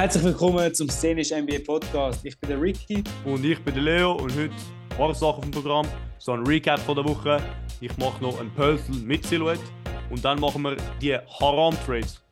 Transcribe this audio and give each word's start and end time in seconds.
Herzlich 0.00 0.24
willkommen 0.24 0.72
zum 0.72 0.88
Szenisch 0.88 1.30
NBA 1.30 1.58
Podcast. 1.66 2.24
Ich 2.24 2.40
bin 2.40 2.48
der 2.48 2.58
Ricky. 2.58 3.04
Und 3.26 3.44
ich 3.44 3.62
bin 3.62 3.74
der 3.74 3.82
Leo 3.82 4.12
und 4.12 4.34
heute 4.34 4.50
ein 4.54 4.96
paar 4.96 5.14
Sachen 5.14 5.40
auf 5.40 5.40
dem 5.42 5.50
Programm. 5.50 5.86
So 6.18 6.32
ein 6.32 6.46
Recap 6.46 6.80
von 6.80 6.96
der 6.96 7.04
Woche. 7.04 7.38
Ich 7.82 7.94
mache 7.98 8.22
noch 8.22 8.40
ein 8.40 8.50
Pölsel 8.54 8.94
mit 8.94 9.26
Silhouette. 9.26 9.60
Und 10.08 10.24
dann 10.24 10.40
machen 10.40 10.62
wir 10.62 10.74
die 11.02 11.16
Haram-Trades. 11.16 12.24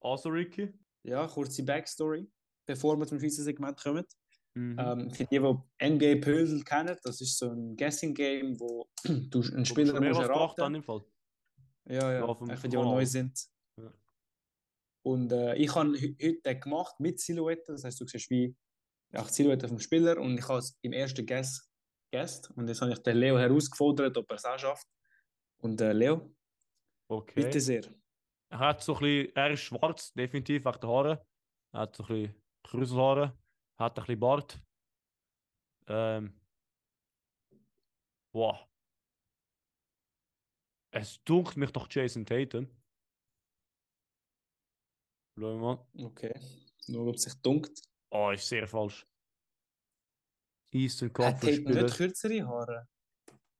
Also, 0.00 0.28
Ricky? 0.30 0.74
Ja, 1.04 1.28
kurze 1.28 1.64
Backstory, 1.64 2.28
bevor 2.66 2.98
wir 2.98 3.06
zum 3.06 3.20
Schweizer 3.20 3.44
Segment 3.44 3.80
kommen. 3.80 4.04
Mhm. 4.54 4.76
Ähm, 4.76 5.10
für 5.12 5.24
die, 5.26 5.38
die 5.38 5.88
NBA 5.88 6.20
Pösel 6.20 6.64
kennen, 6.64 6.96
das 7.04 7.20
ist 7.20 7.38
so 7.38 7.50
ein 7.52 7.76
Guessing-Game, 7.76 8.58
wo 8.58 8.88
du 9.04 9.40
einen 9.40 9.64
Spieler 9.64 10.00
musst 10.00 10.20
erraten 10.20 10.54
dann 10.56 10.74
im 10.74 10.82
Fall. 10.82 11.04
Ja, 11.88 12.12
ja, 12.12 12.24
auch 12.24 12.38
für 12.38 12.68
die, 12.68 12.68
die 12.68 12.76
neu 12.76 13.06
sind. 13.06 13.51
Und 15.02 15.32
äh, 15.32 15.54
ich 15.56 15.74
habe 15.74 15.90
heute 15.92 16.40
den 16.40 16.60
gemacht 16.60 16.98
mit 17.00 17.20
Silhouette. 17.20 17.72
Das 17.72 17.84
heißt, 17.84 18.00
du 18.00 18.06
siehst 18.06 18.30
wie 18.30 18.54
ja, 19.12 19.22
die 19.22 19.32
Silhouette 19.32 19.68
vom 19.68 19.78
Spieler 19.78 20.18
und 20.18 20.38
ich 20.38 20.48
habe 20.48 20.58
es 20.60 20.78
im 20.82 20.92
ersten 20.92 21.26
Guess 21.26 21.68
guessed. 22.12 22.50
Und 22.52 22.68
jetzt 22.68 22.80
habe 22.80 22.92
ich 22.92 22.98
den 22.98 23.16
Leo 23.16 23.38
herausgefordert, 23.38 24.16
ob 24.16 24.30
er 24.30 24.36
es 24.36 24.44
auch 24.44 24.58
schafft. 24.58 24.86
Und 25.58 25.80
äh, 25.80 25.92
Leo, 25.92 26.34
Okay. 27.08 27.42
bitte 27.42 27.60
sehr. 27.60 27.82
Er 28.50 28.58
hat 28.58 28.82
so 28.82 28.94
ein 28.94 29.00
bisschen, 29.00 29.36
er 29.36 29.50
ist 29.50 29.60
schwarz, 29.60 30.12
definitiv, 30.12 30.64
wegen 30.64 30.80
der 30.80 30.90
Haare. 30.90 31.26
Er 31.72 31.80
hat 31.80 31.96
so 31.96 32.04
ein 32.04 32.08
bisschen 32.08 32.42
Krüselhaare, 32.64 33.38
hat 33.78 33.98
ein 33.98 34.04
bisschen 34.04 34.20
Bart. 34.20 34.62
Ähm. 35.88 36.40
Wow. 38.34 38.66
Es 40.94 41.22
dunkelt 41.24 41.56
mich 41.56 41.70
doch 41.70 41.86
Jason 41.90 42.24
Tatum. 42.24 42.68
Schau 45.38 45.58
mal. 45.58 45.86
Okay. 46.04 46.34
Nur 46.88 47.06
ob 47.08 47.14
es 47.16 47.22
sich 47.22 47.34
dunkt. 47.34 47.80
Oh, 48.10 48.30
ist 48.30 48.46
sehr 48.48 48.66
falsch. 48.68 49.06
Eastern 50.70 51.08
Hat 51.08 51.14
Conference 51.14 51.40
Tatum 51.56 51.64
Spieler. 51.64 51.82
nicht 51.84 51.96
kürzere 51.96 52.46
Haare? 52.46 52.88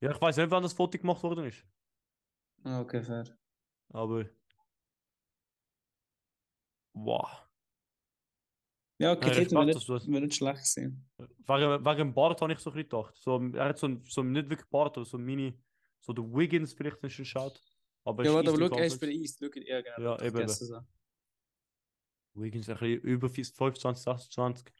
Ja, 0.01 0.11
ich 0.13 0.21
weiß 0.21 0.37
nicht, 0.37 0.51
wann 0.51 0.63
das 0.63 0.73
Foto 0.73 0.99
gemacht 0.99 1.23
worden 1.23 1.45
ist. 1.47 1.65
Ah, 2.65 2.81
Okay, 2.81 3.03
fair. 3.03 3.25
Aber. 3.91 4.25
Wow. 6.95 7.29
Ja, 8.99 9.13
okay, 9.13 9.45
dass 9.45 9.49
du 9.49 9.65
nicht, 9.65 10.09
wär 10.09 10.21
nicht 10.21 10.35
schlecht 10.37 10.65
sein. 10.67 11.05
Wegen, 11.19 11.85
wegen 11.85 11.99
dem 11.99 12.15
Bart 12.15 12.41
habe 12.41 12.53
ich 12.53 12.59
so 12.61 12.71
ein 12.71 12.75
bisschen 12.75 12.89
gedacht. 12.89 13.17
So, 13.17 13.41
er 13.55 13.65
hat 13.69 13.79
so, 13.79 13.89
ein, 13.89 14.03
so 14.05 14.21
ein- 14.21 14.33
nicht 14.33 14.49
wirklich 14.49 14.69
Bart, 14.69 14.97
aber 14.97 15.05
so 15.07 15.17
ein 15.17 15.25
Mini. 15.25 15.59
So 16.01 16.13
der 16.13 16.25
Wiggins 16.25 16.73
vielleicht 16.75 17.03
nicht 17.03 17.15
schon 17.15 17.25
schaut. 17.25 17.61
Aber 18.05 18.25
Ja, 18.25 18.33
warte, 18.35 18.51
aber 18.51 18.59
schau, 18.59 18.77
er 18.77 18.87
ist 18.87 19.01
bei 19.01 19.09
East. 19.09 19.39
Schau, 19.41 19.61
ja, 19.61 19.81
genau. 19.81 20.01
Ja, 20.01 20.17
ich 20.17 20.35
eben. 20.35 20.49
Wiggins 22.35 22.69
ein 22.69 22.79
bisschen 22.79 23.01
über 23.03 23.29
25, 23.29 23.83
26. 23.83 24.73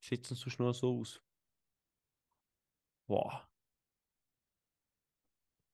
Wie 0.00 0.06
sieht 0.06 0.30
es 0.30 0.40
so 0.40 0.50
schnell 0.50 0.72
so 0.72 1.00
aus? 1.00 1.22
Wow. 3.08 3.46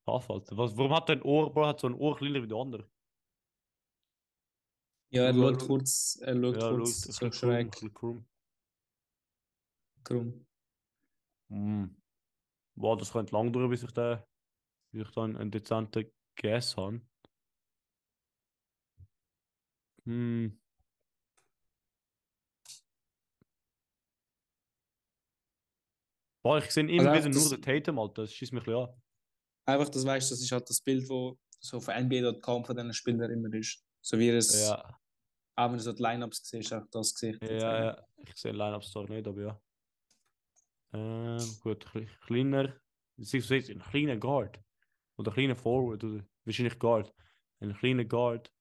Krass, 0.04 0.30
Alter. 0.30 0.56
Was, 0.56 0.76
warum 0.76 0.94
hat 0.94 1.08
er 1.08 1.16
ein 1.16 1.22
Ohr, 1.22 1.52
Bro, 1.52 1.66
hat 1.66 1.80
so 1.80 1.88
ein 1.88 1.94
Ohr 1.94 2.16
kleiner 2.16 2.42
wie 2.42 2.48
der 2.48 2.58
andere? 2.58 2.90
Ja, 5.10 5.24
er 5.24 5.34
schaut 5.34 5.58
schau. 5.60 5.66
kurz, 5.66 6.18
er 6.22 6.34
schaut 6.34 6.60
Ja, 6.60 6.70
kurz 6.70 7.00
so 7.02 7.30
krumm, 7.30 7.32
schräg 7.32 7.94
krumm. 7.94 8.26
krumm. 10.04 10.46
Mm. 11.48 11.96
Wow, 12.76 12.98
das 12.98 13.12
könnte 13.12 13.34
lang 13.34 13.52
dauern, 13.52 13.70
bis 13.70 13.82
ich, 13.82 13.92
den, 13.92 14.22
bis 14.92 15.08
ich 15.08 15.14
dann 15.14 15.36
einen 15.36 15.50
dezenten 15.50 16.12
Guess 16.36 16.76
habe. 16.76 17.00
Hm. 20.06 20.59
Boah, 26.43 26.59
ich 26.59 26.71
sehe 26.71 26.89
immer 26.89 27.11
Also 27.11 27.28
wieder 27.28 27.41
nur 27.41 27.50
den 27.50 27.62
Tatum, 27.62 27.99
Alter. 27.99 28.22
Das 28.22 28.33
schießt 28.33 28.53
mich 28.53 28.62
ein 28.62 28.67
bisschen 28.67 28.89
an. 28.89 29.03
Einfach, 29.67 29.89
das 29.89 30.06
weißt 30.06 30.31
das 30.31 30.41
ist 30.41 30.53
halt 30.53 30.71
das 30.71 30.81
Bild, 30.81 31.09
wo 31.09 31.37
so 31.59 31.81
von 31.81 31.94
NBA.com 31.94 32.65
von 32.65 32.77
diesen 32.77 32.93
Spielern 32.93 33.31
immer 33.33 33.53
ist. 33.53 33.84
So 34.00 34.17
wie 34.17 34.28
es, 34.28 34.55
Ja, 34.61 34.97
auch 35.56 35.71
wenn 35.71 35.78
du 35.78 35.83
so 35.83 35.93
die 35.93 36.03
Lineups 36.03 36.49
siehst, 36.49 36.73
auch 36.73 36.87
das 36.93 37.15
Gesicht. 37.15 37.43
ja, 37.43 37.49
eigentlich. 37.49 37.61
ja. 37.61 38.06
Ich 38.19 38.37
sehe 38.37 38.53
Line-Ups 38.53 38.93
zwar 38.93 39.09
nicht, 39.09 39.27
aber 39.27 39.43
ja. 39.43 39.61
Ähm, 40.93 41.56
gut, 41.61 41.84
kleiner. 42.27 42.81
Siehst 43.17 43.50
du, 43.50 43.55
ein 43.55 43.83
kleiner 43.83 44.17
Guard. 44.17 44.61
Oder 45.17 45.33
ein 45.33 45.34
kleiner 45.34 45.56
Forward, 45.56 46.05
oder 46.05 46.25
wahrscheinlich 46.44 46.78
Guard. 46.78 47.12
Ein 47.59 47.75
kleiner 47.75 48.05
Guard. 48.05 48.53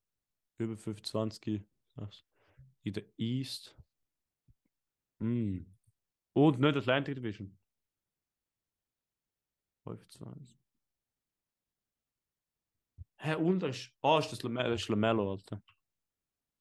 Über 0.58 0.78
25. 0.78 1.62
Was? 1.96 2.24
In 2.84 2.94
der 2.94 3.04
East. 3.18 3.76
Hm. 5.20 5.66
Und 6.34 6.60
nicht 6.60 6.78
Atlantic 6.78 7.16
Division. 7.16 7.58
25. 9.84 10.56
Hä, 13.18 13.36
und 13.36 13.64
er 13.64 13.70
ist. 13.70 13.92
Ah, 14.02 14.20
ist 14.20 14.32
das 14.32 14.44
Lamello, 14.44 14.72
das 14.72 14.82
ist 14.82 14.90
Lamello, 14.90 15.32
Alter. 15.32 15.62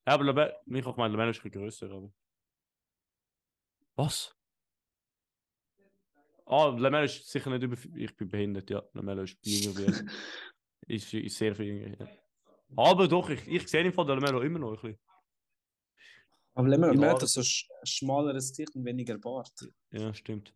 Ja, 0.06 0.14
aber 0.14 0.24
Lamello, 0.24 0.52
ich 0.66 0.86
auch 0.86 0.94
gemeint, 0.94 1.12
Lamello 1.12 1.30
ist 1.30 1.38
ein 1.38 1.50
bisschen 1.50 1.62
grösser, 1.62 1.90
aber. 1.90 2.12
Was? 3.96 4.36
Ah, 6.46 6.66
Lamello 6.68 7.04
ist 7.04 7.28
sicher 7.28 7.50
nicht 7.50 7.62
über. 7.62 7.76
Ich 7.96 8.16
bin 8.16 8.28
behindert, 8.28 8.70
ja. 8.70 8.82
Lamello 8.92 9.22
ist 9.22 9.38
jünger 9.44 9.76
wie 9.78 9.84
er. 9.84 10.04
ist, 10.86 11.12
ist 11.14 11.36
sehr 11.36 11.54
viel 11.54 11.66
jünger. 11.66 11.98
Ja. 11.98 12.23
Aber 12.76 13.08
doch, 13.08 13.30
ich, 13.30 13.46
ich 13.46 13.68
sehe 13.68 13.84
im 13.84 13.92
Fall 13.92 14.06
den 14.06 14.18
Lamello 14.18 14.40
immer 14.42 14.58
noch 14.58 14.70
ein 14.70 14.80
bisschen. 14.80 14.98
Aber 16.54 16.68
Haare. 16.70 17.18
dass 17.18 17.32
so 17.32 17.42
sch 17.42 17.68
schmaleres 17.82 18.50
Gesicht 18.50 18.74
und 18.76 18.84
weniger 18.84 19.18
Bart. 19.18 19.52
Ja, 19.90 20.14
stimmt. 20.14 20.54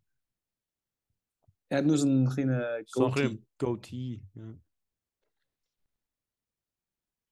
Er 1.69 1.79
hat 1.79 1.85
nur 1.85 1.99
so 1.99 2.07
einen 2.07 2.29
kleinen 2.29 2.85
So 2.87 3.07
ein 3.07 3.13
Goatee. 3.13 3.43
Goatee. 3.59 4.23
Ja. 4.35 4.55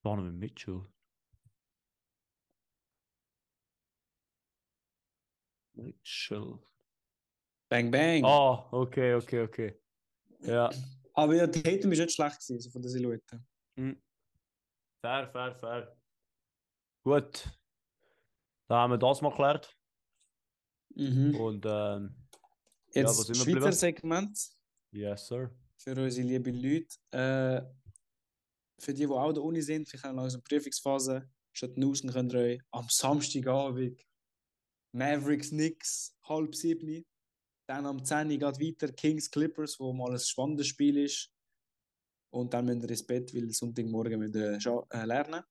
Donovan 0.03 0.39
Mitchell. 0.39 0.87
Mitchell. 5.75 6.59
Bang, 7.69 7.91
bang. 7.91 8.25
Ah, 8.25 8.69
okay, 8.73 9.15
okay, 9.15 9.43
okay. 9.43 9.81
Ja. 10.41 10.71
Aber 11.15 11.35
ja, 11.35 11.47
Tatum 11.47 11.93
ist 11.93 11.99
nicht 11.99 12.13
schlecht 12.13 12.41
gewesen, 12.41 12.61
so 12.61 12.71
von 12.71 12.83
der 12.83 12.91
Silhouette. 12.91 13.43
Hm. 13.77 14.01
Fair, 15.01 15.29
fair, 15.29 15.55
fair. 15.55 15.97
Gut. 17.05 17.49
Da 18.69 18.79
haben 18.79 18.93
wir 18.93 18.99
das 18.99 19.23
mal 19.23 19.31
geklärt. 19.31 19.77
Mhm. 20.95 21.37
Und 21.37 21.67
ähm, 21.67 22.17
Jetzt 22.93 23.29
wir 23.29 23.35
Schweizer 23.35 23.45
geblieben? 23.45 23.73
Segment 23.73 24.39
yes, 24.91 25.27
sir. 25.27 25.51
für 25.77 25.97
unsere 25.97 26.27
lieben 26.27 26.55
Leute. 26.55 26.97
Äh, 27.11 27.63
für 28.79 28.93
die, 28.93 29.07
die 29.07 29.13
auch 29.13 29.33
da 29.33 29.41
Uni 29.41 29.63
sind, 29.63 29.89
vielleicht 29.89 30.05
haben 30.05 30.17
langsam 30.17 30.43
Prüfungsphase, 30.43 31.29
statt 31.53 31.73
draußen 31.77 32.11
könnt 32.11 32.35
ihr 32.35 32.41
euch 32.41 32.61
am 32.71 32.87
Samstagabend 32.89 34.01
Mavericks 34.93 35.51
Knicks 35.51 36.17
halb 36.25 36.55
sieben. 36.55 37.05
Dann 37.69 37.87
am 37.87 38.05
10 38.05 38.31
Uhr 38.31 38.39
geht 38.39 38.43
weiter 38.61 38.93
Kings 38.93 39.31
Clippers, 39.31 39.79
wo 39.79 39.93
mal 39.93 40.13
ein 40.13 40.19
spannendes 40.19 40.69
Spiel 40.69 40.99
ist. 40.99 41.33
Und 42.31 42.53
dann 42.53 42.65
müsst 42.67 42.83
ihr 42.83 42.91
ins 42.91 43.07
Bett, 43.07 43.35
weil 43.35 43.51
Sonntagmorgen 43.51 44.19
müsst 44.19 44.35
ihr 44.35 44.59
äh, 44.91 45.05
lernen. 45.05 45.43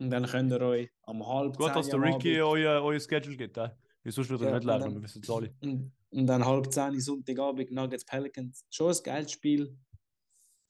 Und 0.00 0.10
dann 0.10 0.26
könnt 0.26 0.50
ihr 0.52 0.60
euch 0.60 0.90
am 1.02 1.24
halb 1.26 1.56
Gut, 1.56 1.66
10 1.66 1.74
dass 1.74 1.88
der 1.88 2.00
Ricky 2.02 2.40
euer, 2.40 2.82
euer 2.82 2.98
Schedule 2.98 3.36
gibt. 3.36 3.56
Äh? 3.56 3.70
Weil 4.02 4.12
sonst 4.12 4.28
würde 4.30 4.46
Ja, 4.46 4.54
nicht 4.54 4.64
lernen, 4.64 4.82
dann- 4.84 4.94
wir 4.94 5.02
wissen 5.02 5.22
es 5.22 5.30
alle. 5.30 5.54
Und, 5.62 5.92
und 6.10 6.26
dann 6.26 6.44
halb 6.44 6.72
10 6.72 6.94
Uhr 6.94 7.00
Sonntagabend 7.00 7.70
Nuggets 7.70 8.04
Pelicans. 8.04 8.64
Schon 8.70 8.92
ein 8.92 9.02
geiles 9.02 9.32
Spiel. 9.32 9.76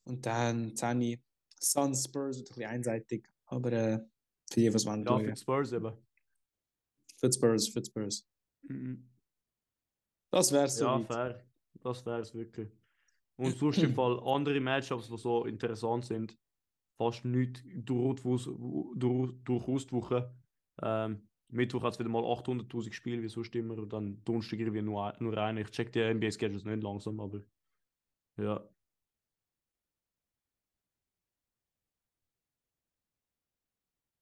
Und 0.05 0.25
dann 0.27 0.77
10 0.77 1.01
Uhr 1.01 1.17
Suns 1.59 2.05
Spurs, 2.05 2.39
ein 2.39 2.45
bisschen 2.45 2.65
einseitig. 2.65 3.29
Aber 3.47 3.73
äh, 3.73 3.99
für 4.51 4.61
die, 4.61 4.75
was 4.75 4.85
wollen, 4.87 5.05
Ja, 5.07 5.19
für 5.19 5.33
die 5.33 5.37
Spurs 5.41 5.73
eben. 5.73 5.93
für 7.17 7.29
die 7.29 7.35
Spurs, 7.37 7.69
für 7.69 7.81
die 7.81 7.87
Spurs. 7.91 8.27
Mhm. 8.63 9.11
Das 10.31 10.53
wär's 10.53 10.77
so. 10.77 10.85
Ja, 10.85 11.01
fair. 11.05 11.45
Das 11.81 12.05
wäre 12.05 12.21
es 12.21 12.35
wirklich. 12.35 12.71
Und 13.37 13.57
sonst 13.59 13.83
im 13.83 13.95
Fall 13.95 14.21
andere 14.25 14.61
Matchups, 14.61 15.09
die 15.09 15.19
so 15.19 15.45
interessant 15.45 16.05
sind, 16.05 16.37
fast 16.99 17.25
nicht 17.25 17.65
durch, 17.75 18.21
durch, 18.23 19.33
durchaus 19.45 19.87
die 19.87 19.93
Woche. 19.93 20.35
Ähm, 20.83 21.29
Mittwoch 21.49 21.83
hat 21.83 21.95
es 21.95 21.99
wieder 21.99 22.09
mal 22.11 22.25
800.000 22.25 22.95
Spiele, 22.95 23.23
wie 23.23 23.29
sonst 23.29 23.55
immer. 23.55 23.79
Und 23.79 23.93
dann 23.93 24.23
Donnerstag 24.25 24.59
irgendwie 24.61 24.83
nur, 24.83 25.15
nur 25.21 25.37
eine. 25.39 25.63
Ich 25.63 25.71
check 25.71 25.93
die 25.93 26.01
NBA-Schedules 26.01 26.65
nicht 26.65 26.83
langsam, 26.83 27.21
aber 27.21 27.41
ja. 28.39 28.69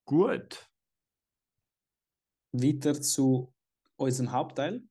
Gut. 0.06 0.68
Weiter 2.52 3.00
zu 3.00 3.54
unserem 3.96 4.32
Hauptteil. 4.32 4.82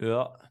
Ja. 0.00 0.49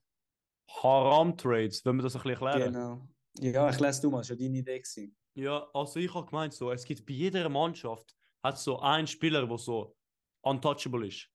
Haram-Trades, 0.81 1.86
wenn 1.86 1.98
wir 1.98 2.04
das 2.04 2.16
ein 2.16 2.24
bisschen 2.24 2.48
erklären. 2.48 2.74
Genau. 2.74 3.07
Ja, 3.39 3.69
ich 3.69 3.80
lese 3.80 4.01
du 4.01 4.12
mal, 4.12 4.24
ja 4.24 4.36
deine 4.36 4.57
Idee. 4.57 4.80
Gewesen. 4.80 5.16
Ja, 5.36 5.68
also 5.74 6.00
ich 6.00 6.13
habe 6.13 6.25
gemeint, 6.25 6.54
so, 6.54 6.71
es 6.71 6.83
gibt 6.83 7.06
bei 7.06 7.13
jeder 7.13 7.48
Mannschaft 7.50 8.16
hat 8.44 8.57
so 8.57 8.80
einen 8.80 9.07
Spieler, 9.07 9.45
der 9.45 9.57
so 9.57 9.95
untouchable 10.42 11.07
ist. 11.07 11.30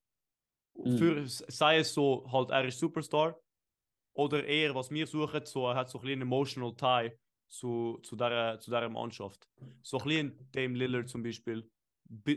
Mhm. 0.77 0.99
Für, 0.99 1.23
sei 1.27 1.79
es 1.79 1.95
so, 1.95 2.27
halt, 2.31 2.51
er 2.51 2.65
ist 2.67 2.79
Superstar, 2.79 3.39
oder 4.15 4.45
eher, 4.45 4.75
was 4.75 4.91
wir 4.91 5.07
suchen, 5.07 5.45
so, 5.45 5.69
er 5.69 5.77
hat 5.77 5.91
so 5.91 5.99
ein 5.99 6.03
bisschen 6.03 6.23
emotional 6.23 6.75
tie 6.75 7.13
zu, 7.49 7.99
zu, 8.03 8.17
der, 8.17 8.59
zu 8.61 8.71
dieser 8.71 8.89
Mannschaft. 8.89 9.49
So 9.83 9.99
ein 9.99 10.05
bisschen 10.05 10.49
Dame 10.53 10.79
Lillard 10.79 11.09
zum 11.09 11.23
Beispiel. 11.23 11.69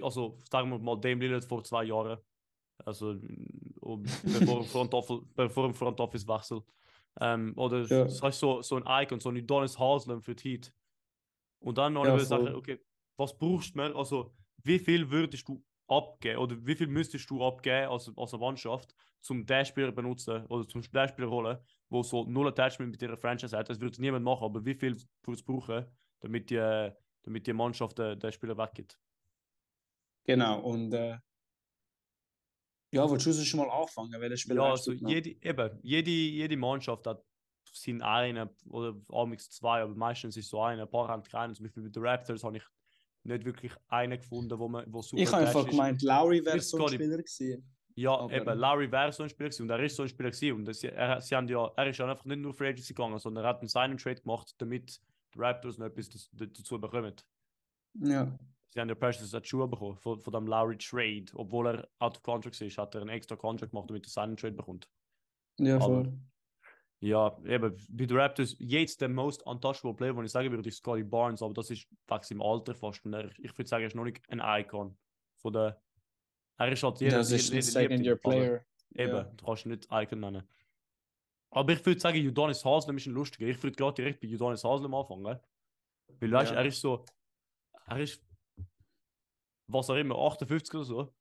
Also, 0.02 0.40
sagen 0.50 0.70
wir 0.70 0.80
mal, 0.80 1.00
Dame 1.00 1.26
Lillard 1.26 1.46
vor 1.46 1.64
zwei 1.64 1.86
Jahren. 1.86 2.20
Also, 2.86 3.14
mm, 3.14 4.04
bevor, 4.24 4.60
im 4.60 4.66
Front 4.66 4.94
Office, 4.94 5.22
bevor 5.36 5.66
im 5.66 5.74
Front 5.74 6.00
Office 6.00 6.28
Wechsel. 6.28 6.62
Ähm, 7.22 7.54
oder 7.58 7.88
Ja. 7.90 8.08
heißt 8.22 8.40
so, 8.40 8.62
so 8.62 8.76
ein 8.78 8.84
Icon, 9.04 9.20
so 9.20 9.30
ein 9.30 9.38
Udonis 9.38 9.80
Haslem 9.80 10.22
für 10.22 10.36
die 10.36 10.50
Heat. 10.52 10.74
Und 11.60 11.78
dann 11.78 11.94
noch 11.94 12.04
Ja, 12.04 12.18
eine 12.18 12.26
Sache, 12.26 12.56
voll. 12.56 12.56
okay, 12.56 12.80
was 13.18 13.38
brauchst 13.38 13.76
du 13.76 13.80
mehr? 13.80 13.96
Also, 13.96 14.36
wie 14.64 14.80
viel 14.80 15.10
würdest 15.12 15.48
du 15.48 15.64
abgeben 15.88 16.40
oder 16.40 16.58
wie 16.66 16.76
viel 16.76 16.88
müsstest 16.88 17.30
du 17.30 17.44
abgeben 17.44 17.90
als, 17.92 18.12
als 18.16 18.34
eine 18.34 18.42
Mannschaft, 18.42 18.94
zum 19.22 19.46
den 19.46 19.66
Spieler 19.66 19.92
benutzen 19.92 20.46
oder 20.48 20.68
zum 20.68 20.82
den 20.82 21.08
Spieler 21.08 21.30
holen, 21.30 21.58
wo 21.90 22.04
so 22.04 22.26
null 22.26 22.48
Attachment 22.50 22.92
mit 22.92 23.02
ihrer 23.02 23.18
Franchise 23.18 23.58
hat? 23.58 23.70
Das 23.70 23.80
würde 23.80 24.00
niemand 24.02 24.26
machen, 24.26 24.44
aber 24.46 24.66
wie 24.66 24.76
viel 24.76 24.96
würde 25.24 25.34
es 25.40 25.44
brauchen, 25.44 25.86
damit 26.20 26.50
die, 26.50 26.92
damit 27.24 27.48
die 27.48 27.54
Mannschaft 27.54 27.98
den, 28.00 28.20
den 28.20 28.32
Spieler 28.32 28.58
weggeht? 28.58 29.00
Genau, 30.26 30.60
und 30.62 30.94
äh, 30.94 31.18
ja, 32.92 33.10
willst 33.10 33.26
du 33.26 33.34
schon 33.34 33.60
mal 33.60 33.70
anfangen, 33.70 34.20
welches 34.20 34.42
Spiel 34.42 34.56
Ja, 34.56 34.70
also 34.72 34.92
jede, 34.92 35.30
eben, 35.42 35.80
jede, 35.82 36.10
jede 36.12 36.58
Mannschaft 36.58 37.06
hat 37.08 37.24
sind 37.74 38.02
eine 38.02 38.50
oder 38.70 38.96
amigs 39.10 39.50
zwei, 39.50 39.82
aber 39.82 39.94
meistens 39.94 40.36
ist 40.38 40.50
so 40.50 40.62
eine. 40.62 40.84
Ein 40.84 40.90
paar 40.90 41.08
haben 41.10 41.24
keinen. 41.24 41.54
Zum 41.54 41.66
Beispiel 41.66 41.84
bei 41.84 41.90
den 41.90 42.04
Raptors 42.06 42.44
habe 42.44 42.58
ich 42.58 42.64
nicht 43.24 43.46
wirklich 43.46 43.74
einen 43.90 44.18
gefunden, 44.18 44.58
wo, 44.58 44.68
man, 44.68 44.92
wo 44.92 45.02
super 45.02 45.22
Ich 45.22 45.32
habe 45.32 45.46
einfach 45.46 45.66
ist. 45.66 45.70
gemeint, 45.72 46.02
Lowry 46.02 46.44
wäre 46.44 46.60
so 46.62 46.86
ein 46.86 46.94
Spieler 46.94 47.18
gewesen. 47.18 47.76
Ja, 47.96 48.12
Aber- 48.16 48.32
eben, 48.32 48.60
Larry 48.60 48.92
wäre 48.92 49.12
so 49.12 49.24
ein 49.24 49.30
Spieler 49.30 49.50
gewesen 49.50 49.64
und 49.64 49.70
er 49.72 49.84
ist 49.84 49.96
so 49.96 50.04
ein 50.04 50.10
Spieler 50.10 50.30
gewesen. 50.30 50.56
Und 50.56 50.66
das, 50.66 50.84
er, 50.84 51.20
sie 51.20 51.36
haben 51.36 51.48
ja, 51.48 51.72
er 51.76 51.88
ist 51.88 51.98
ja 51.98 52.08
einfach 52.10 52.26
nicht 52.26 52.40
nur 52.40 52.54
Free 52.54 52.70
Agency 52.70 52.94
gegangen, 52.94 53.18
sondern 53.18 53.44
er 53.44 53.50
hat 53.50 53.60
einen 53.60 53.70
Sign 53.70 53.98
Trade 53.98 54.22
gemacht, 54.22 54.54
damit 54.60 55.02
die 55.34 55.40
Raptors 55.40 55.78
noch 55.78 55.88
etwas 55.88 56.30
dazu 56.32 56.80
bekommen. 56.80 57.16
Ja, 57.96 58.38
Sie 58.70 58.80
haben 58.82 58.90
ja 58.90 58.96
Precious 58.96 59.34
Achua 59.34 59.66
bekommen 59.66 59.96
von, 59.98 60.20
von 60.20 60.34
dem 60.34 60.46
Lowry 60.48 60.78
Trade. 60.78 61.26
Obwohl 61.36 61.68
er 61.68 61.88
out 62.00 62.18
of 62.18 62.24
contract 62.24 62.60
ist, 62.62 62.78
hat 62.78 62.94
er 62.96 63.02
einen 63.02 63.10
extra 63.10 63.36
Contract 63.36 63.72
gemacht, 63.72 63.90
damit 63.90 64.06
er 64.06 64.10
seinen 64.10 64.36
Trade 64.38 64.56
bekommt. 64.56 64.90
ja, 65.60 65.76
Aber- 65.76 65.86
voll. 65.86 66.14
Ja, 67.00 67.38
eben, 67.46 67.78
bei 67.92 68.06
den 68.08 68.18
Raptors, 68.18 68.56
jetzt 68.58 69.02
der 69.02 69.10
most 69.10 69.44
untouchable 69.46 69.94
Player, 69.94 70.14
den 70.14 70.26
ich 70.26 70.32
sagen 70.32 70.50
würde, 70.50 70.68
ist 70.68 70.78
Scotty 70.80 71.04
Barnes, 71.04 71.44
aber 71.44 71.54
das 71.54 71.70
ist 71.70 71.88
wegen 72.08 72.24
im 72.32 72.42
Alter 72.42 72.74
fast. 72.74 73.06
Und 73.06 73.14
er, 73.14 73.30
ich 73.38 73.56
würde 73.56 73.68
sagen, 73.70 73.84
er 73.84 73.88
ist 73.88 73.96
noch 73.96 74.04
nicht 74.04 74.20
ein 74.30 74.42
Icon. 74.44 74.98
Von 75.40 75.54
der, 75.54 75.80
er 76.58 76.72
ist 76.72 76.82
halt 76.82 77.00
jeder, 77.00 77.18
das 77.20 77.30
ist 77.32 77.52
ein 77.52 77.54
jeder 77.54 77.62
liebt 77.62 77.72
Second 77.72 78.00
ihn, 78.00 78.04
Year 78.04 78.14
aber- 78.16 78.22
Player. 78.32 78.66
Eben, 78.96 79.16
Ja. 79.16 79.24
du 79.26 79.46
kannst 79.46 79.66
nicht 79.68 79.88
Icon 79.92 80.20
nennen. 80.22 80.50
Aber 81.52 81.72
ich 81.72 81.86
würde 81.86 82.00
sagen, 82.00 82.18
Udonis 82.28 82.66
Haslem 82.66 82.98
ist 82.98 83.06
ein 83.06 83.14
lustiger. 83.14 83.46
Ich 83.46 83.62
würde 83.62 83.76
gerade 83.76 83.94
direkt 83.94 84.20
bei 84.20 84.28
Udonis 84.34 84.64
Haslem 84.64 84.94
anfangen. 84.96 85.24
Weil, 86.20 86.32
weißt 86.32 86.50
du, 86.52 86.56
Ja. 86.56 86.62
er 86.62 86.66
ist 86.66 86.82
so. 86.82 87.06
Er 87.86 88.00
ist. 88.00 88.24
Was 89.68 89.90
auch 89.90 89.96
immer, 89.96 90.16
58 90.18 90.74
oder 90.76 90.84
so. 90.86 91.14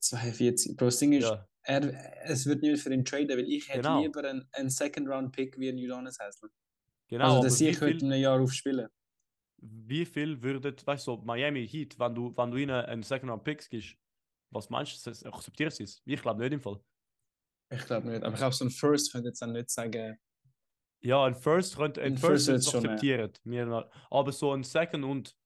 42. 0.00 0.76
Bro, 0.76 0.86
das 0.86 0.98
Ding 0.98 1.12
ist, 1.12 1.24
Ja, 1.24 1.46
er, 1.62 2.24
es 2.30 2.46
wird 2.46 2.62
nicht 2.62 2.80
für 2.82 2.92
ihn 2.92 3.04
traden, 3.04 3.28
weil 3.36 3.48
ich 3.48 3.68
hätte 3.68 3.80
Genau. 3.80 4.02
lieber 4.02 4.22
einen, 4.28 4.48
einen 4.52 4.70
Second-Round-Pick 4.70 5.58
wie 5.58 5.68
ein 5.68 5.76
Udonis 5.78 6.18
Haslem. 6.18 6.50
genau. 7.08 7.24
also, 7.36 7.42
dass 7.42 7.60
ich 7.60 7.80
heute 7.80 7.92
viel, 7.92 8.02
in 8.04 8.12
einem 8.12 8.22
Jahr 8.22 8.40
aufspielen. 8.40 8.88
wie 9.58 10.04
viel 10.04 10.40
würdet, 10.42 10.86
weißt 10.86 11.06
du, 11.08 11.16
Miami 11.24 11.66
Heat, 11.66 11.98
wenn 11.98 12.14
du, 12.14 12.36
wenn 12.36 12.50
du 12.50 12.56
ihnen 12.58 12.70
einen 12.84 13.02
Second 13.02 13.30
Round 13.30 13.42
Picks 13.44 13.68
gibst, 13.68 13.96
was 14.50 14.70
meinst 14.70 15.04
du, 15.04 15.10
das 15.10 15.24
akzeptiert 15.24 15.72
sie 15.72 15.84
es? 15.84 16.00
Ich 16.04 16.22
glaube 16.22 16.40
nicht 16.42 16.52
im 16.52 16.60
Fall. 16.60 16.80
Ich 17.70 17.84
glaube 17.84 18.06
nicht. 18.08 18.22
Aber 18.22 18.32
ich 18.34 18.38
glaube, 18.38 18.54
so 18.54 18.64
ein 18.64 18.70
First 18.70 19.10
könnte 19.10 19.30
jetzt 19.30 19.42
dann 19.42 19.52
nicht 19.52 19.70
sagen. 19.70 20.16
Ja, 21.00 21.24
ein 21.24 21.34
First 21.34 21.76
könnte 21.76 22.00
ein 22.00 22.12
Ein 22.12 22.18
First, 22.18 22.46
First 22.46 22.70
schon, 22.70 22.84
ja. 22.84 22.90
akzeptiert. 22.92 23.40
Noch- 23.44 23.90
aber 24.10 24.30
so 24.30 24.52
ein 24.52 24.62
Second 24.62 25.04
und 25.04 25.36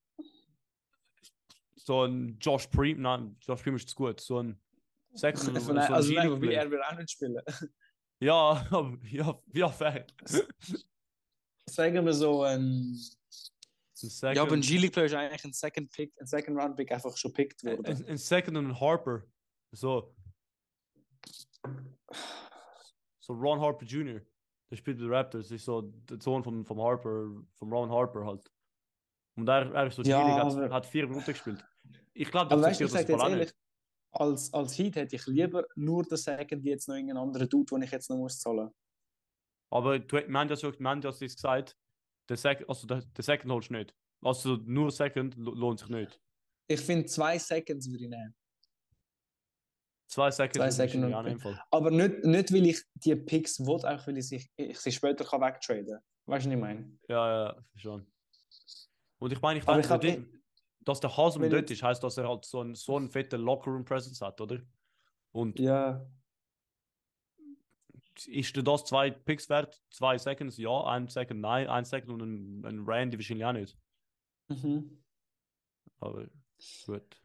so 1.84 2.04
ein 2.04 2.38
Josh 2.40 2.66
Preem, 2.68 3.00
nein, 3.00 3.36
Josh 3.40 3.62
Preem 3.62 3.76
ist 3.76 3.88
zu 3.88 3.96
gut. 3.96 4.20
So 4.20 4.42
ein 4.42 4.60
Second 5.14 5.48
und 5.48 5.54
so 5.60 5.66
Von, 5.66 5.78
ein 5.78 5.92
also, 5.92 6.12
nein, 6.12 6.38
Player. 6.40 6.62
er 6.62 6.70
will 6.70 6.82
auch 6.82 6.96
nicht 6.96 7.10
spielen. 7.10 7.40
Ja, 8.22 8.66
ja, 9.10 9.40
ja, 9.54 9.68
fair. 9.70 10.06
Sagen 11.66 12.04
wir 12.04 12.12
so 12.12 12.42
ein. 12.42 12.94
Second, 13.94 14.36
Ja, 14.36 14.42
aber 14.42 14.52
ein 14.52 14.60
G-League-Player 14.60 15.06
ist 15.06 15.14
eigentlich 15.14 15.42
ein 15.42 15.54
Second-Pick, 15.54 16.12
ein 16.20 16.26
Second-Round-Pick 16.26 16.92
einfach 16.92 17.16
schon 17.16 17.32
picked 17.32 17.64
ein, 17.64 17.78
worden. 17.78 17.86
ein, 17.86 18.06
ein 18.06 18.18
Second 18.18 18.58
und 18.58 18.66
ein 18.66 18.78
Harper. 18.78 19.22
So. 19.72 20.14
So 23.20 23.32
Ron 23.32 23.58
Harper 23.58 23.86
Jr. 23.86 24.20
Der 24.70 24.76
spielt 24.76 24.98
bei 24.98 25.04
den 25.04 25.12
Raptors. 25.14 25.48
Das 25.48 25.52
ist 25.52 25.64
so 25.64 25.80
der 25.80 26.20
Sohn 26.20 26.44
vom, 26.44 26.66
vom 26.66 26.78
Harper, 26.82 27.30
vom 27.54 27.72
Ron 27.72 27.90
Harper 27.90 28.26
halt. 28.26 28.50
Und 29.40 29.48
er, 29.48 29.72
er 29.75 29.87
ist 29.87 29.96
so 29.96 30.02
Ja, 30.02 30.20
G-League, 30.22 30.44
hat, 30.44 30.52
aber- 30.64 30.75
hat 30.75 30.87
vier 30.87 31.06
Minuten 31.06 31.26
gespielt. 31.26 31.64
Ich 32.12 32.31
glaube, 32.31 32.54
das 32.56 32.81
ich 32.81 32.90
sage 32.90 33.12
das 33.12 33.20
auch 33.20 33.28
nicht. 33.28 33.54
als, 34.12 34.52
als 34.52 34.78
Heat 34.78 34.96
hätte 34.96 35.16
ich 35.16 35.26
lieber 35.26 35.64
nur 35.76 36.02
den 36.04 36.16
Second 36.19 36.62
wie 36.64 36.70
jetzt 36.70 36.88
noch 36.88 36.94
irgendeinen 36.96 37.19
anderen 37.22 37.48
Dude, 37.48 37.66
den 37.75 37.82
ich 37.82 37.90
jetzt 37.90 38.10
noch 38.10 38.16
muss 38.16 38.38
zahlen. 38.38 38.70
Aber 39.72 39.98
du, 39.98 40.16
wir 40.16 40.38
haben 40.38 40.48
ja 40.48 40.56
so, 40.56 40.72
wir 40.78 40.88
haben 40.88 41.00
ja 41.00 41.10
das 41.10 41.20
gesagt, 41.20 41.76
der, 42.28 42.37
Sec, 42.37 42.64
also 42.69 42.87
der, 42.87 43.02
der 43.02 43.25
Second 43.25 43.52
holst 43.52 43.70
du 43.70 43.75
nicht. 43.75 43.94
Also 44.22 44.56
nur 44.56 44.90
Second 44.90 45.34
lo- 45.37 45.54
lohnt 45.54 45.78
sich 45.81 45.88
nicht. 45.88 46.20
Ich 46.69 46.81
finde, 46.81 47.06
zwei 47.06 47.38
Seconds 47.38 47.90
würde 47.90 48.04
ich 48.04 48.10
nehmen. 48.10 48.34
Zwei 50.08 50.31
Second 50.31 50.56
Zwei 50.56 50.66
ist 50.69 50.76
Second 50.76 51.14
auch 51.14 51.22
nicht 51.22 51.32
im 51.32 51.40
Fall. 51.40 51.62
Aber 51.70 51.90
nicht, 51.90 52.25
nicht 52.25 52.52
weil 52.52 52.66
ich 52.66 52.82
die 52.94 53.14
Picks 53.14 53.60
will, 53.60 53.84
einfach 53.87 54.08
weil 54.08 54.19
ich 54.19 54.28
sie, 54.28 54.44
ich 54.56 54.78
sie 54.81 54.90
später 54.92 55.25
kann 55.25 55.40
wegtraden 55.40 55.87
kann. 55.87 56.00
Weißt 56.26 56.46
du, 56.46 56.50
was 56.50 56.54
ich 56.54 56.60
meine? 56.60 56.98
Ja, 57.08 57.44
ja, 57.46 57.64
schon. 57.76 58.06
Und 59.20 59.32
ich 59.32 59.40
meine, 59.40 59.58
ich 59.61 59.64
denke, 59.64 59.81
ich 59.82 59.87
dort- 59.87 60.40
dass 60.82 61.00
der 61.00 61.11
Wenn 61.11 61.50
dort 61.50 61.70
ist, 61.70 61.82
heißt, 61.82 62.02
dass 62.02 62.17
er 62.17 62.26
halt 62.28 62.44
so 62.46 62.61
einen 62.61 62.75
so 62.75 62.96
einen 62.96 63.11
fetten 63.11 63.40
Lockerroom-Presence 63.43 64.22
hat, 64.22 64.40
oder? 64.40 64.61
Und 65.31 65.58
Ja. 65.61 66.05
ist 68.26 68.56
dir 68.56 68.62
das 68.62 68.84
zwei 68.84 69.11
Picks 69.11 69.49
wert? 69.50 69.81
Zwei 69.90 70.16
Seconds, 70.18 70.56
ja, 70.56 70.85
ein 70.85 71.06
Second, 71.09 71.40
nein, 71.40 71.68
ein 71.68 71.85
Second 71.85 72.11
und 72.11 72.23
ein, 72.23 72.64
ein 72.64 72.85
Randy 72.87 73.18
wahrscheinlich 73.18 73.44
auch 73.44 73.52
nicht. 73.52 73.78
Mhm. 74.49 75.02
Aber 76.00 76.26
gut. 76.87 77.21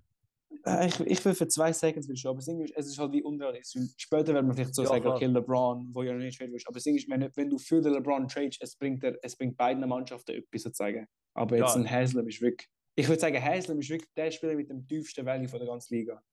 Äh, 0.65 0.87
Ich, 0.87 0.99
ich 0.99 1.25
will 1.25 1.33
für 1.33 1.47
zwei 1.47 1.71
Seconds 1.71 2.07
will 2.09 2.17
schon, 2.17 2.29
aber 2.29 2.37
das 2.39 2.45
Ding 2.45 2.59
ist, 2.59 2.73
es 2.75 2.87
ist 2.87 2.99
halt 2.99 3.13
wie 3.13 3.23
unrealistisch. 3.23 3.93
Später 3.97 4.33
wird 4.33 4.45
man 4.45 4.53
vielleicht 4.53 4.75
so 4.75 4.83
Ja, 4.83 4.89
sagen, 4.89 5.01
klar. 5.03 5.15
okay, 5.15 5.25
LeBron, 5.27 5.93
wo 5.95 6.03
ja 6.03 6.11
noch 6.13 6.19
nicht 6.19 6.37
traden 6.37 6.51
willst. 6.53 6.67
Aber 6.67 6.75
das 6.75 6.83
Ding 6.83 6.95
ist, 6.97 7.09
wenn, 7.09 7.29
wenn 7.35 7.49
du 7.49 7.57
für 7.57 7.81
den 7.81 7.93
LeBron 7.93 8.27
tradest, 8.27 8.61
es 8.61 8.75
bringt, 8.75 9.03
er, 9.03 9.17
es 9.23 9.37
bringt 9.37 9.55
beiden 9.57 9.87
Mannschaften 9.87 10.31
etwas 10.31 10.63
sozusagen. 10.63 11.07
Aber 11.35 11.57
jetzt 11.57 11.75
Ja. 11.75 11.81
ein 11.81 11.89
Haslam 11.89 12.27
ist 12.27 12.41
wirklich, 12.41 12.67
ich 12.95 13.07
würde 13.07 13.19
sagen, 13.19 13.39
Haslam 13.41 13.79
ist 13.79 13.89
wirklich 13.89 14.11
der 14.15 14.31
Spieler 14.31 14.55
mit 14.55 14.69
dem 14.69 14.87
tiefsten 14.87 15.25
Value 15.25 15.47
von 15.47 15.59
der 15.59 15.67
ganzen 15.67 15.93
Liga. 15.93 16.23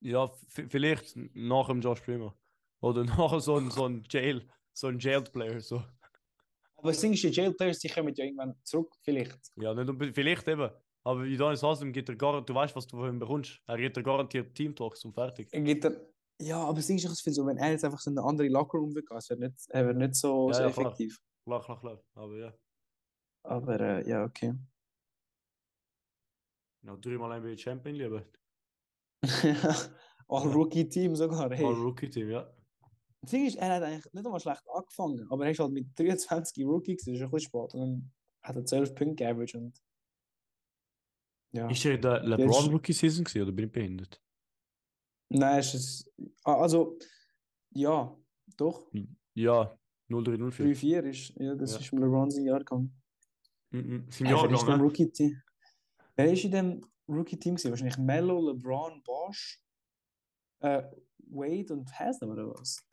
Ja, 0.00 0.30
vielleicht 0.48 1.14
nach 1.34 1.66
dem 1.68 1.80
Josh 1.80 2.00
Primo. 2.00 2.32
Oder 2.80 3.04
nachher 3.04 3.40
so 3.40 3.56
ein, 3.56 3.70
so 3.70 3.84
ein 3.86 4.04
Jail, 4.08 4.48
so 4.72 4.86
ein 4.86 4.98
Jailed 4.98 5.30
Player. 5.32 5.60
So. 5.60 5.82
Aber 6.76 6.88
das 6.92 7.00
Ding 7.00 7.12
ist, 7.12 7.22
die 7.22 7.28
Jail 7.28 7.52
Players, 7.52 7.78
die 7.80 7.88
kommen 7.88 8.14
ja 8.14 8.24
irgendwann 8.24 8.54
zurück, 8.64 8.94
vielleicht. 9.02 9.38
Ja, 9.56 9.74
nicht 9.74 10.14
vielleicht 10.14 10.48
eben. 10.48 10.70
Aber 11.02 11.20
Udonis 11.20 11.62
Haslem 11.62 11.92
gibt 11.92 12.08
er 12.08 12.16
gar 12.16 12.40
du 12.42 12.54
weißt, 12.54 12.74
was 12.76 12.86
du 12.86 12.96
von 12.96 13.08
ihm 13.08 13.18
bekommst. 13.18 13.58
Er 13.66 13.76
gibt 13.78 13.96
dir 13.96 14.02
garantiert 14.02 14.54
Team 14.54 14.74
Talks 14.74 15.04
und 15.04 15.12
fertig. 15.14 15.48
Er 15.50 15.60
geht 15.62 15.84
er, 15.84 16.08
ja, 16.40 16.58
aber 16.62 16.76
das 16.76 16.86
Ding 16.86 16.96
ist, 16.96 17.04
ich 17.04 17.22
finde 17.22 17.34
so, 17.34 17.46
wenn 17.46 17.56
er 17.58 17.70
jetzt 17.72 17.84
einfach 17.84 17.98
so 18.00 18.10
in 18.10 18.18
eine 18.18 18.26
andere 18.26 18.48
Lockerroom 18.48 18.94
gehen, 18.94 19.04
es 19.16 19.28
wird 19.28 19.40
nicht, 19.40 19.54
er 19.68 19.86
wird 19.86 19.96
nicht 19.96 20.14
so, 20.14 20.48
Ja, 20.48 20.54
so 20.54 20.62
ja, 20.62 20.70
klar. 20.70 20.86
effektiv. 20.86 21.18
Klar, 21.44 21.62
klar, 21.64 21.80
klar. 21.80 22.02
Aber 22.14 22.36
ja. 22.38 22.54
Aber 23.42 23.80
äh, 23.80 24.08
ja, 24.08 24.24
okay. 24.24 24.54
Noch 26.82 26.98
dreimal 27.00 27.40
NBA 27.40 27.56
Champion 27.56 27.94
lieber. 27.96 28.24
All-Rookie-Team 30.28 31.14
sogar. 31.16 31.50
Hey. 31.50 31.64
All 31.64 31.74
Rookie-Team, 31.74 32.30
ja. 32.30 32.50
Das 33.22 33.30
Ding 33.32 33.46
ist, 33.46 33.56
er 33.56 33.74
hat 33.74 33.82
eigentlich 33.82 34.12
nicht 34.14 34.24
einmal 34.24 34.40
schlecht 34.40 34.62
angefangen, 34.72 35.26
aber 35.30 35.44
er 35.44 35.50
ist 35.50 35.60
halt 35.60 35.72
mit 35.72 35.98
23 35.98 36.64
Rookie, 36.64 36.96
das 36.96 37.06
ist 37.06 37.20
ein 37.20 37.30
bisschen 37.30 37.40
spät. 37.50 37.74
Und 37.74 37.80
dann 37.80 38.12
hat 38.42 38.56
er 38.56 38.64
12 38.64 38.94
Punkte 38.94 39.28
average 39.28 39.58
und. 39.58 39.78
Ja. 41.52 41.68
Ist 41.68 41.84
er 41.84 41.94
in 41.96 42.00
der 42.02 42.16
Jetzt- 42.24 42.28
LeBron 42.28 42.70
Rookie 42.72 42.92
Season 42.92 43.24
gewesen, 43.24 43.42
oder 43.42 43.52
bin 43.52 43.66
ich 43.66 43.72
behindert? 43.72 44.22
Nein, 45.28 45.58
es 45.58 45.74
ist. 45.74 46.10
ah, 46.44 46.62
Also, 46.62 46.98
ja, 47.74 48.16
doch. 48.56 48.90
Ja, 49.34 49.76
0304. 50.08 50.66
3-4 51.02 51.02
ist. 51.10 51.28
Ja, 51.36 51.54
das 51.56 51.72
Ja. 51.74 51.80
ist 51.80 51.92
mit 51.92 52.02
LeBron 52.02 52.30
sein 52.30 52.44
Jahrgang. 52.44 52.90
Mhm. 53.70 54.06
Sein 54.10 54.26
Hey, 54.26 54.36
wer 54.36 54.44
im 54.44 54.50
ne? 54.50 54.76
Rookie-Team? 54.82 55.42
Wer 56.16 56.32
ist 56.32 56.44
in 56.44 56.50
dem 56.50 56.80
Rookie-Team? 57.08 57.56
Wahrscheinlich 57.62 57.98
Melo, 57.98 58.50
LeBron, 58.50 59.02
Bosch, 59.02 59.62
äh, 60.60 60.82
Wade 61.18 61.72
und 61.72 61.98
Haslam 61.98 62.30
oder 62.30 62.50
was? 62.50 62.86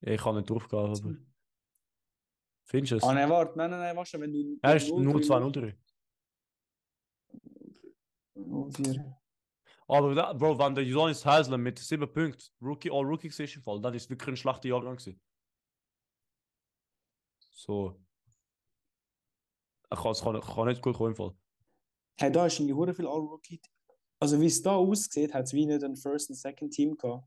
Ich 0.00 0.20
kann 0.20 0.36
nicht 0.36 0.48
draufgehen, 0.48 0.84
aber. 0.84 1.16
Findest 2.64 2.92
du 2.92 2.96
es? 2.96 3.02
Ah, 3.02 3.12
nein, 3.12 3.28
warte, 3.28 3.58
nein, 3.58 3.70
nein, 3.70 3.80
nein, 3.80 3.96
warte, 3.96 4.20
wenn 4.20 4.32
du. 4.32 4.58
er 4.62 4.76
ist 4.76 4.88
0-3 4.88 5.00
nur 5.00 5.16
2-0-3. 5.16 5.74
0-4. 8.36 9.22
Aber 9.88 10.14
da, 10.14 10.32
Bro, 10.32 10.58
wenn 10.58 10.74
der 10.74 10.84
Johannes 10.84 11.24
Haslam 11.26 11.62
mit 11.62 11.78
7 11.78 12.10
Punkten 12.10 12.42
Rookie, 12.62 12.90
All 12.90 13.04
Rookie 13.04 13.30
Fall, 13.30 13.80
dann 13.80 13.94
ist 13.94 14.08
wirklich 14.08 14.28
ein 14.28 14.36
schlechter 14.36 14.68
Jahrgang 14.68 14.96
gewesen. 14.96 15.20
So. 17.50 18.00
Ich 19.92 20.00
kann, 20.00 20.12
ich 20.12 20.20
kann, 20.20 20.36
ich 20.36 20.46
kann 20.54 20.68
nicht 20.68 20.82
gut 20.82 20.96
kommen. 20.96 21.36
Hey, 22.18 22.30
da 22.30 22.46
ist 22.46 22.58
irgendwie 22.58 22.74
hure 22.74 22.94
viel 22.94 23.06
All-Rookie. 23.06 23.60
Also, 24.20 24.40
wie 24.40 24.46
es 24.46 24.62
da 24.62 24.76
aussieht, 24.76 25.34
hat 25.34 25.44
es 25.46 25.52
wie 25.52 25.66
nicht 25.66 25.82
ein 25.82 25.96
First- 25.96 26.30
und 26.30 26.36
Second-Team 26.36 26.96
gehabt. 26.96 27.26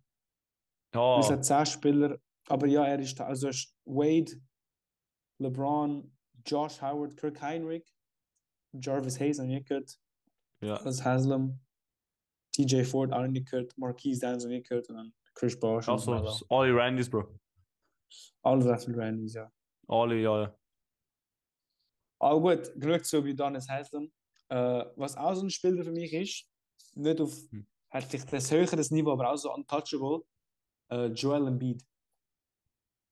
Ja, 0.93 1.19
Es 1.19 1.29
hat 1.29 1.43
10 1.43 1.65
Spieler. 1.65 2.17
Aber 2.48 2.67
ja, 2.67 2.86
er 2.86 3.00
ist 3.00 3.19
da. 3.19 3.25
Also, 3.25 3.50
es 3.50 3.57
ist 3.57 3.75
Wade, 3.86 4.31
LeBron, 5.39 6.15
Josh 6.45 6.81
Howard, 6.81 7.17
Kirk 7.17 7.41
Heinrich, 7.41 7.86
Jarvis 8.74 9.19
Hayes, 9.19 9.39
habe 9.39 9.53
ich 9.53 9.65
gehört. 9.65 9.98
ja. 10.62 10.75
Alice 10.77 11.03
Haslam, 11.03 11.60
TJ 12.53 12.84
Ford, 12.84 13.12
auch 13.12 13.27
nicht 13.27 13.50
gehört. 13.50 13.77
Marquise 13.77 14.22
Downs, 14.22 14.43
habe 14.45 14.55
ich 14.55 14.67
gehört. 14.67 14.88
Und 14.89 14.95
dann 14.95 15.13
Chris 15.34 15.55
und 15.55 15.88
Also, 15.89 16.45
alle 16.50 16.75
Randys, 16.75 17.10
Bro. 17.10 17.38
Alle 18.43 18.65
Raffel 18.65 18.95
Randys, 18.98 19.34
ja. 19.34 19.51
Alle, 19.88 20.15
ja, 20.22 20.43
ja. 20.43 20.55
Aber 22.19 22.39
gut, 22.55 22.72
Glück 22.79 23.05
zu 23.05 23.19
Udonis 23.19 23.67
Haslam. 23.69 24.12
Äh, 24.50 24.86
was 24.95 25.15
auch 25.17 25.34
so 25.36 25.43
ein 25.43 25.50
Spieler 25.50 25.84
für 25.84 25.91
mich 25.91 26.13
ist, 26.13 26.50
nicht 26.95 27.19
auf 27.19 27.34
Hm. 27.51 27.65
das 28.31 28.51
höheres 28.51 28.91
Niveau, 28.91 29.12
aber 29.13 29.31
auch 29.31 29.38
so 29.38 29.53
untouchable, 29.53 30.24
äh, 30.91 31.07
Joel 31.07 31.48
Embiid. 31.48 31.84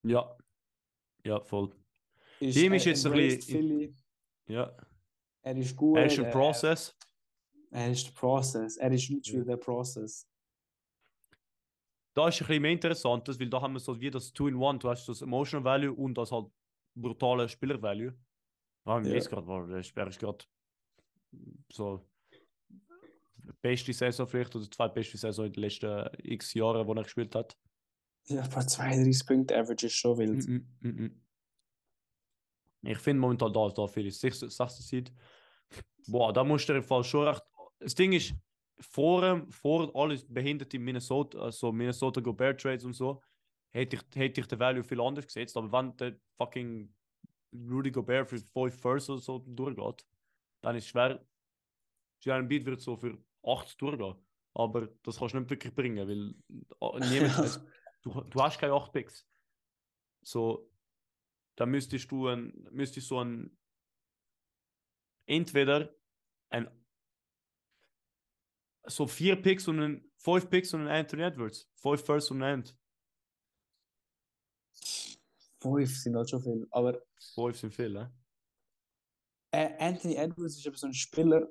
Ja. 0.04 0.36
Ja, 1.24 1.40
voll. 1.40 1.72
Ist, 2.40 2.56
Ihm 2.56 2.74
ist 2.74 2.86
er 2.86 2.92
jetzt 2.92 3.06
ein 3.06 3.12
bisschen- 3.12 4.02
Ja. 4.46 4.76
er 5.42 5.56
ist 5.56 5.74
gut. 5.76 5.96
Er 5.98 6.06
ist 6.06 6.18
im 6.18 6.24
er- 6.24 6.30
Prozess. 6.30 6.94
Er 7.70 7.90
ist 7.90 8.06
der 8.06 8.12
Prozess. 8.12 8.76
Er 8.76 8.92
ist 8.92 9.08
literally 9.08 9.44
der 9.44 9.56
Prozess. 9.56 10.28
Da 12.14 12.28
ist 12.28 12.40
ein 12.40 12.46
bisschen 12.46 12.62
mehr 12.62 12.70
interessant, 12.72 13.26
weil 13.40 13.48
da 13.48 13.60
haben 13.60 13.72
wir 13.72 13.80
so 13.80 13.98
wie 14.00 14.10
das 14.10 14.32
Two-in-One. 14.32 14.78
Du 14.78 14.88
hast 14.88 15.06
das 15.08 15.22
Emotional 15.22 15.64
Value 15.64 15.92
und 15.92 16.14
das 16.14 16.30
halt 16.30 16.46
brutale 16.94 17.48
Spieler-Value. 17.48 18.12
Ja, 18.12 18.23
im 18.86 19.04
Ja. 19.04 19.14
jetzt 19.14 19.30
gerade 19.30 19.46
war 19.46 19.68
er 19.68 19.78
ist, 19.78 19.96
er 19.96 20.06
ist 20.06 20.18
gerade 20.18 20.44
so 21.72 22.06
beste 23.60 23.92
Saison 23.92 24.26
vielleicht 24.26 24.54
oder 24.54 24.70
zweitbeste 24.70 25.18
Saison 25.18 25.46
in 25.46 25.52
den 25.52 25.62
letzten 25.62 26.08
x 26.22 26.54
Jahren, 26.54 26.86
wo 26.86 26.94
er 26.94 27.02
gespielt 27.02 27.34
hat. 27.34 27.56
Ja, 28.26 28.46
paar 28.46 28.66
32 28.66 29.26
Punkte 29.26 29.56
Average 29.56 29.86
ist 29.86 29.94
schon 29.94 30.18
wild. 30.18 30.48
Mm, 30.48 30.52
mm, 30.54 30.66
mm, 30.80 31.04
mm. 31.04 31.20
Ich 32.86 32.98
finde 32.98 33.20
momentan 33.20 33.52
da, 33.52 33.68
da 33.68 33.86
viel 33.86 34.06
ist. 34.06 34.20
Sechste, 34.20 34.48
sechste 34.48 34.82
Seed. 34.82 35.12
Boah, 36.06 36.32
da 36.32 36.44
musst 36.44 36.68
du 36.68 36.74
im 36.74 36.82
Fall 36.82 37.04
schon 37.04 37.28
recht. 37.28 37.42
Das 37.78 37.94
Ding 37.94 38.12
ist, 38.12 38.34
vor, 38.80 39.46
vor 39.50 39.94
alles 39.94 40.26
behindert 40.26 40.72
in 40.74 40.82
Minnesota, 40.82 41.38
also 41.38 41.72
Minnesota 41.72 42.20
Gobert 42.20 42.60
Trades 42.60 42.84
und 42.84 42.94
so, 42.94 43.22
hätte 43.70 43.96
ich, 43.96 44.02
hätte 44.14 44.40
ich 44.40 44.46
den 44.46 44.58
Value 44.58 44.84
viel 44.84 45.00
anders 45.00 45.26
gesetzt. 45.26 45.56
Aber 45.56 45.72
wenn 45.72 45.96
der 45.96 46.16
fucking 46.36 46.92
Rudy 47.54 47.90
Gobert 47.90 48.28
für 48.28 48.38
5 48.38 48.80
First 48.80 49.10
oder 49.10 49.20
so 49.20 49.38
durchgeht, 49.38 50.06
dann 50.60 50.76
ist 50.76 50.84
es 50.84 50.90
schwer. 50.90 51.24
Jalen 52.20 52.48
Beat 52.48 52.64
wird 52.64 52.80
so 52.80 52.96
für 52.96 53.18
8 53.44 53.80
durchgehen. 53.80 54.14
Aber 54.54 54.86
das 55.02 55.18
kannst 55.18 55.34
du 55.34 55.40
nicht 55.40 55.50
wirklich 55.50 55.74
bringen, 55.74 56.08
weil 56.08 56.34
äh, 56.80 57.10
niemand, 57.10 57.38
es, 57.38 57.60
du, 58.02 58.20
du 58.22 58.42
hast 58.42 58.58
keine 58.58 58.72
8 58.72 58.92
Picks. 58.92 59.26
So, 60.22 60.70
da 61.56 61.66
müsstest 61.66 62.10
du 62.10 62.28
ein, 62.28 62.52
müsstest 62.70 63.08
so 63.08 63.20
ein 63.20 63.56
entweder 65.26 65.94
ein 66.50 66.68
so 68.86 69.06
vier 69.06 69.40
Picks 69.40 69.66
und 69.68 69.80
ein 69.80 70.12
fünf 70.18 70.48
Picks 70.50 70.74
und 70.74 70.82
ein 70.82 70.88
Anthony 70.88 71.22
Edwards. 71.22 71.70
Fünf 71.74 72.04
First 72.04 72.30
und 72.30 72.42
ein 72.42 72.60
End. 72.60 72.76
Fünf 75.64 75.96
sind 75.96 76.14
halt 76.14 76.28
schon 76.28 76.42
viel. 76.42 76.66
Aber 76.70 77.00
Fünf 77.34 77.58
sind 77.58 77.74
viel, 77.74 77.90
ne? 77.90 78.12
äh, 79.54 79.70
Anthony 79.78 80.16
Edwards 80.16 80.56
ist 80.56 80.66
eben 80.66 80.76
so 80.76 80.86
ein 80.86 80.94
Spieler. 80.94 81.48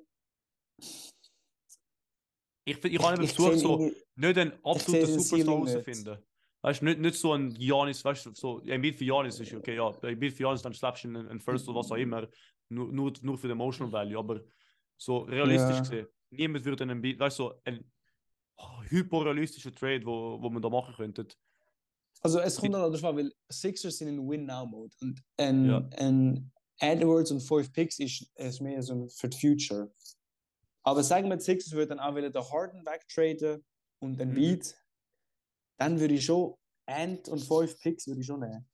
Ich, 2.65 2.83
ich 2.83 2.99
habe 2.99 3.27
versucht, 3.27 3.59
so 3.59 3.91
nicht 4.15 4.37
einen 4.37 4.53
absoluten 4.63 5.19
Superstar 5.19 5.55
herauszufinden. 5.55 6.17
Weißt 6.61 6.81
du, 6.81 6.85
nicht, 6.85 6.99
nicht 6.99 7.15
so 7.15 7.33
ein 7.33 7.53
Giannis, 7.53 8.05
weißt 8.05 8.25
du, 8.27 8.35
so 8.35 8.61
ein 8.61 8.81
Beat 8.81 8.95
für 8.95 9.03
Giannis 9.03 9.39
ist 9.39 9.53
okay, 9.53 9.75
ja, 9.75 9.89
ein 9.89 10.19
Beat 10.19 10.33
für 10.33 10.43
Giannis, 10.43 10.61
dann 10.61 10.73
schleppst 10.73 11.03
du 11.03 11.09
einen, 11.09 11.27
einen 11.27 11.41
First 11.41 11.67
oder 11.67 11.79
was 11.79 11.91
auch 11.91 11.97
immer, 11.97 12.27
nur, 12.69 12.91
nur, 12.91 13.13
nur 13.21 13.37
für 13.37 13.47
den 13.47 13.57
Emotional 13.57 13.91
Value, 13.91 14.17
aber 14.17 14.41
so 14.97 15.19
realistisch 15.19 15.75
Ja. 15.75 15.81
gesehen, 15.81 16.07
niemand 16.29 16.63
würde 16.63 16.83
einen 16.83 17.01
Beat, 17.01 17.19
weißt 17.19 17.39
du, 17.39 17.43
so 17.43 17.61
ein 17.65 17.83
oh, 18.57 18.81
hyperrealistischer 18.83 19.75
Trade, 19.75 20.05
wo, 20.05 20.41
wo 20.41 20.49
man 20.49 20.61
da 20.61 20.69
machen 20.69 20.95
könnte. 20.95 21.27
Also 22.23 22.39
es 22.39 22.55
kommt 22.55 22.73
dann 22.73 22.81
darauf 22.81 23.03
an, 23.03 23.17
weil 23.17 23.33
Sixers 23.51 23.97
sind 23.97 24.07
in 24.07 24.27
Win-Now-Mode. 24.29 24.95
Und 25.01 25.21
ein, 25.37 25.65
Ja. 25.65 25.89
ein 25.97 26.51
Edwards 26.79 27.31
und 27.31 27.41
5 27.41 27.71
Picks 27.73 27.99
ist, 27.99 28.31
ist 28.35 28.61
mehr 28.61 28.81
so 28.81 29.07
für 29.09 29.27
die 29.29 29.37
Future. 29.39 29.93
Aber 30.83 31.03
sagen 31.03 31.29
wir, 31.29 31.39
Sixers 31.39 31.73
würden 31.73 31.89
dann 31.89 31.99
auch 31.99 32.15
wieder 32.15 32.29
den 32.29 32.41
Harden 32.43 32.85
wegtraden 32.85 33.63
und 33.99 34.17
den 34.17 34.29
Mhm. 34.29 34.35
Beat, 34.35 34.75
dann 35.77 35.99
würde 35.99 36.13
ich 36.15 36.25
schon 36.25 36.55
Ant 36.85 37.27
und 37.29 37.39
5 37.39 37.77
Picks 37.79 38.07
würde 38.07 38.21
ich 38.21 38.27
schon 38.27 38.39
nehmen. 38.39 38.69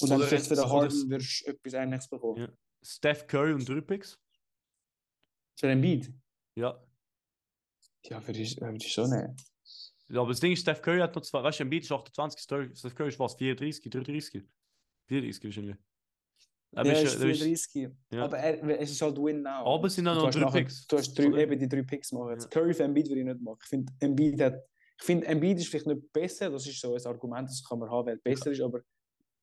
Und 0.00 0.10
dann 0.10 0.20
vielleicht 0.22 0.46
für 0.46 0.54
den 0.56 0.68
Harden 0.68 1.10
würdest 1.10 1.42
du 1.46 1.50
etwas 1.50 1.72
Ähnliches 1.74 2.08
bekommen. 2.08 2.40
Ja. 2.40 2.48
Steph 2.82 3.26
Curry 3.26 3.52
und 3.52 3.68
drei 3.68 3.80
Picks? 3.80 4.18
Für 5.58 5.66
den 5.68 5.80
Beat? 5.80 6.12
Ja. 6.56 6.84
Ja, 8.04 8.24
würde 8.26 8.40
ich, 8.40 8.60
würde 8.60 8.76
ich 8.76 8.92
schon 8.92 9.10
nehmen. 9.10 9.36
Ja. 10.10 10.20
Aber 10.20 10.28
das 10.30 10.40
Ding 10.40 10.52
ist, 10.52 10.60
Steph 10.62 10.80
Curry 10.82 10.98
hat 11.00 11.14
noch 11.14 11.22
zwei, 11.22 11.42
weißt 11.42 11.60
du, 11.60 11.64
Beat 11.66 11.84
ist 11.84 11.92
28, 11.92 12.40
Steph 12.40 12.94
Curry 12.94 13.08
ist 13.08 13.18
was, 13.18 13.34
34, 13.34 13.90
33? 13.90 14.44
34 15.06 15.44
wahrscheinlich. 15.44 15.76
Aber 16.74 16.86
Ja, 16.86 16.92
ist, 17.00 17.14
ist 17.14 17.22
äh, 17.22 17.30
ist, 17.30 17.72
34. 17.72 17.90
ja. 18.10 18.24
Aber 18.24 18.38
er, 18.38 18.80
es 18.80 18.90
ist 18.90 19.00
halt 19.00 19.16
Win-Now. 19.16 19.74
Aber 19.74 19.86
es 19.86 19.94
sind 19.94 20.04
dann 20.04 20.14
Du 20.16 20.20
noch 20.20 20.26
hast 20.28 20.34
drei 20.36 20.40
nachher- 20.42 20.58
Picks, 20.60 20.86
Du 20.86 20.98
hast 20.98 21.14
drei, 21.18 21.28
oder? 21.28 21.38
eben 21.38 21.58
die 21.58 21.68
drei 21.68 21.82
Picks 21.82 22.12
machen. 22.12 22.38
Ja. 22.38 22.46
Curry 22.46 22.74
für 22.74 22.84
Embiid 22.84 23.08
würde 23.08 23.20
ich 23.20 23.26
nicht 23.26 23.40
machen. 23.40 23.58
Ich 23.62 23.68
finde, 23.68 23.92
Embiid 24.00 24.40
hat, 24.42 24.54
ich 25.00 25.04
finde, 25.04 25.26
Embiid 25.26 25.58
ist 25.58 25.68
vielleicht 25.68 25.86
nicht 25.86 26.12
besser. 26.12 26.50
Das 26.50 26.66
ist 26.66 26.78
so 26.80 26.94
ein 26.94 27.06
Argument, 27.06 27.48
das 27.48 27.64
kann 27.64 27.78
man 27.78 27.88
haben, 27.90 28.06
weil 28.06 28.16
er 28.16 28.20
besser 28.20 28.50
ist, 28.50 28.60
aber 28.60 28.82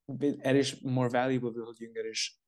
er 0.07 0.55
ist 0.59 0.83
more 0.83 1.11
valuable, 1.11 1.51
weil 1.55 1.61
er 1.63 1.65
halt 1.67 1.79
jünger 1.79 2.01
ist. 2.05 2.39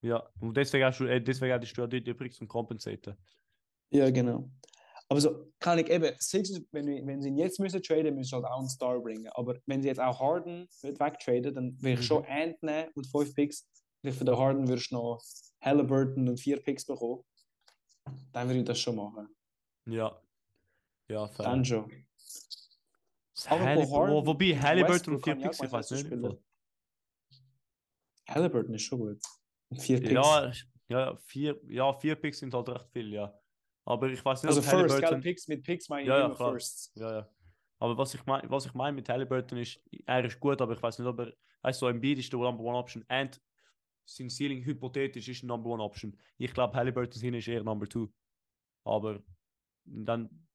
ja, 0.00 0.22
und 0.40 0.56
deswegen 0.56 0.84
hast 0.86 1.00
du, 1.00 1.04
äh, 1.04 1.20
deswegen 1.20 1.52
hättest 1.52 1.76
du 1.76 1.82
ja 1.82 1.86
die 1.86 1.98
übrigens 2.10 2.36
zum 2.36 2.48
Kompensieren. 2.48 3.16
Ja, 3.90 4.08
genau. 4.10 4.50
Aber 5.08 5.20
so 5.20 5.52
kann 5.60 5.78
ich 5.78 5.88
eben, 5.90 6.14
Sixers, 6.18 6.62
wenn, 6.72 6.86
wenn 7.06 7.20
sie 7.22 7.28
ihn 7.28 7.36
jetzt 7.36 7.60
müssen 7.60 7.82
traden, 7.82 8.14
müssen 8.14 8.30
sie 8.30 8.36
halt 8.36 8.46
auch 8.46 8.58
einen 8.58 8.68
Star 8.68 8.98
bringen. 9.00 9.28
Aber 9.34 9.58
wenn 9.66 9.82
sie 9.82 9.88
jetzt 9.88 10.00
auch 10.00 10.18
Harden 10.18 10.68
nicht 10.82 10.98
wegtraden, 11.00 11.54
dann 11.54 11.82
will 11.82 11.92
ich 11.94 12.00
Mhm. 12.00 12.02
schon 12.04 12.24
Ant 12.26 12.62
nehmen 12.62 12.90
und 12.94 13.06
fünf 13.06 13.34
Picks. 13.34 13.68
Vielleicht 14.00 14.18
für 14.18 14.24
den 14.24 14.36
Harden 14.36 14.66
würdest 14.66 14.90
du 14.90 14.96
noch 14.96 15.22
Halliburton 15.62 16.28
und 16.28 16.38
vier 16.40 16.60
Picks 16.62 16.84
bekommen. 16.86 17.22
Dann 18.32 18.48
würde 18.48 18.60
ich 18.60 18.64
das 18.66 18.78
schon 18.80 18.96
machen. 18.96 19.28
Ja. 19.86 20.20
Ja, 21.08 21.26
fair. 21.28 21.44
Dann 21.46 21.64
schon. 21.64 21.90
Aber 23.46 23.60
Hallib 23.60 23.88
wo 23.88 23.96
Harden 23.96 24.26
wobei 24.26 24.52
und 24.52 24.62
Halliburton 24.62 25.14
und 25.14 25.24
vier 25.24 25.34
kann 25.34 25.40
ich 25.40 25.46
auch 25.46 25.50
Picks, 25.50 25.62
ich 25.64 25.72
weiß 25.72 25.90
nicht. 25.90 26.38
Halliburton 28.28 28.74
ist 28.74 28.82
schon 28.82 28.98
gut. 29.00 29.22
Und 29.70 29.80
Vier 29.82 30.00
Picks. 30.00 30.12
Ja, 30.12 30.52
ja, 30.88 31.16
vier, 31.16 31.60
ja, 31.68 31.92
vier 31.92 32.16
Picks 32.16 32.38
sind 32.38 32.54
halt 32.54 32.68
recht 32.68 32.88
viel, 32.90 33.12
ja. 33.12 33.38
Aber 33.84 34.08
ich 34.08 34.24
weiß 34.24 34.42
nicht, 34.42 34.48
also 34.48 34.60
ob 34.60 34.66
First? 34.66 34.94
Halliburton. 34.94 35.20
Picks 35.20 35.48
mit 35.48 35.62
Picks 35.62 35.88
meine 35.88 36.02
ich 36.02 36.08
Ja, 36.08 36.18
ja, 36.18 36.26
immer 36.26 36.34
klar. 36.34 36.50
Firsts. 36.52 36.92
Ja, 36.94 37.12
ja. 37.18 37.28
Aber 37.78 37.98
was 37.98 38.14
ich 38.14 38.24
meine, 38.24 38.48
was 38.50 38.66
ich 38.66 38.74
meine 38.74 38.94
mit 38.94 39.08
Halliburton 39.08 39.58
ist, 39.58 39.80
er 40.06 40.24
ist 40.24 40.40
gut, 40.40 40.60
aber 40.60 40.72
ich 40.72 40.82
weiß 40.82 40.98
nicht, 40.98 41.08
ob 41.08 41.18
er, 41.18 41.34
weißt 41.62 41.82
du, 41.82 41.86
so 41.86 41.90
Embiid 41.90 42.18
ist 42.18 42.32
der 42.32 42.40
Number 42.40 42.62
One 42.62 42.78
Option 42.78 43.04
and 43.08 43.40
sein 44.06 44.30
Ceiling 44.30 44.64
hypothetisch 44.64 45.28
ist 45.28 45.44
Number 45.44 45.70
One 45.70 45.82
Option. 45.82 46.16
Ich 46.38 46.52
glaube, 46.52 46.74
Halliburton 46.74 47.20
hin 47.20 47.34
ist 47.34 47.48
eher 47.48 47.62
Number 47.62 47.88
Two. 47.88 48.08
Aber 48.84 49.22
dann, 49.84 50.46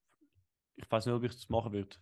ich 0.76 0.90
weiß 0.90 1.06
nicht, 1.06 1.16
ob 1.16 1.24
ich 1.24 1.34
das 1.34 1.50
machen 1.50 1.74
würde. 1.74 1.96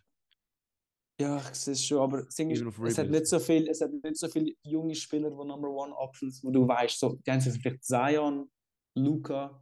Ja, 1.20 1.38
ich 1.38 1.54
sehe 1.54 1.72
es 1.72 1.84
schon, 1.84 1.98
aber 1.98 2.22
das 2.22 2.34
Ding 2.36 2.50
ist, 2.50 2.62
es 2.62 2.98
hat 2.98 3.10
nicht 3.10 3.26
so 3.26 3.40
viel, 3.40 3.68
es 3.68 3.80
hat 3.80 3.90
nicht 3.92 4.16
so 4.16 4.28
viele 4.28 4.52
junge 4.62 4.94
Spieler, 4.94 5.30
die 5.30 5.36
Number 5.36 5.68
One 5.68 5.92
Options, 5.96 6.44
wo 6.44 6.50
du 6.50 6.68
weißt, 6.68 6.98
so, 6.98 7.16
die 7.16 7.30
haben 7.30 7.40
vielleicht 7.40 7.82
Zion, 7.82 8.48
Luca. 8.94 9.60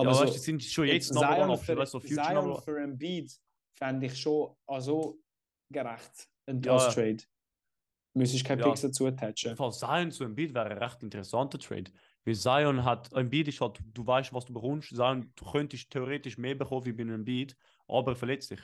Aber 0.00 0.10
ja, 0.10 0.14
so, 0.14 0.24
weißt, 0.24 0.34
die 0.34 0.38
sind 0.38 0.62
schon 0.62 0.86
jetzt 0.86 1.10
One 1.10 1.20
Zion 1.20 1.50
Option, 1.50 1.58
für, 1.58 1.76
weißt 1.76 1.92
so 1.92 2.00
Future 2.00 2.26
Zion 2.26 2.50
One. 2.50 2.62
für 2.62 2.80
Embiid 2.80 3.40
fände 3.72 4.06
ich 4.06 4.18
schon 4.18 4.56
also 4.66 5.18
gerecht. 5.70 6.28
Ein 6.46 6.62
Ja. 6.62 6.78
Trade. 6.78 7.18
Müsstest 8.14 8.44
keine 8.44 8.62
Ja. 8.62 8.68
Picks 8.68 8.80
dazu 8.80 9.06
attachen. 9.06 9.56
Fall 9.56 9.72
Zion 9.72 10.10
zu 10.10 10.24
Embiid 10.24 10.54
wäre 10.54 10.70
ein 10.70 10.78
recht 10.78 11.02
interessanter 11.02 11.58
Trade. 11.58 11.90
Weil 12.24 12.34
Zion 12.34 12.84
hat, 12.84 13.12
Embiid 13.12 13.48
ist 13.48 13.60
halt, 13.60 13.78
du 13.84 14.06
weißt, 14.06 14.32
was 14.32 14.44
du 14.46 14.52
bekommst. 14.52 14.88
Zion, 14.94 15.32
du 15.36 15.44
könntest 15.44 15.90
theoretisch 15.90 16.36
mehr 16.38 16.54
bekommen 16.54 16.84
wie 16.86 16.92
bei 16.92 17.02
einem 17.02 17.14
Embiid, 17.16 17.56
aber 17.86 18.12
er 18.12 18.16
verletzt 18.16 18.48
sich. 18.48 18.60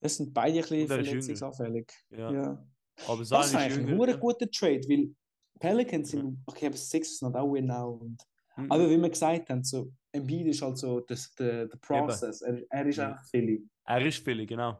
Das 0.00 0.16
sind 0.16 0.34
beide 0.34 0.58
ein 0.58 0.62
bisschen 0.62 0.90
er 0.90 0.98
ist 0.98 1.08
verletzungsanfällig. 1.08 1.92
Ja. 2.10 2.32
Ja. 2.32 2.66
Aber 3.06 3.18
Das 3.18 3.28
Zion 3.28 3.40
ist 3.40 3.46
ist 3.48 3.54
eigentlich 3.56 4.14
ein 4.14 4.20
guter 4.20 4.50
Trade, 4.50 4.80
weil 4.88 5.14
Pelicans 5.58 6.10
sind, 6.10 6.42
okay, 6.46 6.66
aber 6.66 6.76
Sixers 6.76 7.18
sind 7.18 7.36
auch 7.36 7.54
now. 7.60 7.98
Und, 8.00 8.20
Mhm. 8.56 8.70
aber 8.70 8.90
wie 8.90 8.98
wir 8.98 9.08
gesagt 9.10 9.48
haben, 9.50 9.64
so, 9.64 9.92
Embiid 10.12 10.46
ist 10.46 10.62
halt 10.62 10.76
so 10.76 11.00
das, 11.00 11.34
der, 11.34 11.66
der 11.66 11.78
Process. 11.78 12.42
Er, 12.42 12.62
er 12.70 12.86
ist 12.86 12.96
Ja. 12.96 13.08
einfach 13.08 13.24
Philly. 13.24 13.66
Er 13.84 14.06
ist 14.06 14.22
Philly, 14.24 14.46
genau. 14.46 14.78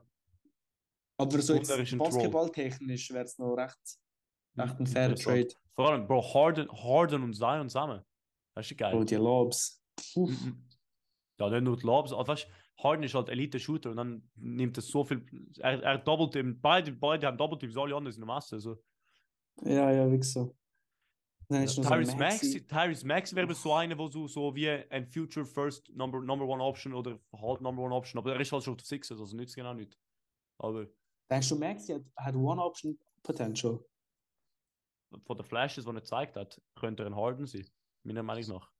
Aber 1.19 1.41
so 1.41 1.55
jetzt 1.55 1.71
er 1.71 1.99
basketballtechnisch 1.99 3.11
wäre 3.13 3.25
es 3.25 3.39
noch 3.39 3.55
recht, 3.55 3.79
recht 4.57 4.81
ein 4.81 4.87
fairer. 4.87 5.15
Trade. 5.15 5.49
Vor 5.75 5.91
allem, 5.91 6.07
Bro, 6.07 6.35
Harden, 6.35 6.69
Harden 6.71 7.23
und 7.23 7.35
Zion 7.35 7.69
zusammen. 7.69 8.03
Das 8.55 8.71
ist 8.71 8.77
geil. 8.77 8.95
Oh, 8.95 9.05
die 9.05 9.15
Lobs. 9.15 9.83
Puh. 10.13 10.29
Mhm. 10.29 10.69
Ja, 11.39 11.49
nicht 11.49 11.63
nur 11.63 11.77
die 11.77 11.87
Lobs. 11.87 12.13
Also, 12.13 12.27
weißt, 12.27 12.49
Harden 12.83 13.05
ist 13.05 13.15
halt 13.15 13.29
Elite-Shooter 13.29 13.91
und 13.91 13.97
dann 13.97 14.31
nimmt 14.35 14.77
es 14.79 14.89
so 14.89 15.05
viel. 15.05 15.25
Er, 15.59 15.83
er 15.83 15.99
doppelt 15.99 16.37
im. 16.37 16.61
Beide, 16.61 16.93
beide 16.93 17.27
haben 17.27 17.39
Doppelteams, 17.39 17.77
alle 17.77 17.95
anderen 17.95 18.13
sind 18.13 18.23
in 18.23 18.27
der 18.27 18.35
Masse. 18.35 18.57
Also. 18.57 18.83
Ja, 19.63 19.91
ja, 19.91 20.11
wie 20.11 20.23
so. 20.23 20.55
Noch 21.49 21.69
so 21.69 21.83
Tyrese 21.83 22.17
Maxi. 22.17 22.67
Tyrese 22.67 23.07
Maxi 23.07 23.37
wäre 23.37 23.55
so 23.55 23.73
einer, 23.75 23.99
wo 23.99 24.09
so, 24.09 24.27
so 24.27 24.55
wie 24.55 24.69
ein 24.69 25.07
Future 25.07 25.45
First 25.45 25.91
Number, 25.95 26.21
number 26.21 26.47
One 26.47 26.63
Option 26.63 26.95
oder 26.95 27.19
halt 27.33 27.61
Number 27.61 27.83
One 27.83 27.95
Option, 27.95 28.19
aber 28.19 28.35
er 28.35 28.41
ist 28.41 28.53
halt 28.53 28.65
schon 28.65 28.75
auf 28.75 28.81
Sixers, 28.81 29.21
also 29.21 29.37
nützt 29.37 29.55
genau 29.55 29.75
nicht. 29.75 29.99
Aber 30.59 30.87
Denkst 31.31 31.49
du, 31.49 31.57
Maxi 31.57 31.93
hat, 31.95 32.03
hat 32.17 32.35
One-Option 32.37 32.99
Potential? 33.23 33.83
von 35.25 35.37
den 35.37 35.45
Flashes, 35.45 35.85
die 35.85 35.91
er 35.91 35.95
gezeigt 35.95 36.37
hat, 36.37 36.61
könnte 36.75 37.03
er 37.03 37.07
ein 37.07 37.17
Harden 37.17 37.47
sein. 37.47 37.67
Meiner 38.03 38.23
Meinung 38.23 38.49
nach. 38.49 38.71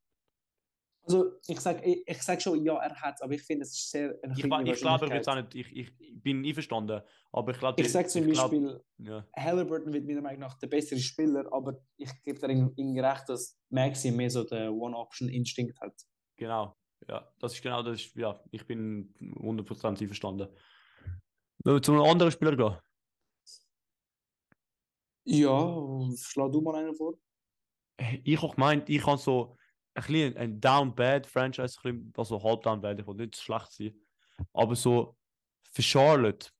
Also, 1.05 1.33
ich 1.49 1.59
sag, 1.61 1.85
ich, 1.85 2.03
ich 2.07 2.23
sag 2.23 2.41
schon, 2.41 2.65
ja, 2.65 2.77
er 2.77 2.95
hat 2.95 3.21
aber 3.23 3.33
ich 3.33 3.43
finde, 3.43 3.65
es 3.65 3.73
ist 3.73 3.91
sehr 3.91 4.17
eine 4.23 4.33
Ich, 4.35 4.39
ich 4.39 4.81
glaube, 4.81 5.05
auch 5.05 5.35
nicht. 5.35 5.55
Ich, 5.55 5.77
ich, 5.77 5.93
ich 5.99 6.23
bin 6.23 6.45
einverstanden, 6.45 7.03
aber 7.33 7.53
ich 7.53 7.59
glaube. 7.59 7.81
Ich 7.81 7.91
sag 7.91 8.09
zum 8.09 8.29
ich 8.29 8.39
Beispiel, 8.39 8.81
ja, 8.99 9.27
Halliburton 9.37 9.93
wird 9.93 10.07
meiner 10.07 10.21
Meinung 10.21 10.41
nach 10.41 10.59
der 10.59 10.69
bessere 10.69 11.01
Spieler, 11.01 11.53
aber 11.53 11.81
ich 11.97 12.11
gebe 12.23 12.53
ihm 12.53 12.73
ihm 12.77 12.99
recht, 12.99 13.29
dass 13.29 13.59
Maxi 13.71 14.13
mehr 14.13 14.31
so 14.31 14.45
den 14.45 14.69
One-Option-Instinkt 14.69 15.81
hat. 15.81 15.95
genau. 16.37 16.77
Ja, 17.09 17.29
das 17.41 17.55
ist 17.55 17.63
genau 17.63 17.83
das. 17.83 18.01
Ist, 18.01 18.15
ja, 18.15 18.41
ich 18.51 18.67
bin 18.67 19.13
100% 19.21 20.01
einverstanden. 20.01 20.49
Wenn 21.65 21.75
wir 21.75 21.83
zu 21.83 21.93
einem 21.93 22.03
anderen 22.03 22.33
Spieler 22.33 22.57
gehen. 22.57 22.77
Ja, 25.25 26.11
schlag 26.17 26.53
du 26.53 26.61
mal 26.61 26.77
einen 26.77 26.95
vor. 26.95 27.15
ich 28.25 28.43
habe 28.43 28.55
gemeint, 28.55 28.89
ich 28.89 29.07
habe 29.07 29.19
so 29.19 29.57
ein 29.95 30.03
bisschen 30.03 30.37
ein 30.37 30.61
Down-Bad-Franchise, 30.61 31.79
also 32.17 32.43
halb 32.43 32.63
Down-Bad, 32.63 33.01
ich 33.01 33.07
will 33.07 33.17
nicht 33.17 33.37
schlecht 33.37 33.73
sein. 33.73 33.95
Aber 34.53 34.75
so 34.75 35.17
für 35.71 35.83
Charlotte, 35.83 36.51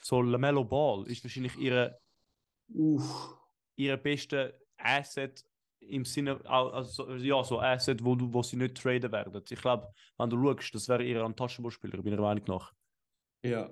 so 0.00 0.22
LaMelo 0.22 0.64
Ball 0.64 1.06
ist 1.06 1.22
wahrscheinlich 1.24 1.56
ihre, 1.56 2.00
Uff. 2.68 3.36
ihre 3.76 3.98
beste 3.98 4.60
Asset 4.76 5.44
im 5.80 6.04
Sinne, 6.04 6.40
also, 6.44 7.10
ja, 7.14 7.42
so 7.42 7.60
Asset, 7.60 8.04
wo, 8.04 8.14
du, 8.14 8.32
wo 8.32 8.42
sie 8.42 8.56
nicht 8.56 8.76
traden 8.76 9.10
werden. 9.10 9.42
Ich 9.48 9.60
glaube, 9.60 9.92
wenn 10.18 10.30
du 10.30 10.36
schaust, 10.42 10.74
das 10.74 10.88
wäre 10.88 11.02
ihr 11.02 11.24
Untouchable-Spieler, 11.24 12.02
meiner 12.02 12.20
Meinung 12.20 12.44
nach. 12.46 12.72
Ja. 13.42 13.70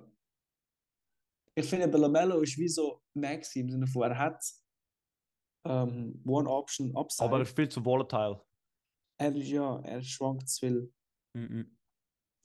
Ich 1.54 1.66
finde, 1.66 1.88
bei 1.88 1.98
LaMelo 1.98 2.40
ist 2.40 2.56
wie 2.56 2.68
so 2.68 3.02
Maxi 3.14 3.60
im 3.60 3.70
Sinne 3.70 3.86
von, 3.86 4.02
er 4.04 4.18
hat 4.18 4.42
ähm, 5.64 6.22
One-Option 6.24 6.96
Upside. 6.96 7.28
Aber 7.28 7.38
er 7.38 7.42
ist 7.42 7.54
viel 7.54 7.68
zu 7.68 7.84
volatile. 7.84 8.40
Er 9.18 9.34
ist 9.36 9.48
ja, 9.48 9.80
er 9.80 10.02
schwankt 10.02 10.48
zu 10.48 10.60
viel. 10.66 10.92
Mhm. 11.34 11.76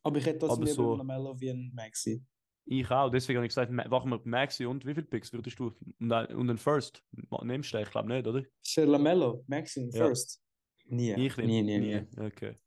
Aber 0.05 0.17
ich 0.17 0.25
hätte 0.25 0.39
trotzdem 0.39 0.63
lieber 0.65 0.75
so- 0.75 0.95
LaMelo 0.95 1.39
wie 1.39 1.49
ein 1.49 1.71
Maxi. 1.73 2.23
Ich 2.65 2.89
auch, 2.89 3.09
deswegen 3.09 3.37
habe 3.37 3.45
ich 3.45 3.49
gesagt, 3.51 3.71
ma- 3.71 3.87
machen 3.87 4.09
wir 4.09 4.21
Maxi 4.23 4.65
und 4.65 4.85
wie 4.85 4.93
viele 4.93 5.05
Picks 5.05 5.31
würdest 5.33 5.59
du? 5.59 5.73
Und, 5.99 6.11
ein- 6.11 6.33
und 6.35 6.47
den 6.47 6.57
First? 6.57 7.03
Nimmst 7.43 7.73
du? 7.73 7.77
Ich 7.79 7.91
glaube 7.91 8.07
nicht, 8.07 8.25
oder? 8.25 8.43
Für 8.65 8.85
LaMelo, 8.85 9.43
Maxi 9.47 9.81
in 9.81 9.89
Ja. 9.91 10.05
First. 10.05 10.41
Nie. 10.85 11.11
Ich 11.13 11.37
nie, 11.37 11.61
nehme. 11.61 11.85
nie, 11.85 12.01
nie. 12.01 12.21
Okay. 12.25 12.57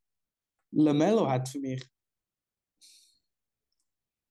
LaMelo 0.73 1.27
hat 1.29 1.49
für 1.49 1.59
mich. 1.61 1.83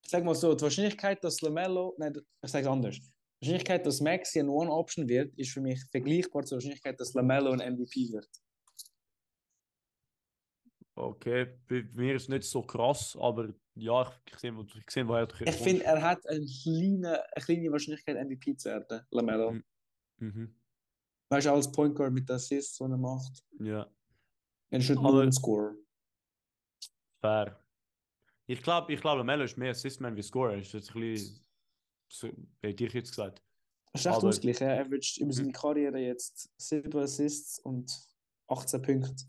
Ich 0.04 0.12
sag 0.12 0.24
mal 0.24 0.36
so, 0.36 0.54
die 0.54 0.62
Wahrscheinlichkeit, 0.64 1.24
dass 1.24 1.42
LaMelo. 1.42 1.96
Nein, 1.98 2.14
ich 2.44 2.52
sage 2.52 2.70
anders. 2.70 2.96
Die 3.00 3.12
Wahrscheinlichkeit, 3.42 3.86
dass 3.86 4.02
Maxi 4.02 4.40
ein 4.40 4.50
One-Option 4.50 5.08
wird, 5.10 5.34
ist 5.38 5.52
für 5.52 5.62
mich 5.62 5.84
vergleichbar 5.90 6.44
zur 6.46 6.58
Wahrscheinlichkeit, 6.58 7.00
dass 7.00 7.14
LaMelo 7.14 7.52
ein 7.52 7.60
MVP 7.76 8.12
wird. 8.12 8.30
Okay, 10.98 11.58
bei 11.68 11.84
mir 11.94 12.16
ist 12.16 12.24
es 12.24 12.30
nicht 12.30 12.44
so 12.46 12.62
krass, 12.62 13.18
aber 13.20 13.54
ja, 13.76 14.02
ich, 14.26 14.34
ich 14.34 14.40
sehe, 14.40 14.54
ich 14.78 14.90
sehe, 14.92 15.06
woher 15.08 15.26
du 15.28 15.44
Ich 15.44 15.56
finde, 15.58 15.84
er 15.84 16.02
hat 16.02 16.26
eine 16.28 16.46
kleine, 16.46 17.22
eine 17.36 17.46
kleine 17.46 17.72
Wahrscheinlichkeit, 17.72 18.16
MVP 18.26 18.56
zu 18.56 18.70
werden, 18.70 19.06
LaMelo. 19.12 19.52
Mhm. 19.52 19.64
Mhm. 20.20 20.56
Weißt 21.30 21.48
du, 21.48 21.52
als 21.52 21.70
Point 21.70 21.96
Guard 21.96 22.14
mit 22.14 22.30
Assists, 22.32 22.78
die 22.78 22.84
er 22.86 22.98
macht. 22.98 23.44
Ja, 23.60 23.92
Er 24.70 24.80
ist 24.80 24.90
nicht 24.90 25.02
nur 25.02 25.22
ein 25.22 25.32
Scorer. 25.34 25.76
fair. 27.20 27.60
Ich 28.48 28.62
glaube, 28.62 28.94
ich 28.94 29.02
glaube, 29.02 29.24
Melo 29.24 29.44
ist 29.44 29.58
mehr 29.58 29.72
Assistman 29.72 30.16
wie 30.16 30.22
Scorer. 30.22 30.56
Ist 30.58 30.72
jetzt 30.74 30.96
ein 30.96 31.02
bisschen. 31.02 31.44
So, 32.08 32.30
hätte 32.62 32.86
ich 32.86 32.94
jetzt 32.94 33.10
gesagt. 33.10 33.42
Das 33.92 34.02
ist 34.02 34.06
echt 34.06 34.16
Aber- 34.18 34.28
Ausgleich. 34.30 34.62
Er 34.62 34.80
averaged 34.82 35.18
über 35.18 35.34
seine. 35.34 35.52
Karriere 35.52 35.98
jetzt 35.98 36.50
7 36.62 36.96
Assists 37.00 37.60
und 37.60 37.92
18 38.48 38.82
Punkte. 38.82 39.26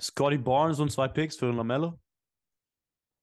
Scotty 0.00 0.38
Barnes 0.38 0.80
und 0.80 0.90
zwei 0.90 1.08
Picks 1.08 1.36
für 1.36 1.50
Lamello. 1.52 1.98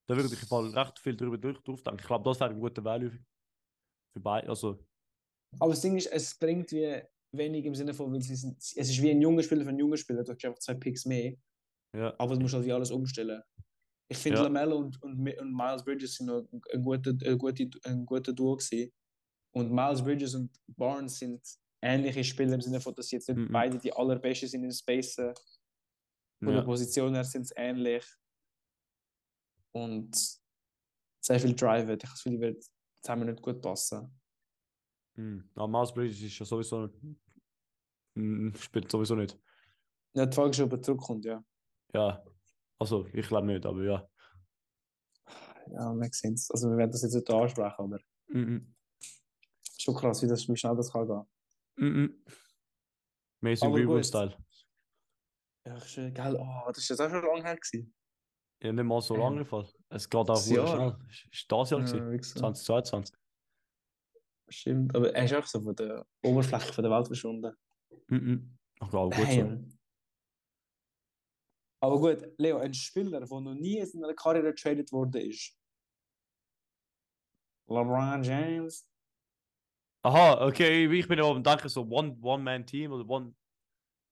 Da 0.08 0.16
würde 0.16 0.28
ich 0.34 0.42
im 0.42 0.48
Fall 0.48 0.66
recht 0.70 0.98
viel 0.98 1.16
drüber 1.16 1.38
durch, 1.38 1.58
drauf 1.62 1.82
denken. 1.82 2.00
Ich 2.00 2.06
glaube, 2.06 2.24
das 2.28 2.40
wäre 2.40 2.50
ein 2.50 2.60
guter 2.60 2.84
Value 2.84 3.10
für 3.10 4.20
beide. 4.20 4.48
Also, 4.48 4.84
Aber 5.60 5.70
das 5.70 5.80
Ding 5.80 5.96
ist, 5.96 6.06
es 6.06 6.36
bringt 6.38 6.72
wie 6.72 7.02
wenig 7.34 7.64
im 7.64 7.74
Sinne 7.74 7.94
von, 7.94 8.12
weil 8.12 8.20
sie 8.20 8.34
sind, 8.34 8.58
es 8.58 8.72
ist 8.76 9.00
wie 9.00 9.10
ein 9.10 9.22
junger 9.22 9.42
Spieler 9.42 9.62
für 9.62 9.70
einen 9.70 9.78
jungen 9.78 9.96
Spieler, 9.96 10.22
du 10.24 10.32
hast 10.32 10.44
einfach 10.44 10.58
zwei 10.58 10.74
Picks 10.74 11.06
mehr, 11.06 11.34
ja. 11.96 12.14
aber 12.18 12.34
du 12.34 12.40
musst 12.42 12.54
halt 12.54 12.66
wie 12.66 12.72
alles 12.72 12.90
umstellen. 12.90 13.42
Ich 14.10 14.18
finde, 14.18 14.38
Ja. 14.38 14.44
LaMelo 14.44 14.76
und, 14.76 15.02
und, 15.02 15.18
und 15.38 15.52
Miles 15.56 15.84
Bridges 15.84 16.16
sind 16.16 16.26
noch 16.26 16.46
ein 16.74 16.82
guter, 16.82 17.12
ein 17.24 17.38
guter, 17.38 17.64
ein 17.84 18.04
guter 18.04 18.32
Duo 18.34 18.56
gewesen. 18.56 18.92
Und 19.54 19.70
Miles 19.72 20.02
Bridges 20.02 20.34
und 20.34 20.50
Barnes 20.66 21.18
sind 21.18 21.40
ähnliche 21.82 22.22
Spieler 22.24 22.54
im 22.54 22.60
Sinne 22.60 22.80
von, 22.80 22.94
dass 22.94 23.08
sie 23.08 23.16
jetzt 23.16 23.28
nicht 23.28 23.38
Mhm. 23.38 23.52
beide 23.52 23.78
die 23.78 23.92
allerbesten 23.92 24.48
sind 24.48 24.64
in 24.64 24.72
Space. 24.72 25.16
Von 26.44 26.54
der 26.54 26.62
ja. 26.62 26.64
Position 26.64 27.14
her 27.14 27.24
sind 27.24 27.46
sie 27.46 27.54
ähnlich. 27.56 28.04
Und 29.72 30.16
sehr 31.20 31.38
viel 31.40 31.54
Drive. 31.54 31.84
Ich 31.84 31.88
habe 31.88 31.96
das 31.98 32.14
Gefühl, 32.14 32.32
die 32.32 32.40
wird 32.40 32.64
zusammen 33.00 33.26
nicht 33.28 33.40
gut 33.40 33.62
passen. 33.62 34.20
Hm. 35.14 35.48
Aber 35.54 35.68
Miles 35.68 35.92
Bridges 35.94 36.20
ist 36.20 36.38
ja 36.38 36.44
sowieso. 36.46 36.90
Spielt 38.58 38.90
sowieso 38.90 39.14
nicht. 39.14 39.38
Ja, 40.14 40.26
die 40.26 40.34
Frage 40.34 40.50
ist, 40.50 40.60
ob 40.60 40.72
er 40.72 40.82
zurückkommt, 40.82 41.24
ja. 41.24 41.42
Ja. 41.94 42.24
Also, 42.78 43.06
ich 43.12 43.26
glaube 43.26 43.46
nicht, 43.46 43.64
aber 43.64 43.82
ja. 43.84 44.08
Ja, 45.70 45.94
makes 45.94 46.18
sense. 46.18 46.52
Also 46.52 46.68
wir 46.70 46.76
werden 46.76 46.90
das 46.90 47.02
jetzt 47.02 47.14
nicht 47.14 47.30
ansprechen, 47.30 47.74
aber 47.78 47.98
Mhm. 48.28 48.74
schon 49.78 49.94
krass, 49.94 50.22
wie, 50.22 50.26
das, 50.26 50.48
wie 50.48 50.56
schnell 50.56 50.76
das 50.76 50.90
kann 50.90 51.06
gehen. 51.06 51.24
Mhm. 51.76 52.24
Gut. 53.40 53.60
Greenwood-Style. 53.60 54.36
Ja, 55.66 55.76
äh, 55.96 56.10
geil. 56.10 56.36
Oh, 56.38 56.66
das 56.68 56.78
ist 56.78 56.88
jetzt 56.90 57.00
auch 57.00 57.10
schon 57.10 57.22
lange 57.24 57.42
her 57.44 57.56
gewesen. 57.56 57.94
Ja, 58.62 58.72
nicht 58.72 58.84
mal 58.84 59.00
so 59.00 59.14
Ähm, 59.14 59.20
lange 59.20 59.44
Fall. 59.44 59.68
Es 59.88 60.08
geht 60.08 60.30
auch 60.30 60.36
sehr 60.36 60.66
schnell. 60.66 60.96
Ist- 61.08 61.46
das 61.48 61.70
Jahr 61.70 61.80
gewesen? 61.80 61.96
Ja, 62.10 62.16
gesagt. 62.16 62.38
2022. 62.56 63.16
Stimmt, 64.48 64.94
aber 64.94 65.14
er 65.14 65.24
ist 65.24 65.34
auch 65.34 65.46
so 65.46 65.62
von 65.62 65.74
der 65.76 66.06
Oberfläche 66.22 66.72
von 66.72 66.84
der 66.84 66.92
Welt 66.92 67.06
verschwunden. 67.06 67.54
Mhm. 68.08 68.58
Ach, 68.80 68.92
ja, 68.92 69.04
gut 69.04 69.14
so. 69.14 69.22
Damn. 69.24 69.78
Aber 71.80 71.98
gut, 71.98 72.32
Leo, 72.38 72.58
ein 72.58 72.74
Spieler, 72.74 73.20
der 73.20 73.28
noch 73.40 73.54
nie 73.54 73.78
in 73.78 73.86
seiner 73.86 74.14
Karriere 74.14 74.52
getradet 74.52 74.92
worden 74.92 75.20
ist. 75.30 75.58
LeBron 77.66 78.22
James. 78.22 78.86
Aha, 80.04 80.46
okay, 80.46 80.86
ich 80.92 81.08
bin 81.08 81.18
ja 81.18 81.24
am 81.24 81.42
denken, 81.42 81.68
so 81.68 81.82
One- 81.82 82.18
One-Man-Team 82.20 82.92
oder 82.92 83.08
One. 83.08 83.34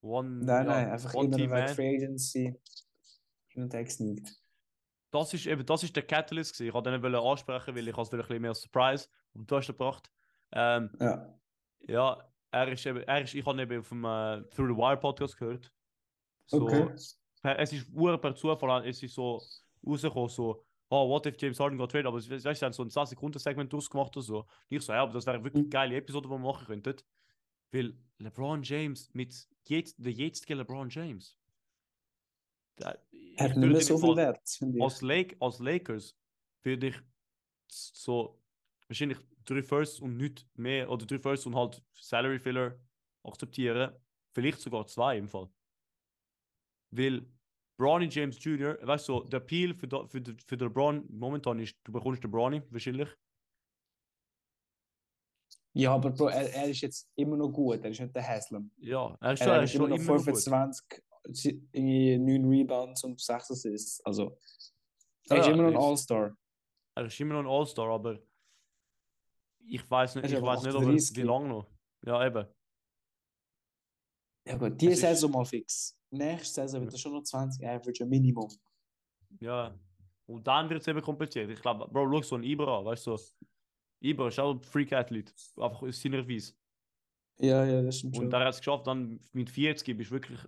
One 0.02 0.44
Nein, 0.44 0.66
ja, 0.66 0.72
nein, 0.72 0.90
einfach 0.90 1.14
immer 1.14 1.36
weg 1.38 1.70
Free 1.70 1.96
Agency. 1.96 2.58
Hin 3.48 3.62
und 3.64 3.74
her 3.74 3.84
gesneakt. 3.84 4.36
Das 5.10 5.34
ist 5.34 5.46
eben, 5.46 5.66
das 5.66 5.82
ist 5.82 5.94
der 5.96 6.04
Catalyst 6.04 6.52
gewesen. 6.52 6.68
Ich 6.68 6.74
wollte 6.74 6.90
den 6.90 7.00
nicht 7.00 7.20
ansprechen, 7.20 7.74
weil 7.74 7.88
ich 7.88 7.98
es 7.98 8.12
ein 8.12 8.18
bisschen 8.18 8.40
mehr 8.40 8.50
als 8.50 8.60
Surprise 8.62 9.08
und 9.32 9.50
du 9.50 9.56
hast 9.56 9.66
gebracht. 9.66 10.10
Ähm, 10.52 10.90
Ja. 11.00 11.38
ja, 11.80 12.32
er 12.52 12.68
ist 12.72 12.86
eben, 12.86 13.02
er 13.02 13.22
ist, 13.22 13.34
ich 13.34 13.44
habe 13.44 13.56
ihn 13.58 13.62
eben 13.70 13.80
auf 13.80 13.88
dem 13.88 14.04
äh, 14.04 14.42
Through 14.50 14.68
the 14.68 14.76
Wire 14.76 14.96
Podcast 14.96 15.36
gehört. 15.36 15.72
So, 16.46 16.62
Okay. 16.62 16.88
Es 17.42 17.72
ist 17.72 17.90
nur 17.92 18.18
per 18.20 18.34
Zufall, 18.34 18.86
es 18.86 19.02
ist 19.02 19.14
so 19.14 19.40
rausgekommen, 19.86 20.28
so, 20.28 20.62
oh, 20.90 21.08
what 21.08 21.24
if 21.26 21.40
James 21.40 21.58
Harden 21.58 21.78
got 21.78 21.90
traded? 21.90 22.06
Aber 22.06 22.18
weißt 22.18 22.62
du, 22.62 22.72
so 22.72 22.82
ein 22.82 22.90
10 22.90 23.06
Sekunden 23.06 23.38
Segment 23.38 23.72
durchgemacht 23.72 24.14
oder 24.16 24.24
so. 24.24 24.38
Und 24.40 24.46
ich 24.68 24.82
so, 24.82 24.92
ja, 24.92 25.02
aber 25.02 25.12
das 25.14 25.24
wäre 25.26 25.38
wirklich 25.38 25.54
eine 25.54 25.64
Mhm. 25.64 25.70
geile 25.70 25.96
Episode, 25.96 26.28
die 26.28 26.34
wir 26.34 26.38
machen 26.38 26.66
könnten. 26.66 26.96
Weil 27.72 27.94
LeBron 28.18 28.62
James 28.62 29.12
mit 29.14 29.48
jetzt, 29.68 29.96
der 30.04 30.12
jetzige 30.12 30.54
LeBron 30.54 30.88
James. 30.88 31.38
Ich 33.10 33.38
Er 33.40 33.54
ihn 33.54 33.80
so 33.80 33.98
viel 33.98 34.16
Wert, 34.16 34.48
finde 34.48 34.78
ich. 34.78 34.82
als, 34.84 35.02
Lake, 35.02 35.36
als 35.40 35.58
Lakers 35.58 36.16
würde 36.62 36.88
ich 36.88 36.96
so 37.68 38.42
wahrscheinlich 38.88 39.18
drei 39.44 39.62
Firsts 39.62 40.00
und 40.00 40.16
nicht 40.16 40.46
mehr, 40.56 40.90
oder 40.90 41.06
drei 41.06 41.18
Firsts 41.18 41.46
und 41.46 41.54
halt 41.54 41.82
Salary 41.94 42.38
Filler 42.38 42.78
akzeptieren. 43.22 43.94
Vielleicht 44.32 44.60
sogar 44.60 44.86
zwei 44.86 45.18
im 45.18 45.28
Fall. 45.28 45.48
Weil 46.90 47.26
Bronny 47.76 48.08
James 48.10 48.42
Jr., 48.42 48.78
weißt 48.82 49.08
du, 49.08 49.24
der 49.24 49.40
Appeal 49.40 49.74
für, 49.74 49.88
da- 49.88 50.06
für, 50.06 50.22
für 50.46 50.56
den 50.56 50.68
LeBron 50.68 51.06
momentan 51.10 51.58
ist, 51.60 51.76
du 51.84 51.92
bekommst 51.92 52.22
den 52.24 52.30
Bronny 52.30 52.62
wahrscheinlich. 52.70 53.08
Ja, 55.72 55.94
aber 55.94 56.10
Bro, 56.10 56.28
er, 56.28 56.52
er 56.52 56.68
ist 56.68 56.80
jetzt 56.80 57.08
immer 57.14 57.36
noch 57.36 57.50
gut. 57.50 57.84
Er 57.84 57.90
ist 57.90 58.00
nicht 58.00 58.14
der 58.14 58.26
Haslam. 58.26 58.70
Ja, 58.78 59.16
er 59.20 59.32
ist, 59.34 59.40
Er, 59.40 59.46
schon, 59.46 59.54
er 59.54 59.62
ist 59.62 59.72
schon 59.72 59.80
noch 59.90 59.96
immer 59.96 60.04
noch 60.16 60.24
gut. 60.24 60.24
25, 60.42 61.02
sie- 61.30 61.68
irgendwie 61.72 62.18
9 62.18 62.44
Rebounds 62.48 63.04
und 63.04 63.20
6 63.20 63.50
Assists. 63.52 64.04
Also, 64.04 64.36
Ja, 65.28 65.36
er 65.36 65.40
ist 65.42 65.48
immer 65.48 65.62
noch 65.62 65.68
ein 65.70 65.76
All-Star. 65.76 66.36
Er 66.96 67.04
ist 67.06 67.20
immer 67.20 67.34
noch 67.34 67.40
ein 67.40 67.46
All-Star, 67.60 67.88
aber 67.88 68.18
ich 69.66 69.88
weiß 69.88 70.16
nicht, 70.16 70.24
ich 70.32 70.42
weiß 70.42 70.62
nicht, 70.64 70.74
ob 70.74 70.82
er, 70.82 70.88
38. 70.88 71.16
wie 71.16 71.22
lange 71.22 71.48
noch. 71.48 71.66
Ja, 72.04 72.26
eben. 72.26 72.46
Ja 74.46 74.56
gut, 74.56 74.80
diese 74.80 74.92
ist- 74.92 75.00
Saison 75.02 75.30
mal 75.30 75.44
fix. 75.44 75.96
Nächste 76.10 76.62
Saison 76.62 76.80
wird 76.80 76.92
er 76.94 76.98
schon 76.98 77.12
noch 77.12 77.22
20 77.22 77.64
Average, 77.64 78.02
ein 78.02 78.08
Minimum. 78.08 78.48
Ja. 79.38 79.78
Und 80.26 80.44
dann 80.46 80.68
wird 80.68 80.80
es 80.80 80.88
eben 80.88 81.00
kompliziert. 81.02 81.50
Ich 81.50 81.60
glaube, 81.60 81.86
Bro, 81.88 82.10
schau 82.10 82.22
so 82.22 82.34
ein 82.36 82.42
Ibra 82.42 82.84
weißt 82.84 83.06
du, 83.06 83.16
so. 83.16 83.32
Ibra 84.00 84.28
ist 84.28 84.38
auch 84.40 84.54
ein 84.54 84.62
Freak-Athlet, 84.62 85.34
einfach 85.56 85.82
aus 85.82 86.00
seiner 86.00 86.26
Weise. 86.28 86.54
Ja, 87.38 87.64
ja, 87.64 87.82
das 87.82 87.98
stimmt 87.98 88.16
Und 88.16 88.22
schon. 88.24 88.30
der 88.30 88.40
hat 88.40 88.54
es 88.54 88.58
geschafft, 88.58 88.86
dann 88.86 89.20
mit 89.32 89.50
40 89.50 89.96
bist 89.96 90.10
du 90.10 90.14
wirklich 90.14 90.40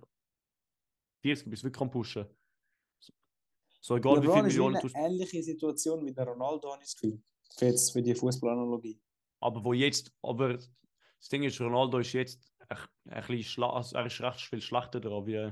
40 1.21 1.49
bist 1.49 1.63
du 1.63 1.67
wirklich 1.67 1.81
am 1.81 1.89
Pushen. 1.91 2.25
So, 3.79 3.97
egal 3.97 4.17
wie 4.17 4.21
viele 4.21 4.33
LeBron 4.33 4.45
ist 4.45 4.53
wie 4.53 4.57
Millionen 4.59 4.75
eine 4.77 4.89
du 4.89 4.97
ähnliche 4.97 5.43
Situation 5.43 6.05
wie 6.05 6.13
der 6.13 6.25
Ronaldo, 6.25 6.71
habe 6.71 6.81
ich 6.83 6.91
das 6.91 6.95
Gefühl. 6.95 7.21
Für, 7.57 7.65
jetzt, 7.65 7.91
für 7.91 8.01
die 8.01 8.15
Fußballanalogie. 8.15 8.99
Aber 9.39 9.63
wo 9.63 9.73
jetzt, 9.73 10.11
aber 10.21 10.53
das 10.53 11.29
Ding 11.31 11.43
ist, 11.43 11.59
Ronaldo 11.59 11.99
ist 11.99 12.13
jetzt 12.13 12.41
ein, 12.69 12.77
ein 13.09 13.21
bisschen 13.27 13.43
schla 13.43 13.69
also 13.73 13.95
er 13.97 14.05
ist 14.05 14.21
recht 14.21 14.39
viel 14.41 14.61
schlechter 14.61 14.99
dran 14.99 15.25
wie, 15.25 15.51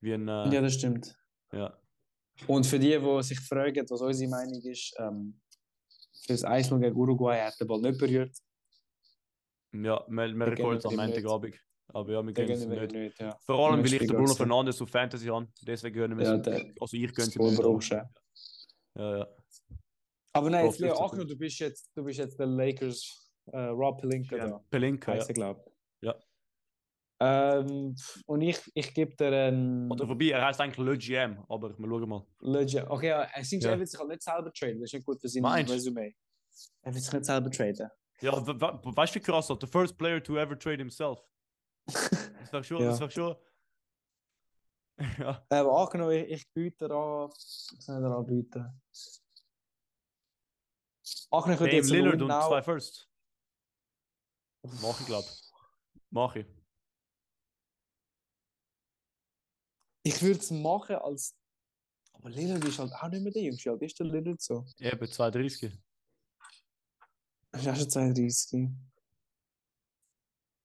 wie 0.00 0.12
ein. 0.12 0.28
Äh, 0.28 0.54
Ja, 0.54 0.60
das 0.60 0.74
stimmt. 0.74 1.16
ja. 1.52 1.78
Und 2.46 2.66
für 2.66 2.78
die, 2.78 2.98
die 2.98 3.22
sich 3.22 3.40
fragen, 3.40 3.86
was 3.88 4.00
unsere 4.00 4.30
Meinung 4.30 4.60
ist, 4.62 4.94
ähm, 4.98 5.40
für 6.22 6.32
das 6.32 6.44
1 6.44 6.70
gegen 6.70 6.96
Uruguay 6.96 7.40
hat 7.40 7.58
der 7.60 7.64
Ball 7.64 7.80
nicht 7.80 7.98
berührt. 7.98 8.36
Ja, 9.74 10.04
wir, 10.06 10.34
wir 10.34 10.46
recorden 10.46 10.78
es 10.78 10.86
am. 10.86 10.96
Montagabend. 10.96 11.56
Aber 11.88 12.12
ja, 12.12 12.22
wir 12.22 12.32
Den 12.32 12.46
gönnen 12.46 12.72
es 12.72 12.80
nicht. 12.80 12.92
nicht. 12.92 13.20
Ja. 13.20 13.36
Vor 13.44 13.70
allem, 13.70 13.80
weil 13.80 13.92
ich 13.92 13.98
den 13.98 14.08
Bruno. 14.08 14.34
Fernandes 14.34 14.80
auf 14.80 14.88
Fantasy 14.88 15.26
habe. 15.26 15.48
Deswegen 15.62 15.94
gönnen 15.94 16.18
wir 16.18 16.26
es. 16.26 16.74
Also 16.80 16.96
ich 16.96 17.14
gönne 17.14 17.28
es 17.28 17.36
nicht. 17.36 17.92
Ja, 18.94 19.18
ja. 19.18 19.26
Aber 20.34 20.50
nein, 20.50 20.66
jetzt 20.66 20.78
Leo 20.78 20.96
15 20.96 21.04
Agnew, 21.04 21.24
du 21.24 21.36
bist 21.36 21.58
jetzt, 21.58 21.90
du 21.94 22.04
bist 22.04 22.18
jetzt 22.18 22.38
der 22.38 22.46
Lakers 22.46 23.30
äh, 23.46 23.58
Rob 23.58 24.00
Pelinka 24.00 24.36
ja. 24.36 24.46
da. 24.46 24.64
Pelinka, 24.70 25.12
Heißt 25.12 25.28
ja. 25.28 25.28
er, 25.28 25.34
glaub. 25.34 25.72
Ja. 26.00 26.14
Ähm, 27.24 27.94
und 28.26 28.40
ich, 28.40 28.58
ich 28.74 28.92
gebe 28.94 29.14
dir 29.14 29.28
einen. 29.32 29.90
Oder 29.92 30.06
vorbei, 30.06 30.30
er 30.30 30.44
heißt 30.46 30.60
eigentlich 30.60 30.84
Le 30.84 30.98
GM, 30.98 31.44
aber 31.48 31.78
wir 31.78 31.86
schauen 31.88 32.08
mal. 32.08 32.26
Legend. 32.40 32.90
Okay, 32.90 33.08
ja, 33.08 33.22
er, 33.22 33.44
singt, 33.44 33.62
Ja. 33.62 33.70
er 33.70 33.78
wird 33.78 33.88
sich 33.88 34.00
halt 34.00 34.08
nicht 34.08 34.22
selber 34.22 34.52
traden. 34.52 34.80
Das 34.80 34.88
ist 34.88 34.94
nicht 34.94 35.06
gut 35.06 35.20
für 35.20 35.28
sein 35.28 35.42
Meinst? 35.42 35.72
Resümee. 35.72 36.16
Er 36.82 36.92
wird 36.94 37.04
sich 37.04 37.12
nicht 37.12 37.24
selber 37.24 37.50
traden. 37.50 37.88
Ja, 38.20 38.46
we- 38.46 38.60
we- 38.60 38.96
weißt 38.96 39.14
du, 39.14 39.20
wie 39.20 39.22
krass 39.22 39.46
das? 39.46 39.58
The 39.60 39.66
first 39.66 39.96
player 39.96 40.22
to 40.22 40.36
ever 40.36 40.58
trade 40.58 40.78
himself. 40.78 41.20
Das 41.86 42.52
wäre 42.52 42.64
schon, 42.64 42.82
Ja. 42.82 42.88
das 42.90 43.00
wäre 43.00 43.10
schon. 43.10 43.36
ja. 45.18 45.44
Aber 45.48 45.80
angenommen, 45.80 46.12
ich, 46.12 46.30
ich 46.30 46.52
biete 46.52 46.86
an. 46.86 47.28
Was 47.30 47.66
soll 47.78 48.00
ich 48.00 48.06
anbieten? 48.06 48.80
Angenommen, 51.30 51.54
ich 51.54 51.60
würde 51.60 51.76
jetzt 51.76 51.90
Lillard 51.90 52.20
und 52.22 52.28
zwei 52.30 52.62
First. 52.62 53.08
Mach 54.80 55.00
ich, 55.00 55.06
glaub. 55.06 55.24
Mach 56.10 56.36
ich. 56.36 56.46
Ich 60.02 60.20
würde 60.22 60.40
es 60.40 60.50
machen 60.50 60.96
als. 60.96 61.34
Aber 62.12 62.30
Lillard 62.30 62.64
ist 62.64 62.78
halt 62.78 62.92
auch 62.92 63.08
nicht 63.08 63.22
mehr 63.22 63.32
der 63.32 63.42
Jüngste. 63.42 63.64
Wie 63.64 63.70
alt 63.70 63.82
ist 63.82 63.98
der 63.98 64.06
Lillard 64.06 64.40
so? 64.40 64.64
Eben 64.78 65.06
230. 65.10 65.72
Er 67.52 67.60
ist 67.60 67.68
auch 67.68 67.76
schon 67.76 67.90
32. 67.90 68.50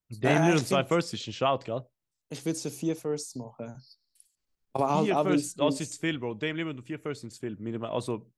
Dame 0.10 0.22
Ja, 0.22 0.30
Lillard 0.40 0.54
ich 0.56 0.60
und 0.62 0.68
zwei 0.68 0.78
find- 0.80 0.90
First 0.90 1.14
ist 1.14 1.28
ein 1.28 1.34
Shout, 1.34 1.60
gell? 1.66 1.86
Ich 2.30 2.44
würde 2.44 2.52
es 2.58 2.62
für 2.62 2.72
vier 2.72 2.96
Firsts 2.96 3.36
machen. 3.36 3.82
Aber 4.74 4.90
halt 4.96 5.06
Vier 5.06 5.20
auch, 5.20 5.24
First, 5.24 5.58
weil's- 5.60 5.72
das 5.74 5.82
ist 5.82 5.94
zu 5.94 6.00
viel, 6.00 6.20
Bro. 6.20 6.34
Dame 6.36 6.54
Lillard 6.54 6.78
und 6.78 6.84
vier 6.84 7.00
First 7.00 7.22
sind 7.22 7.32
zu 7.32 7.40
viel. 7.40 7.56
Dem- 7.56 7.84
Also, 7.84 8.32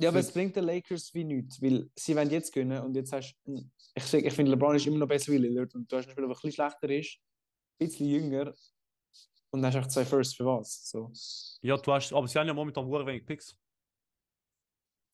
Ja, 0.00 0.08
aber 0.08 0.18
es 0.18 0.32
bringt 0.32 0.56
den 0.56 0.64
Lakers 0.64 1.12
wie 1.14 1.24
nichts, 1.24 1.60
weil 1.62 1.88
sie 1.96 2.16
wollen 2.16 2.30
jetzt 2.30 2.52
gewinnen 2.52 2.82
und 2.82 2.94
jetzt 2.96 3.12
hast 3.12 3.36
du. 3.44 3.70
Ich, 3.94 4.12
ich 4.12 4.32
finde, 4.34 4.50
LeBron 4.52 4.74
ist 4.74 4.86
immer 4.86 4.98
noch 4.98 5.06
besser 5.08 5.32
wie 5.32 5.38
Lillard 5.38 5.74
und 5.74 5.90
du 5.90 5.96
hast 5.96 6.04
einen 6.06 6.12
Spieler, 6.12 6.26
der 6.28 6.36
ein 6.36 6.40
bisschen 6.40 6.52
schlechter 6.52 6.90
ist, 6.90 7.18
ein 7.80 7.86
bisschen 7.88 8.06
jünger 8.08 8.54
und 9.54 9.62
dann 9.62 9.68
hast 9.68 9.74
du 9.74 9.78
echt 9.78 9.90
zwei 9.92 10.04
Firsts 10.04 10.34
für 10.34 10.46
was. 10.46 10.90
So. 10.90 11.12
ja, 11.62 11.76
du 11.76 11.92
hast, 11.92 12.12
aber 12.12 12.26
sie 12.26 12.36
haben 12.36 12.48
ja 12.48 12.54
momentan 12.54 12.90
sehr 12.90 13.06
wenig 13.06 13.24
Picks. 13.24 13.56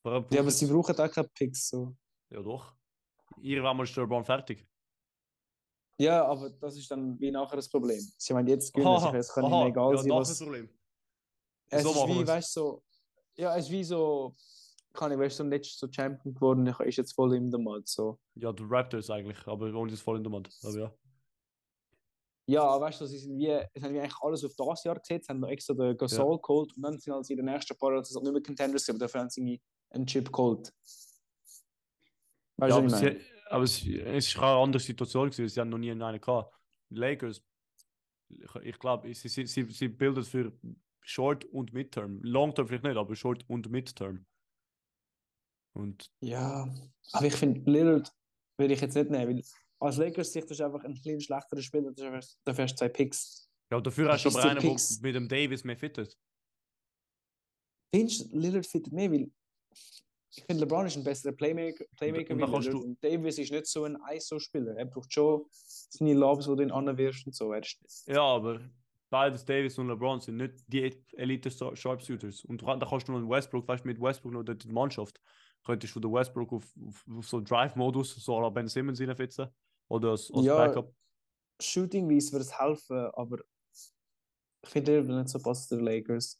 Ja, 0.03 0.13
aber 0.13 0.49
sie 0.49 0.65
brauchen 0.65 0.99
auch 0.99 1.11
keine 1.11 1.27
Picks. 1.27 1.69
So. 1.69 1.95
Ja, 2.31 2.41
doch. 2.41 2.73
Irgendwann 3.39 3.77
mal 3.77 3.83
ist 3.83 3.95
der 3.95 4.03
LeBron 4.03 4.25
fertig. 4.25 4.67
Ja, 5.99 6.25
aber 6.25 6.49
das 6.49 6.75
ist 6.75 6.89
dann 6.89 7.19
wie 7.19 7.29
nachher 7.29 7.57
das 7.57 7.69
Problem. 7.69 8.01
Sie 8.17 8.33
wollen 8.33 8.47
jetzt 8.47 8.73
gewinnen, 8.73 8.95
Aha, 8.95 9.15
es 9.15 9.31
kann 9.31 9.45
ihnen 9.45 9.67
egal 9.67 9.91
ja, 9.91 9.97
sein, 10.01 10.09
das 10.09 10.17
was. 10.17 10.29
ist 10.31 10.41
das 10.41 10.47
Problem. 10.47 10.69
Es 11.69 11.83
So 11.83 11.89
ist 11.91 12.07
wie, 12.07 12.27
weißt 12.27 12.55
du, 12.55 12.59
so. 12.59 12.83
Ja, 13.35 13.55
es 13.55 13.65
ist 13.65 13.71
wie 13.71 13.83
so. 13.83 14.35
Kann 14.93 15.11
ich, 15.11 15.19
weißt 15.19 15.39
du, 15.39 15.43
so 15.43 15.49
letztes 15.49 15.77
so 15.77 15.87
Champion 15.89 16.33
geworden, 16.33 16.65
ich 16.65 16.79
ist 16.79 16.97
jetzt 16.97 17.13
voll 17.13 17.35
in 17.35 17.51
der 17.51 17.59
Mod. 17.59 17.87
So. 17.87 18.19
Ja, 18.33 18.51
die 18.51 18.63
Raptors 18.67 19.11
eigentlich, 19.11 19.45
aber 19.45 19.71
ohne 19.75 19.91
das 19.91 20.01
voll 20.01 20.17
in 20.17 20.23
der 20.23 20.31
Mund. 20.31 20.49
Aber 20.63 20.79
ja. 20.79 20.91
Ja, 22.51 22.81
weißt 22.81 22.99
du, 22.99 23.05
sie 23.05 23.17
sind 23.17 23.37
wie, 23.37 23.45
sie 23.45 23.81
haben 23.81 23.97
eigentlich 23.97 24.21
alles 24.21 24.43
auf 24.43 24.53
das 24.57 24.83
Jahr 24.83 24.99
gesetzt, 24.99 25.29
haben 25.29 25.39
noch 25.39 25.47
extra 25.47 25.73
den 25.73 25.95
Gasol 25.95 26.37
geholt 26.41 26.75
und 26.75 26.81
dann 26.81 26.99
sind 26.99 27.13
halt 27.13 27.29
in 27.29 27.37
den 27.37 27.45
nächsten 27.45 27.77
paar 27.77 27.93
Jahren 27.93 28.01
nicht 28.01 28.33
mehr 28.33 28.41
Contenders, 28.41 28.89
aber 28.89 28.99
dafür 28.99 29.21
haben 29.21 29.29
sie 29.29 29.39
irgendwie 29.39 29.61
einen 29.91 30.05
Chip 30.05 30.29
geholt. 30.33 30.73
Weißt 32.57 32.69
ja 32.69 32.77
aber, 32.77 32.89
sie, 32.89 33.21
aber 33.49 33.63
es, 33.63 33.87
es 33.87 34.27
ist 34.27 34.37
eine 34.37 34.47
andere 34.47 34.81
Situation 34.81 35.29
gewesen. 35.29 35.47
Sie 35.47 35.59
haben 35.61 35.69
noch 35.69 35.77
nie 35.77 35.91
einen 35.91 36.19
gehabt. 36.19 36.53
Lakers, 36.89 37.41
ich, 38.27 38.55
ich 38.63 38.79
glaube, 38.79 39.13
sie, 39.13 39.29
sie, 39.29 39.45
sie, 39.45 39.63
sie 39.71 39.87
bilden 39.87 40.23
für 40.25 40.51
Short 40.99 41.45
und 41.45 41.71
Midterm. 41.71 42.19
Long 42.21 42.53
Term 42.53 42.67
vielleicht 42.67 42.83
nicht, 42.83 42.97
aber 42.97 43.15
Short 43.15 43.45
und 43.47 43.71
Midterm. 43.71 44.25
Und 45.73 46.11
Ja, 46.19 46.67
aber 47.13 47.25
ich 47.25 47.35
finde, 47.35 47.61
Lillard 47.71 48.11
würde 48.57 48.73
ich 48.73 48.81
jetzt 48.81 48.95
nicht 48.95 49.09
nehmen, 49.09 49.37
weil 49.37 49.43
als 49.81 49.97
Lakers 49.97 50.31
Sicht 50.31 50.49
ist 50.51 50.61
einfach 50.61 50.83
ein 50.83 50.93
klein 50.93 51.19
schlechterer 51.19 51.61
Spieler, 51.61 51.91
dafür 51.91 52.13
hast 52.17 52.39
du 52.45 52.75
zwei 52.77 52.89
Picks. 52.89 53.49
ja, 53.71 53.81
dafür 53.81 54.11
hast 54.11 54.25
du 54.25 54.29
aber 54.29 54.43
einen, 54.49 54.61
der 54.61 54.77
mit 55.01 55.15
dem 55.15 55.27
Davis 55.27 55.63
mehr 55.63 55.77
fit 55.77 55.97
ist. 55.97 56.17
Findest 57.93 58.31
Lillard 58.31 58.65
fittet 58.65 58.93
mehr, 58.93 59.11
weil 59.11 59.31
ich 60.33 60.43
finde, 60.45 60.63
LeBron 60.63 60.85
ist 60.85 60.95
ein 60.95 61.03
besserer 61.03 61.33
Playmaker, 61.33 61.83
Playmaker 61.97 62.33
Und 62.33 62.39
Lillard 62.39 62.65
du- 62.73 62.83
und 62.83 63.03
Davis 63.03 63.37
ist 63.37 63.51
nicht 63.51 63.65
so 63.65 63.83
ein 63.83 63.97
ISO-Spieler. 64.13 64.77
Er 64.77 64.85
braucht 64.85 65.11
schon 65.11 65.45
seine 65.51 66.13
Lobs, 66.13 66.45
die 66.45 66.55
du 66.55 66.63
ihn 66.63 66.71
anwirfst 66.71 67.25
und 67.25 67.35
so. 67.35 67.53
Ja, 68.05 68.21
aber 68.23 68.61
beides 69.09 69.43
Davis 69.43 69.77
und 69.77 69.89
LeBron 69.89 70.21
sind 70.21 70.37
nicht 70.37 70.63
die 70.67 70.89
Elite 71.17 71.51
Star- 71.51 71.75
Sharpshooters. 71.75 72.45
Und 72.45 72.61
da 72.61 72.77
kannst 72.79 73.09
du 73.09 73.11
noch 73.11 73.19
einen 73.19 73.29
Westbrook, 73.29 73.67
weißt 73.67 73.83
du, 73.83 73.89
mit 73.89 73.99
Westbrook 73.99 74.31
noch 74.31 74.43
die 74.43 74.67
Mannschaft, 74.69 75.19
könntest 75.65 75.93
du 75.95 75.99
den 75.99 76.13
Westbrook 76.13 76.53
auf, 76.53 76.65
auf, 76.87 77.05
auf 77.17 77.27
so 77.27 77.41
Drive-Modus, 77.41 78.15
so 78.23 78.37
à 78.37 78.49
Ben 78.49 78.69
Simmons 78.69 79.01
reinfitzen. 79.01 79.47
Oder 79.91 80.11
als, 80.11 80.31
als 80.31 80.45
Ja. 80.45 80.55
Backup. 80.55 80.95
Shooting-wise 81.61 82.31
würde 82.31 82.45
es 82.45 82.57
helfen, 82.57 82.97
aber 83.13 83.39
ich 84.63 84.69
finde, 84.69 84.95
er 84.95 85.03
nicht 85.03 85.29
so 85.29 85.37
passen 85.39 85.67
zu 85.67 85.75
den 85.75 85.85
Lakers. 85.85 86.39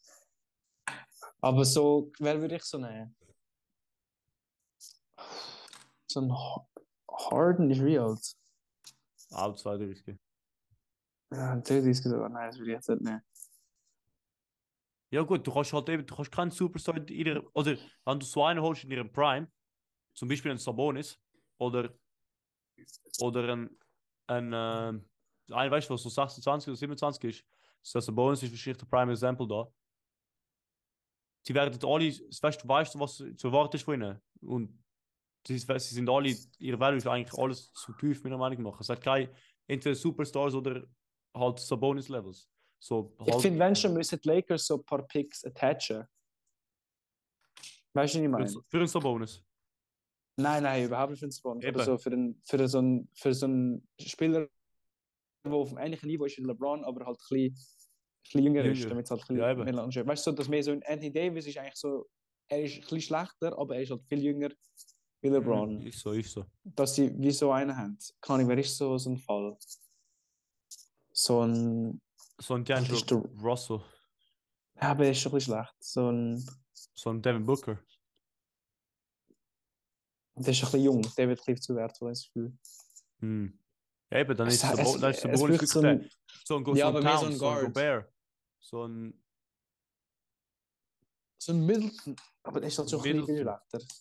Aber 1.40 1.64
so, 1.64 2.10
wer 2.18 2.40
würde 2.40 2.56
ich 2.56 2.64
so 2.64 2.78
nehmen? 2.78 3.14
So 6.10 6.20
ein 6.20 6.32
Ha- 6.32 6.66
Harden 7.10 7.70
ist 7.70 7.84
wie 7.84 7.98
alt. 7.98 8.34
Auch 9.32 9.54
32. 9.54 10.18
Ja, 11.30 11.52
ein 11.52 11.62
30 11.62 11.96
sogar. 12.02 12.28
Nein, 12.28 12.48
das 12.48 12.58
würde 12.58 12.70
ich 12.70 12.76
jetzt 12.76 12.88
nicht 12.88 13.02
nehmen. 13.02 13.22
Ja 15.10 15.22
gut, 15.22 15.46
du 15.46 15.52
kannst 15.52 15.72
halt 15.74 15.88
eben, 15.90 16.06
du 16.06 16.16
kannst 16.16 16.32
keinen 16.32 16.50
Superstar 16.50 16.96
in 16.96 17.06
ihrer, 17.08 17.44
oder 17.54 17.76
wenn 18.06 18.18
du 18.18 18.24
so 18.24 18.44
einen 18.44 18.62
holst 18.62 18.84
in 18.84 18.90
ihrem 18.90 19.12
Prime, 19.12 19.52
zum 20.14 20.28
Beispiel 20.28 20.52
einen 20.52 20.58
Sabonis, 20.58 21.18
oder, 21.58 21.94
oder 23.20 23.52
ein, 23.52 23.78
ein, 24.26 24.52
äh, 24.52 25.54
ein 25.54 25.70
weißt 25.70 25.88
du 25.90 25.94
was, 25.94 26.02
so 26.02 26.08
26 26.08 26.68
oder 26.68 26.76
27 26.76 27.24
ist, 27.24 27.44
so 27.82 27.98
ein 27.98 28.02
Sabonis 28.02 28.42
ist 28.42 28.52
wahrscheinlich 28.52 28.78
der 28.78 28.86
Prime 28.86 29.12
Example 29.12 29.46
da. 29.46 29.66
Sie 31.44 31.54
werden 31.54 31.78
alle, 31.84 32.04
weißt 32.06 32.62
du, 32.64 32.68
weißt 32.68 33.00
was 33.00 33.16
zu 33.16 33.46
erwarten 33.48 33.76
ist 33.76 33.82
von 33.82 33.94
ihnen. 33.94 34.20
Und 34.42 34.78
sie, 35.46 35.58
sie 35.58 35.78
sind 35.78 36.08
alle, 36.08 36.36
ihre 36.58 36.78
Value 36.78 36.98
ist 36.98 37.06
eigentlich 37.06 37.36
alles 37.36 37.72
zu 37.72 37.92
tief, 37.94 38.22
meiner 38.22 38.38
Meinung 38.38 38.62
nach. 38.62 38.80
Es 38.80 38.88
hat 38.88 39.00
keine, 39.02 39.34
entweder 39.66 39.94
Superstars 39.96 40.54
oder 40.54 40.84
halt 41.34 41.58
Sabonis-Levels. 41.58 42.48
So, 42.78 43.16
Ich 43.26 43.32
halt, 43.32 43.42
finde, 43.42 43.58
wenn 43.58 43.74
schon, 43.74 43.92
müssen 43.94 44.20
die 44.20 44.28
Lakers 44.28 44.66
so 44.66 44.76
ein 44.76 44.84
paar 44.84 45.02
Picks 45.06 45.44
attachen. 45.44 46.06
Weißt 47.94 48.14
du, 48.14 48.18
was 48.18 48.22
ich 48.22 48.22
für, 48.22 48.28
meine? 48.28 48.44
ein- 48.44 48.62
für 48.68 48.76
einen 48.78 48.86
Sabonis. 48.86 49.44
Nein, 50.36 50.62
nein, 50.62 50.84
überhaupt 50.84 51.10
nicht 51.10 51.20
für 51.20 51.26
den 51.26 51.32
Spawn. 51.32 51.60
Eben. 51.60 51.74
Oder 51.76 51.84
so 51.84 51.98
für, 51.98 52.10
den, 52.10 52.40
für, 52.44 52.68
so 52.68 52.78
einen, 52.78 53.08
für 53.14 53.34
so 53.34 53.46
einen 53.46 53.86
Spieler, 54.00 54.48
der 55.44 55.52
auf 55.52 55.68
dem 55.70 55.78
ähnlichen 55.78 56.08
Niveau 56.08 56.24
ist 56.24 56.38
wie 56.38 56.42
LeBron, 56.42 56.84
aber 56.84 57.04
halt 57.06 57.18
ein 57.18 57.28
bisschen, 57.28 57.46
ein 57.46 58.22
bisschen 58.22 58.42
jünger, 58.42 58.64
ist, 58.64 58.84
damit 58.90 59.04
es 59.04 59.10
halt 59.10 59.20
ein 59.22 59.36
bisschen 59.36 59.76
Ja, 59.76 59.84
ist. 59.86 60.06
Weißt 60.06 60.26
du, 60.26 60.30
so, 60.30 60.36
dass 60.36 60.48
mehr 60.48 60.62
so 60.62 60.72
ein 60.72 60.82
Anthony 60.84 61.12
Davis 61.12 61.46
ist 61.46 61.58
eigentlich 61.58 61.76
so, 61.76 62.08
er 62.48 62.62
ist 62.62 62.74
ein 62.74 62.80
bisschen 62.80 63.00
schlechter, 63.02 63.58
aber 63.58 63.76
er 63.76 63.82
ist 63.82 63.90
halt 63.90 64.02
viel 64.04 64.22
jünger 64.22 64.50
wie 65.20 65.28
LeBron. 65.28 65.78
Mhm, 65.78 65.86
Ist 65.86 66.00
so, 66.00 66.12
ist 66.12 66.32
so. 66.32 66.44
Dass 66.64 66.94
sie 66.94 67.12
wie 67.18 67.30
so 67.30 67.52
einen 67.52 67.76
haben. 67.76 67.98
Kann 68.20 68.40
ich, 68.40 68.48
wer 68.48 68.58
ist 68.58 68.76
so, 68.76 68.96
so 68.98 69.10
ein 69.10 69.18
Fall? 69.18 69.56
So 71.12 71.42
ein, 71.42 72.00
So 72.38 72.54
ein 72.54 72.64
D'Angelo 72.64 73.28
Russell, 73.42 73.82
ja, 74.76 74.90
aber 74.90 75.04
er 75.04 75.10
ist 75.12 75.20
schon 75.20 75.30
ein 75.32 75.36
bisschen 75.36 75.54
schlecht. 75.54 75.74
So 75.80 76.10
ein, 76.10 76.44
so 76.72 77.10
ein 77.10 77.22
Devin 77.22 77.46
Booker. 77.46 77.78
Der 80.34 80.48
ist 80.52 80.58
ein 80.60 80.66
bisschen 80.66 80.82
jung, 80.84 81.02
der 81.16 81.28
wird 81.28 81.40
ein 81.40 81.44
bisschen 81.44 81.60
zu 81.62 81.74
wertvoll, 81.76 82.10
das 82.10 82.24
Gefühl. 82.26 82.56
Hm. 83.20 83.58
Eben, 84.10 84.36
dann 84.36 84.48
ist 84.48 84.54
Es- 84.54 84.60
der 84.60 84.70
dann 84.76 85.10
ist 85.10 85.22
der 85.24 85.28
braucht 85.30 85.68
so 85.68 85.80
ein-. 85.80 86.10
So 86.44 86.56
ein, 86.58 86.64
so 86.64 86.74
Ja, 86.74 86.88
ein 86.88 87.02
so 87.02 87.08
ein 87.08 87.18
so 87.18 87.26
ein 87.26 87.38
Guard. 87.38 87.64
Gobert. 87.66 88.12
So 88.60 88.84
ein 88.86 89.22
So 91.38 91.52
ein 91.52 91.66
Middleton, 91.66 92.16
aber 92.44 92.60
der 92.60 92.68
ist 92.68 92.78
halt 92.78 92.90
schon 92.90 93.00
ein 93.00 93.02
bisschen 93.02 93.26
viel 93.26 93.34
Middleton. 93.36 93.60
schlechter. 93.70 93.94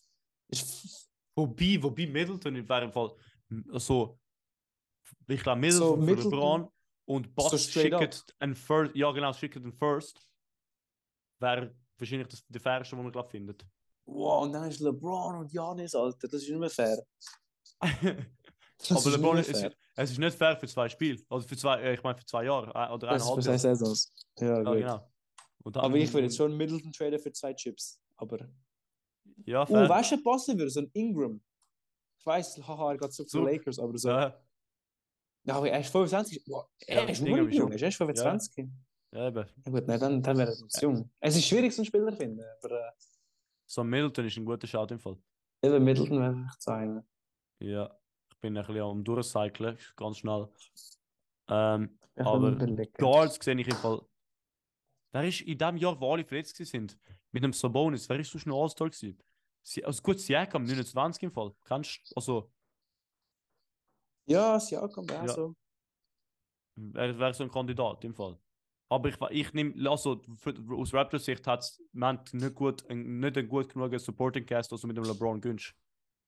Ist 0.49 1.09
Wobei, 1.35 1.77
wobei 1.81 2.07
Middleton 2.07 2.67
wäre 2.67 2.83
im 2.85 2.91
Fall 2.91 3.15
so. 3.79 4.19
Ich 5.27 5.41
glaube, 5.41 5.71
So, 5.71 5.95
Middleton 5.95 5.99
für 5.99 6.05
Middleton- 6.05 6.31
LeBron 6.31 6.71
und 7.05 7.35
Bucks 7.35 7.51
so 7.51 7.57
schickt 7.57 8.35
einen 8.39 8.55
First. 8.55 8.95
Ja, 8.95 9.11
genau, 9.11 9.33
schickt 9.33 9.55
einen 9.57 9.71
First. 9.73 10.19
Wäre 11.39 11.73
wahrscheinlich 11.97 12.27
das, 12.27 12.45
der 12.47 12.61
fairste, 12.61 12.95
den 12.95 13.03
man 13.03 13.11
glaube 13.13 13.29
findet. 13.29 13.65
Wow, 14.13 14.43
und 14.43 14.53
dann 14.53 14.69
ist 14.69 14.79
LeBron 14.79 15.35
und 15.37 15.51
Janis, 15.53 15.95
Alter. 15.95 16.27
Das 16.27 16.41
ist 16.41 16.49
nicht 16.49 16.59
mehr 16.59 16.69
fair. 16.69 16.97
Aber 17.81 18.17
ist 18.89 19.05
LeBron, 19.05 19.35
mehr 19.35 19.71
es, 19.95 20.11
ist 20.11 20.17
nicht 20.19 20.37
fair 20.37 20.57
für 20.57 20.67
zwei 20.67 20.89
Spiele. 20.89 21.19
Also 21.29 21.47
für 21.47 21.55
zwei, 21.57 21.81
äh, 21.81 21.93
ich 21.93 22.03
meine 22.03 22.17
für 22.17 22.25
zwei 22.25 22.45
Jahre 22.45 22.67
äh, 22.73 22.93
oder 22.93 23.07
Das 23.07 23.23
ist 23.23 23.27
für 23.29 23.33
eineinhalb 23.33 23.43
zwei 23.43 23.51
Jahre. 23.51 23.59
Saisons. 23.59 24.13
Ja, 24.39 24.47
Ja, 24.47 24.63
gut. 24.63 24.77
genau. 25.73 25.79
Aber 25.85 25.95
ich 25.95 26.11
würde 26.13 26.25
jetzt 26.25 26.37
schon 26.37 26.57
Middleton 26.57 26.91
traden 26.91 27.19
für 27.19 27.31
zwei 27.31 27.53
Chips. 27.53 28.01
Aber. 28.17 28.39
Ja, 29.45 29.63
Uh, 29.63 29.67
fair. 29.67 29.89
weißt 29.89 30.11
du, 30.11 30.15
wer 30.17 30.23
passen 30.23 30.57
würde? 30.57 30.69
So 30.71 30.81
ein 30.81 30.89
Ingram. 30.93 31.41
Ich 32.19 32.25
weiß, 32.25 32.59
haha, 32.67 32.91
er 32.91 32.97
geht 32.97 33.13
so 33.13 33.23
zu. 33.23 33.41
Lakers, 33.43 33.79
aber 33.79 33.97
so. 33.97 34.09
Ja, 34.09 34.39
Ja, 35.45 35.55
aber 35.55 35.69
er 35.69 35.79
ist 35.79 35.89
25. 35.91 36.43
Wow, 36.47 36.65
er 36.79 37.03
Ja, 37.03 37.09
ist 37.09 37.19
ist 37.21 37.27
jung. 37.27 37.49
jung. 37.51 37.71
Er 37.71 37.87
ist 37.87 37.95
25. 37.95 38.67
ja, 39.11 39.27
eben. 39.27 39.45
Ja, 39.65 39.71
gut, 39.71 39.87
nein, 39.87 39.99
dann, 39.99 40.21
dann 40.21 40.37
wäre 40.37 40.49
er 40.51 40.55
zu 40.67 40.81
jung. 40.81 41.09
Es 41.19 41.35
ist 41.35 41.45
schwierig, 41.45 41.73
so 41.73 41.81
einen 41.81 41.85
Spieler 41.87 42.11
zu 42.11 42.17
finden. 42.17 42.41
Aber 42.63 42.71
äh, 42.87 42.91
So 43.71 43.85
Middleton 43.85 44.25
ist 44.25 44.35
ein 44.35 44.43
guter 44.43 44.67
Shout 44.67 44.87
im 44.91 44.99
Fall. 44.99 45.17
eben 45.63 45.81
Middleton 45.85 46.19
wäre 46.19 46.45
echt 46.45 46.61
sein. 46.61 47.07
Ja, 47.61 47.97
ich 48.29 48.37
bin 48.41 48.57
ein 48.57 48.65
bisschen 48.65 48.81
am 48.83 49.01
Durchcyclen, 49.01 49.77
ganz 49.95 50.17
schnell. 50.17 50.49
Ähm, 51.47 51.97
Ich 52.15 52.25
Aber. 52.25 52.51
Guards 52.97 53.39
sehe 53.41 53.57
ich 53.57 53.67
im 53.69 53.77
Fall. 53.77 54.01
Wer 55.13 55.23
ist 55.25 55.41
in 55.41 55.57
dem 55.57 55.77
Jahr, 55.77 55.97
wo 56.01 56.13
alle 56.13 56.25
verletzt 56.25 56.57
sind? 56.57 56.97
Mit 57.31 57.43
dem 57.45 57.53
Sabonis, 57.53 58.09
wer 58.09 58.19
ist 58.19 58.31
sonst 58.31 58.45
noch 58.45 58.61
All-Star 58.61 58.89
gewesen? 58.89 59.17
Sie, 59.61 59.85
also 59.85 60.01
gut, 60.01 60.19
Siakam, 60.19 60.63
29 60.65 61.23
im 61.23 61.31
Fall. 61.31 61.55
Kannst 61.63 62.11
also, 62.13 62.51
Ja, 64.25 64.59
kommt 64.93 65.13
auch 65.13 65.23
Ja. 65.23 65.33
so. 65.33 65.55
er 66.95 67.17
wäre 67.17 67.33
so 67.33 67.43
ein 67.45 67.51
Kandidat 67.51 68.03
im 68.03 68.13
Fall. 68.13 68.37
Aber 68.91 69.07
ich, 69.07 69.15
ich 69.29 69.53
nehme, 69.53 69.89
also 69.89 70.21
für, 70.35 70.53
aus 70.75 70.93
Raptors 70.93 71.23
Sicht 71.23 71.47
hat 71.47 71.61
es 71.61 71.81
nicht 72.33 72.55
gut, 72.55 72.85
ein, 72.89 73.21
nicht 73.21 73.37
ein 73.37 73.47
gut 73.47 73.71
genug 73.71 73.97
Supporting 73.97 74.45
Cast, 74.45 74.69
also 74.73 74.85
mit 74.85 74.97
dem 74.97 75.05
LeBron 75.05 75.39
Günsch. 75.39 75.73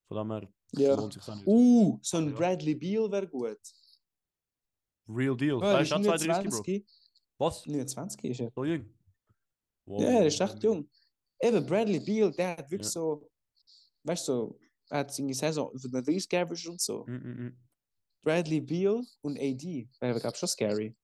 Von 0.07 0.17
dem 0.17 0.31
her 0.31 0.49
Ja. 0.71 0.95
lohnt 0.95 1.11
sich 1.11 1.27
nicht. 1.27 1.45
Uh, 1.45 1.99
so 2.01 2.17
ein. 2.17 2.33
Bradley 2.33 2.73
Beal 2.73 3.11
wäre 3.11 3.27
gut. 3.27 3.59
Real 5.09 5.35
Deal. 5.35 5.59
Ja, 5.59 5.73
er 5.73 5.81
ist 5.81 5.91
auch 5.91 6.01
32, 6.01 6.27
Bro. 6.27 6.35
29. 6.37 6.85
Was? 7.37 7.65
29 7.65 8.23
ist 8.31 8.39
er. 8.39 8.51
So 8.55 8.63
jung? 8.63 8.89
Wow. 9.85 10.01
Ja, 10.01 10.07
er 10.19 10.25
ist 10.27 10.39
echt 10.39 10.63
jung. 10.63 10.89
Eben, 11.41 11.65
Bradley 11.65 11.99
Beal, 11.99 12.31
der 12.31 12.51
hat 12.51 12.71
wirklich 12.71 12.87
Ja. 12.87 12.91
so, 12.91 13.29
weißt 14.03 14.25
du, 14.29 14.31
so, 14.31 14.59
er 14.89 14.99
hat 14.99 15.13
seine 15.13 15.33
Saison 15.33 15.77
von 15.77 15.91
der 15.91 16.01
League 16.03 16.33
Average 16.33 16.71
und 16.71 16.79
so. 16.79 17.05
Mm, 17.07 17.11
mm, 17.11 17.45
mm. 17.47 17.57
Bradley 18.21 18.61
Beal 18.61 19.03
und 19.21 19.37
AD, 19.37 19.89
wäre, 19.99 20.17
glaube 20.21 20.33
ich, 20.33 20.39
schon 20.39 20.47
scary. 20.47 20.95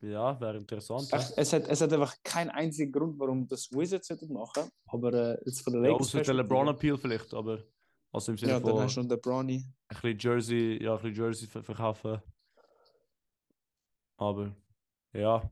Ja, 0.00 0.40
wäre 0.40 0.56
interessant. 0.58 1.10
ja. 1.10 1.18
Echt, 1.18 1.32
es, 1.36 1.52
hat, 1.52 1.68
es 1.68 1.80
hat 1.80 1.92
einfach 1.92 2.14
keinen 2.22 2.50
einzigen 2.50 2.92
Grund, 2.92 3.18
warum 3.18 3.46
das 3.48 3.70
Wizards 3.72 4.08
würden 4.10 4.32
machen, 4.32 4.70
aber 4.86 5.12
äh, 5.12 5.38
jetzt 5.44 5.62
von 5.62 5.72
der 5.72 5.82
Ja, 5.82 5.88
Lakers. 5.90 6.06
außer 6.08 6.20
der 6.22 6.34
LeBron-Appeal 6.34 6.96
vielleicht, 6.98 7.34
aber 7.34 7.64
also 8.12 8.32
im 8.32 8.38
Sinne 8.38 8.52
Ja, 8.52 8.60
dann 8.60 8.74
von 8.74 8.82
hast 8.82 8.96
du 8.96 9.02
noch 9.02 9.08
den 9.08 9.20
Bronny. 9.20 9.64
ein 9.88 10.00
bisschen 10.00 10.18
Jersey, 10.18 10.82
ja, 10.82 10.94
ein 10.96 11.02
bisschen 11.02 11.14
Jersey 11.24 11.48
ver 11.48 11.62
verkaufen. 11.62 12.20
Aber 14.16 14.54
ja, 15.12 15.50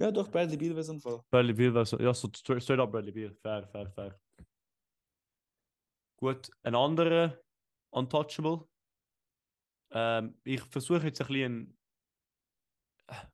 Ja, 0.00 0.10
doch, 0.10 0.28
Bradley 0.30 0.56
Beal 0.56 0.74
wäre 0.74 0.82
so 0.84 0.92
ein 0.94 1.00
Fall. 1.00 1.20
Bradley 1.30 1.52
Beal 1.54 1.72
wäre 1.74 1.86
so, 1.86 1.98
ja, 2.00 2.12
so 2.12 2.28
straight, 2.34 2.62
straight 2.62 2.80
up 2.80 2.90
Bradley 2.90 3.12
Beal. 3.12 3.32
Fair, 3.42 3.66
fair, 3.68 3.88
fair. 3.90 4.20
Gut, 6.16 6.50
ein 6.64 6.74
anderer 6.74 7.38
Untouchable. 7.90 8.66
Ähm, 9.92 10.40
ich 10.44 10.60
versuche 10.62 11.06
jetzt 11.06 11.20
ein 11.20 11.26
bisschen. 11.28 11.78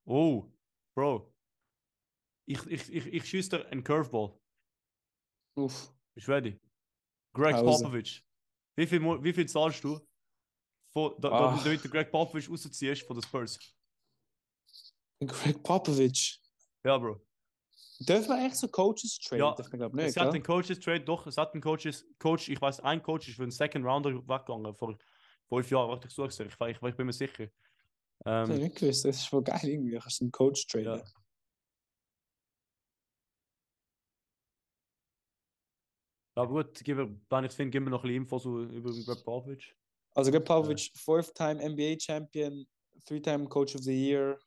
Oh, 0.04 0.44
Bro. 0.94 1.32
Ich, 2.46 2.66
ich, 2.66 2.92
ich, 2.92 3.06
ich 3.06 3.24
schieße 3.24 3.50
dir 3.50 3.66
einen 3.66 3.84
Curveball. 3.84 4.38
Uff. 5.56 5.92
Bist 6.14 6.28
du 6.28 6.32
ready? 6.32 6.60
Greg 7.32 7.54
Pause. 7.54 7.84
Popovich. 7.84 8.26
Wie 8.76 8.86
viel, 8.86 9.00
wie 9.00 9.32
viel 9.32 9.48
zahlst 9.48 9.84
du, 9.84 10.00
von, 10.92 11.14
da, 11.18 11.28
da, 11.28 11.62
damit 11.62 11.84
du 11.84 11.88
Greg 11.88 12.10
Popovich 12.10 12.50
rausziehst 12.50 13.02
von 13.06 13.16
den 13.16 13.22
Spurs? 13.22 13.58
Greg 15.20 15.62
Popovich. 15.62 16.42
Ja, 16.84 16.98
Bro. 16.98 17.20
Dürfen 18.00 18.30
wir 18.30 18.46
echt 18.46 18.56
so 18.56 18.66
Coaches 18.66 19.18
traden? 19.18 19.38
Ja, 19.38 19.56
wir, 19.56 19.78
glaube 19.78 20.00
es 20.00 20.06
nicht, 20.06 20.16
hat 20.16 20.24
gell? 20.24 20.32
den 20.32 20.42
Coaches 20.42 20.80
Trade, 20.80 21.00
doch, 21.00 21.26
es 21.26 21.36
hat 21.36 21.52
einen 21.52 21.62
Coaches, 21.62 22.06
Coach, 22.18 22.48
ich 22.48 22.60
weiß, 22.60 22.80
ein 22.80 23.02
Coach 23.02 23.28
ist 23.28 23.36
für 23.36 23.42
einen 23.42 23.50
Second 23.50 23.84
Rounder 23.84 24.14
weggegangen 24.26 24.74
vor 24.74 24.96
fünf 25.48 25.70
Jahren, 25.70 25.90
warte, 25.90 26.08
ich 26.08 26.14
suche 26.14 26.28
es, 26.28 26.40
ich, 26.40 26.46
ich, 26.46 26.82
ich 26.82 26.96
bin 26.96 27.06
mir 27.06 27.12
sicher. 27.12 27.48
Ähm, 28.26 28.58
nicht 28.58 28.76
gewusst. 28.76 29.04
Das 29.04 29.16
ist 29.16 29.28
voll 29.28 29.42
geil 29.42 29.60
irgendwie. 29.64 29.92
Du 29.92 29.98
kannst 29.98 30.20
einen 30.20 30.30
Coach 30.30 30.66
traden. 30.66 30.98
ja. 30.98 31.04
Aber 36.36 36.62
gut, 36.62 36.86
mir, 36.86 37.20
wenn 37.28 37.44
ich 37.44 37.52
finde, 37.52 37.70
gib 37.70 37.82
mir 37.82 37.90
noch 37.90 38.04
ein 38.04 38.08
bisschen 38.08 38.22
Infos 38.22 38.44
über 38.44 38.92
Greg 38.92 39.24
Popovich. 39.24 39.74
Also 40.14 40.30
Greg 40.30 40.44
Popovich, 40.44 40.92
fourth-time 40.94 41.60
NBA 41.60 41.98
Champion, 41.98 42.66
three-time 43.04 43.46
Coach 43.48 43.74
of 43.74 43.82
the 43.82 43.92
Year, 43.92 44.38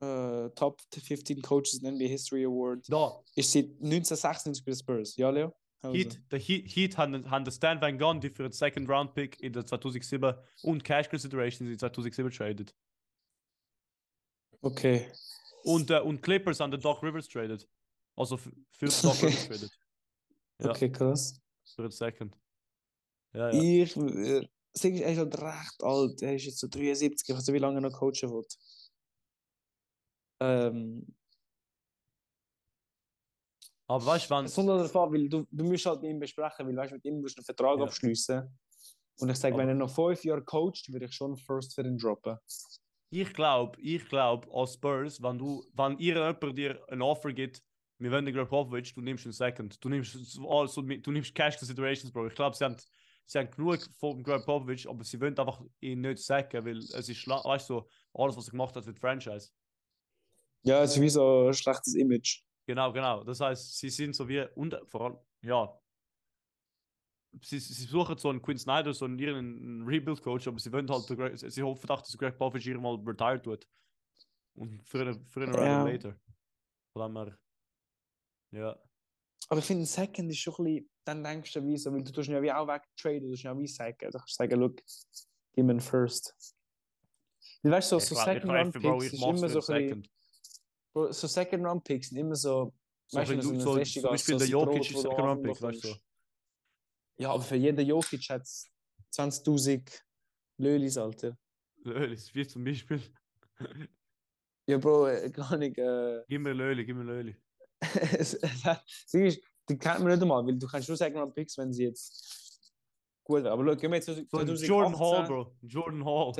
äh, 0.00 0.50
Top 0.50 0.80
15 0.90 1.40
Coaches 1.42 1.74
in 1.74 1.94
NBA 1.94 2.06
History 2.08 2.44
Award. 2.44 2.84
Da, 2.88 3.22
Ist 3.36 3.52
seit 3.52 3.66
1996 3.66 4.64
bei 4.64 4.72
Spurs. 4.74 5.16
Ja, 5.16 5.30
Leo? 5.30 5.54
Also. 5.82 5.96
Heat, 5.96 6.20
der 6.30 6.38
Heat, 6.38 6.68
Heat 6.68 6.96
haben, 6.96 7.28
haben 7.28 7.44
den 7.44 7.52
Stan 7.52 7.80
Van 7.80 7.98
Gundy 7.98 8.30
für 8.30 8.44
einen 8.44 8.52
Second 8.52 8.88
Round 8.88 9.14
Pick 9.14 9.40
in 9.40 9.52
der 9.52 9.66
2007 9.66 10.34
und 10.62 10.84
Cash 10.84 11.08
Considerations 11.08 11.68
in 11.68 11.78
2007 11.78 12.30
traded. 12.30 12.74
Okay. 14.60 15.10
Und, 15.64 15.90
äh, 15.90 16.00
und 16.00 16.22
Clippers 16.22 16.60
haben 16.60 16.70
den 16.70 16.80
Doc 16.80 17.02
Rivers 17.02 17.28
traded. 17.28 17.68
Also 18.14 18.36
für, 18.36 18.52
für 18.70 18.86
den 18.86 19.02
Doc 19.02 19.14
Okay. 19.14 19.26
Rivers 19.26 19.46
traded. 19.48 19.70
Ja. 20.60 20.70
Okay, 20.70 20.92
krass. 20.92 21.40
Für 21.74 21.82
den 21.82 21.90
Second. 21.90 22.36
Ja, 23.32 23.50
ja. 23.50 23.62
Ich 23.62 23.96
äh, 23.96 24.48
er 24.74 25.12
ist 25.12 25.18
halt 25.18 25.38
recht 25.42 25.82
alt. 25.82 26.22
Er 26.22 26.36
ist 26.36 26.44
jetzt 26.44 26.58
so 26.58 26.68
73. 26.68 27.28
Ich 27.28 27.34
weiß 27.34 27.46
nicht, 27.46 27.54
wie 27.54 27.58
lange 27.58 27.78
er 27.78 27.80
noch 27.82 27.92
coachen 27.92 28.30
wird. 28.30 28.56
Ähm, 30.40 31.14
Aber 33.92 34.06
weißt 34.06 34.30
du, 34.30 34.34
wenn. 34.34 34.66
darauf 34.66 34.96
an, 34.96 35.12
weil 35.12 35.28
du, 35.28 35.46
du 35.50 35.64
musst 35.64 35.84
halt 35.84 36.00
mit 36.00 36.12
ihm 36.12 36.18
besprechen, 36.18 36.66
weil 36.66 36.76
weißt, 36.76 36.94
mit 36.94 37.04
ihm 37.04 37.20
musst 37.20 37.36
du 37.36 37.40
einen 37.40 37.44
Vertrag 37.44 37.78
Ja. 37.78 37.84
abschließen. 37.84 38.58
Und 39.18 39.28
ich 39.28 39.36
sage, 39.36 39.54
wenn 39.58 39.68
er 39.68 39.74
noch 39.74 39.94
fünf 39.94 40.24
Jahre 40.24 40.42
coacht, 40.42 40.90
würde 40.90 41.04
ich 41.04 41.12
schon 41.12 41.36
First 41.36 41.74
für 41.74 41.82
ihn 41.82 41.98
droppen. 41.98 42.38
Ich 43.10 43.34
glaube, 43.34 43.78
ich 43.82 44.08
glaube, 44.08 44.48
als 44.50 44.72
Spurs, 44.74 45.22
wenn 45.22 45.36
du, 45.36 45.62
wenn 45.74 45.98
irgendjemand 45.98 46.56
dir 46.58 46.82
ein 46.88 47.02
Offer 47.02 47.34
gibt, 47.34 47.62
wir 47.98 48.10
wollen 48.10 48.24
den 48.24 48.34
Popovich, 48.34 48.94
du 48.94 49.02
nimmst 49.02 49.26
einen 49.26 49.34
Second. 49.34 49.84
Du 49.84 49.90
nimmst, 49.90 50.16
also, 50.48 50.80
du 50.80 51.12
nimmst 51.12 51.34
Cash 51.34 51.58
Considerations, 51.58 52.10
Bro. 52.10 52.28
Ich 52.28 52.34
glaube, 52.34 52.56
sie 52.56 52.64
haben, 52.64 52.76
sie 53.26 53.38
haben 53.38 53.50
genug 53.50 53.78
von 54.00 54.22
Popovich, 54.22 54.88
aber 54.88 55.04
sie 55.04 55.20
wollen 55.20 55.38
einfach 55.38 55.60
ihn 55.80 56.00
nicht 56.00 56.24
sacken, 56.24 56.64
weil 56.64 56.78
es 56.78 57.08
ist, 57.10 57.28
weißt 57.28 57.68
du, 57.68 57.74
so, 57.74 57.88
alles, 58.14 58.38
was 58.38 58.48
er 58.48 58.52
gemacht 58.52 58.74
hat 58.74 58.86
die 58.86 58.98
Franchise. 58.98 59.50
Ja, 60.62 60.82
es 60.82 60.92
ist 60.96 61.00
wie 61.02 61.10
so 61.10 61.48
ein 61.48 61.54
schlechtes 61.54 61.94
Image. 61.94 62.42
Genau, 62.66 62.92
genau. 62.92 63.24
Das 63.24 63.40
heißt, 63.40 63.78
sie 63.78 63.90
sind 63.90 64.14
so 64.14 64.28
wie, 64.28 64.46
und 64.54 64.78
vor 64.86 65.00
allem, 65.00 65.18
ja, 65.42 65.78
sie, 67.40 67.58
sie 67.58 67.84
suchen 67.84 68.18
so 68.18 68.28
einen 68.28 68.42
Quinn 68.42 68.58
Snyder, 68.58 68.92
so 68.92 69.04
einen 69.04 69.18
irgendeinen 69.18 69.86
Rebuild-Coach, 69.86 70.48
aber 70.48 70.58
sie 70.58 70.72
wollen 70.72 70.88
halt, 70.88 71.38
sie 71.38 71.62
hoffen, 71.62 71.86
dass 71.86 72.16
Greg 72.16 72.38
Popovich 72.38 72.66
irgendwann 72.66 73.02
mal 73.02 73.10
retired 73.10 73.46
wird. 73.46 73.68
Und 74.54 74.82
früher, 74.86 75.18
früher 75.28 75.48
oder 75.48 75.64
Ja. 75.66 75.82
later. 75.82 76.16
Von 76.92 77.14
dem 77.14 77.16
her, 77.16 77.38
ja. 78.52 78.78
Aber 79.48 79.58
ich 79.60 79.64
finde, 79.66 79.86
Second 79.86 80.30
ist 80.30 80.38
schon 80.38 80.54
ein 80.58 80.64
bisschen. 80.64 80.90
dann 81.04 81.24
denkst 81.24 81.52
du 81.54 81.66
wie 81.66 81.76
so, 81.76 81.92
weil 81.92 82.04
du 82.04 82.12
tust 82.12 82.28
ja 82.28 82.40
wie 82.40 82.52
auch 82.52 82.68
wegtraden, 82.68 83.22
du 83.22 83.30
tust 83.30 83.42
ja 83.42 83.58
wie 83.58 83.66
sagen, 83.66 83.96
du 83.98 84.18
kannst 84.18 84.34
sagen, 84.34 84.60
look, 84.60 84.76
gib 85.52 85.64
mir 85.64 85.72
einen 85.72 85.80
First. 85.80 86.36
Weil 87.62 87.72
weißt 87.72 87.92
du, 87.92 87.98
so, 87.98 88.14
so 88.14 88.14
Ich 88.14 88.20
Second 88.24 88.48
weiß, 88.52 88.64
Round 88.66 88.72
Bro, 88.74 88.98
Picks 88.98 89.04
ich 89.06 89.12
ist 89.14 89.22
immer 89.22 89.36
so 89.36 89.44
ein 89.46 89.54
bisschen, 89.54 89.62
Second. 89.62 90.10
Bro, 90.92 91.12
so 91.12 91.26
Second 91.26 91.64
Round 91.66 91.84
Picks 91.84 92.08
sind 92.10 92.18
immer 92.18 92.34
so, 92.36 92.72
So, 93.06 93.18
weißt 93.18 93.30
du, 93.32 93.42
so 93.42 93.58
so, 93.58 93.74
Feste 93.76 94.00
zum 94.00 94.10
Beispiel 94.10 94.38
der 94.38 94.46
so 94.46 94.52
Jokic 94.52 94.80
ist 94.82 94.94
wo 94.94 95.02
du 95.02 95.02
Second 95.08 95.18
Round 95.20 95.30
Anfang 95.48 95.52
Pick, 95.54 95.62
weißt 95.62 95.84
du? 95.84 97.22
Ja, 97.22 97.30
aber 97.32 97.42
für 97.42 97.56
jeden 97.56 97.86
Jokic 97.86 98.28
hat 98.30 98.42
es 98.42 98.70
20.000 99.14 100.02
Lölis, 100.58 100.96
Alter. 100.98 101.36
Löli, 101.84 102.16
wie 102.32 102.46
zum 102.46 102.64
Beispiel. 102.64 103.00
Ja, 104.66 104.78
Bro, 104.78 105.08
äh, 105.08 105.30
gar 105.30 105.56
nicht, 105.56 105.76
äh, 105.78 106.22
Gib 106.28 106.40
mir 106.42 106.52
Löli, 106.52 106.84
gib 106.84 106.96
mir 106.96 107.04
Löli. 107.04 107.36
es- 107.80 108.34
es 108.42 108.64
hat- 108.64 108.84
sie 109.06 109.26
ist, 109.26 109.40
die 109.68 109.78
kennt 109.78 110.00
man 110.00 110.08
nicht 110.12 110.22
einmal, 110.22 110.44
weil 110.46 110.56
du 110.58 110.66
kannst 110.66 110.88
nur 110.88 110.96
Second 110.96 111.18
Round 111.20 111.34
Picks, 111.34 111.56
wenn 111.58 111.72
sie 111.72 111.84
jetzt 111.84 112.72
gut 113.24 113.42
wäre. 113.44 113.52
Aber 113.52 113.64
schau, 113.64 113.76
gehen 113.76 113.90
wir 113.90 113.96
jetzt 113.96 114.06
zu 114.06 114.14
So 114.14 114.20
ein 114.38 114.46
2018, 114.46 114.68
Jordan 114.68 114.98
Hall, 114.98 115.26
Bro. 115.26 115.56
Jordan 115.62 116.04
Hall. 116.04 116.32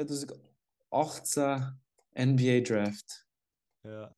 2018 0.90 1.80
NBA 2.14 2.60
Draft. 2.60 3.26
Ja. 3.84 4.14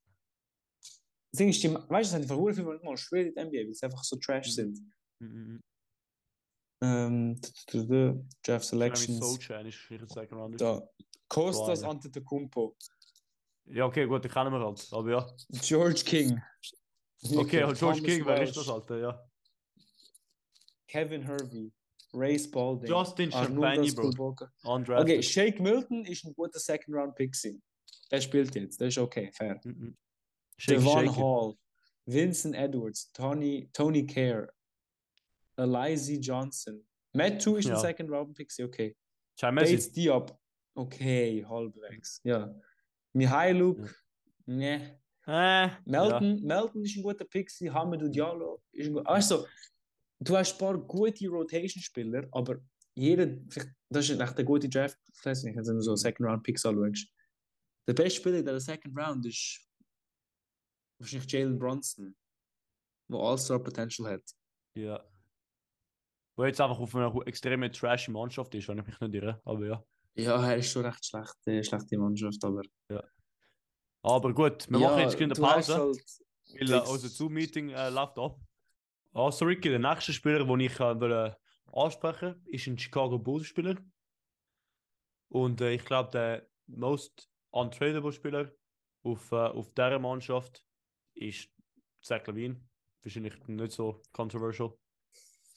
Ding 1.37 1.49
ist, 1.49 1.63
die, 1.63 1.73
weißt 1.75 2.13
du, 2.13 2.17
es 2.17 2.23
einfach 2.23 2.37
viele 2.37 2.55
Filme 2.55 2.81
mal 2.83 2.97
schwer 2.97 3.27
in 3.27 3.35
der 3.35 3.45
NBA, 3.47 3.67
weil 3.67 3.75
sie 3.75 3.85
einfach 3.85 4.05
so 4.05 4.17
trash 4.17 4.47
Mhm. 4.49 4.53
sind. 4.53 4.81
Mhm, 5.21 5.29
mhm. 5.29 5.61
Ähm, 6.83 7.41
Draft 8.43 8.65
Selections. 8.67 9.39
Da. 10.57 10.89
Kostas. 11.29 11.83
Antetokounmpo. 11.83 12.77
Ja, 13.67 13.87
okay, 13.87 14.07
gut, 14.07 14.25
die 14.25 14.29
kennen 14.29 14.53
wir 14.53 14.61
halt. 14.61 14.87
Aber 14.93 15.11
ja. 15.11 15.37
George 15.63 16.03
King. 16.05 16.41
Okay, 17.23 17.65
und 17.65 17.79
George 17.79 17.79
Thomas 17.79 18.03
King, 18.03 18.27
wer 18.27 18.43
ist 18.43 18.57
das, 18.57 18.69
Alter? 18.69 18.99
Ja. 18.99 19.31
Kevin 20.89 21.23
Hervey. 21.23 21.73
Ray 22.13 22.39
Spalding. 22.39 22.89
Justin 22.89 23.33
Champagne, 23.33 23.93
Bro. 23.93 24.37
Okay, 24.63 25.23
Shake 25.23 25.61
Milton 25.61 26.05
ist 26.05 26.25
ein 26.25 26.35
guter 26.35 26.61
Second 26.61 26.95
Round 26.97 27.15
Pick. 27.17 27.33
gewesen. 27.33 27.63
Der 28.11 28.21
spielt 28.21 28.55
jetzt, 28.55 28.81
das 28.81 28.89
ist 28.89 28.99
okay, 28.99 29.33
fair. 29.33 29.61
Mhm. 29.65 29.97
Shaky, 30.65 30.79
Devon 30.79 31.07
shaky. 31.07 31.21
Hall, 31.21 31.59
Vincent 32.07 32.55
Edwards, 32.55 33.11
Tony, 33.13 33.69
Tony 33.73 34.07
Kerr, 34.07 34.49
Eliza 35.57 36.15
Johnson. 36.21 36.85
Matt 37.13 37.41
2 37.43 37.59
ist 37.59 37.67
ein 37.67 37.73
Ja. 37.73 37.79
Second 37.81 38.11
Round 38.11 38.35
Pick, 38.35 38.49
gewesen, 38.49 38.67
okay. 38.69 38.97
Chai. 39.39 39.51
Bates 39.53 39.93
Diop, 39.93 40.37
okay, 40.75 41.45
halbwegs. 41.49 42.21
Ja. 42.25 42.55
Mihailuk, 43.13 43.95
ne. 44.47 45.01
Äh, 45.27 45.69
Melton, 45.87 46.43
Melton 46.43 46.83
ist 46.85 46.97
ein 46.97 47.03
guter 47.03 47.25
Pick, 47.25 47.49
gewesen. 47.49 47.73
Hamidou 47.73 48.09
Diallo 48.09 48.63
ist 48.73 48.89
ein 48.89 48.93
guter. 48.95 49.09
Also, 49.09 49.47
du 50.21 50.37
hast 50.37 50.53
ein 50.55 50.59
paar 50.59 50.79
gute 50.79 51.29
Rotation-Spieler, 51.29 52.27
aber 52.33 52.61
jeder, 52.95 53.27
das 53.89 54.11
ist 54.11 54.21
echt 54.21 54.37
eine 54.37 54.45
gute 54.45 54.69
Draft, 54.69 54.99
ich 55.13 55.25
weiß 55.25 55.45
nicht, 55.45 55.57
wenn 55.57 55.65
du 55.65 55.81
so 55.81 55.97
Second 55.97 56.29
Round 56.29 56.43
Picks 56.43 56.65
anschaust. 56.67 57.09
Der 57.87 57.95
beste 57.95 58.21
Spieler 58.21 58.39
in 58.39 58.47
der 58.47 58.61
Second 58.61 58.97
Round 58.99 59.25
ist 59.27 59.61
wahrscheinlich 60.99 61.31
Jalen 61.31 61.59
Bronson, 61.59 62.17
der 63.09 63.19
All-Star 63.19 63.59
Potential 63.59 64.13
hat. 64.13 64.23
Ja. 64.75 64.83
ja. 64.83 65.05
Wo 66.37 66.45
jetzt 66.45 66.61
einfach 66.61 66.79
auf 66.79 66.95
einer 66.97 67.15
extrem 67.27 67.71
trashy 67.71 68.11
Mannschaft 68.11 68.55
ist, 68.55 68.67
wenn 68.69 68.79
ich 68.79 68.87
mich 68.87 69.01
nicht 69.01 69.15
irre. 69.15 69.41
Aber 69.45 69.67
ja. 69.67 69.85
Ja, 70.17 70.49
er 70.49 70.57
ist 70.57 70.71
schon 70.71 70.85
recht 70.85 71.05
schlecht, 71.05 71.47
äh, 71.47 71.63
schlechte 71.63 71.99
Mannschaft, 71.99 72.43
aber. 72.45 72.63
Aber 74.03 74.35
gut, 74.35 74.71
wir 74.71 74.79
ja, 74.79 74.91
machen 74.91 75.01
jetzt 75.01 75.21
eine 75.21 75.35
Pause, 75.35 75.75
Halt 75.75 75.99
weil 76.59 76.73
äh, 76.73 76.81
unser 76.81 77.09
Zoom-Meeting 77.09 77.71
äh, 77.71 77.89
läuft 77.91 78.19
ab. 78.19 78.39
Also 79.13 79.45
Ricky, 79.45 79.71
der 79.71 79.79
nächste 79.79 80.13
Spieler, 80.13 80.45
den 80.45 80.61
ich 80.61 80.79
äh, 80.79 81.01
will, 81.01 81.35
ansprechen 81.73 82.43
ist 82.47 82.67
ein 82.67 82.79
Chicago 82.79 83.19
Bulls-Spieler. 83.19 83.77
Und 85.29 85.61
äh, 85.61 85.73
ich 85.73 85.85
glaube, 85.85 86.11
der 86.11 86.49
most 86.67 87.31
untradable 87.51 88.13
Spieler 88.13 88.53
auf, 89.03 89.33
äh, 89.33 89.37
auf 89.37 89.73
dieser 89.73 89.99
Mannschaft 89.99 90.65
ist 91.15 91.49
Zach 92.03 92.27
Levine. 92.27 92.61
Wahrscheinlich 93.03 93.39
nicht 93.47 93.73
so 93.73 94.03
controversial. 94.13 94.77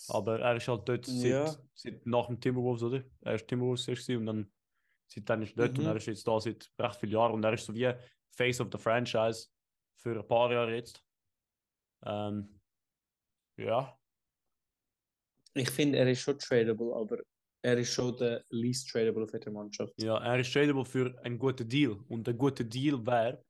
Aber 0.10 0.40
er 0.40 0.56
ist 0.58 0.68
halt 0.68 0.88
dort 0.88 1.06
seit, 1.06 1.24
Ja. 1.32 1.56
seit 1.74 2.06
nach 2.06 2.28
dem 2.28 2.40
Timberwolves, 2.40 2.84
oder? 2.84 3.04
Er 3.22 3.36
ist 3.36 3.48
Timberwolves 3.48 3.88
erst 3.88 4.10
und 4.10 4.26
dann 4.28 4.52
seitdem 5.08 5.42
ist 5.42 5.58
er 5.58 5.66
dort 5.68 5.78
Mhm. 5.78 5.84
und 5.84 5.90
er 5.90 5.96
ist 5.96 6.06
jetzt 6.08 6.28
da 6.28 6.40
seit 6.40 6.70
recht 6.80 6.96
vielen 7.00 7.12
Jahren 7.14 7.34
und 7.34 7.44
er 7.44 7.54
ist 7.54 7.66
so 7.66 7.74
wie 7.74 7.92
Face 8.30 8.62
of 8.62 8.68
the 8.72 8.78
Franchise 8.78 9.48
für 9.96 10.20
ein 10.20 10.28
paar 10.28 10.52
Jahre 10.52 10.76
jetzt. 10.76 11.04
Ähm, 12.06 12.60
ja, 13.58 13.98
Ich 15.56 15.72
finde, 15.72 15.98
er 15.98 16.12
ist 16.12 16.22
schon 16.22 16.38
tradable, 16.38 16.94
aber 16.94 17.18
er 17.64 17.78
ist 17.80 17.92
schon 17.92 18.16
der 18.18 18.46
least 18.50 18.90
tradable 18.92 19.24
auf 19.24 19.32
der 19.32 19.52
Mannschaft. 19.52 19.94
ja, 20.00 20.18
er 20.24 20.40
ist 20.40 20.54
tradable 20.54 20.86
für 20.86 21.18
einen 21.24 21.40
guten 21.40 21.68
Deal 21.68 21.94
und 22.08 22.30
ein 22.30 22.38
guter 22.38 22.64
Deal 22.64 23.04
wäre 23.04 23.44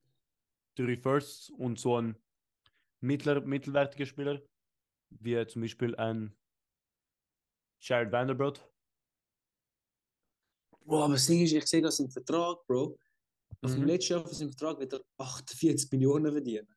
drei 0.77 0.95
Firsts 0.95 1.49
und 1.49 1.79
so 1.79 1.99
ein 1.99 2.17
mittler, 3.01 3.41
mittelwertiger 3.41 4.05
Spieler, 4.05 4.41
wie 5.09 5.45
zum 5.47 5.61
Beispiel 5.61 5.95
ein 5.95 6.35
Jared 7.81 8.11
Vanderbilt. 8.11 8.71
Bro, 10.85 11.03
aber 11.03 11.13
das 11.13 11.27
Ding 11.27 11.41
ist, 11.41 11.51
ich 11.53 11.65
sehe 11.67 11.81
das 11.81 11.99
im 11.99 12.09
Vertrag, 12.09 12.65
Bro. 12.65 12.97
Nach 13.61 13.71
dem 13.71 13.81
Mhm. 13.81 13.87
letzten 13.87 14.13
Jahr 14.13 14.23
von 14.23 14.33
seinem 14.33 14.51
Vertrag 14.51 14.79
wird 14.79 14.93
er 14.93 15.01
48 15.17 15.91
Millionen 15.91 16.31
verdienen. 16.31 16.73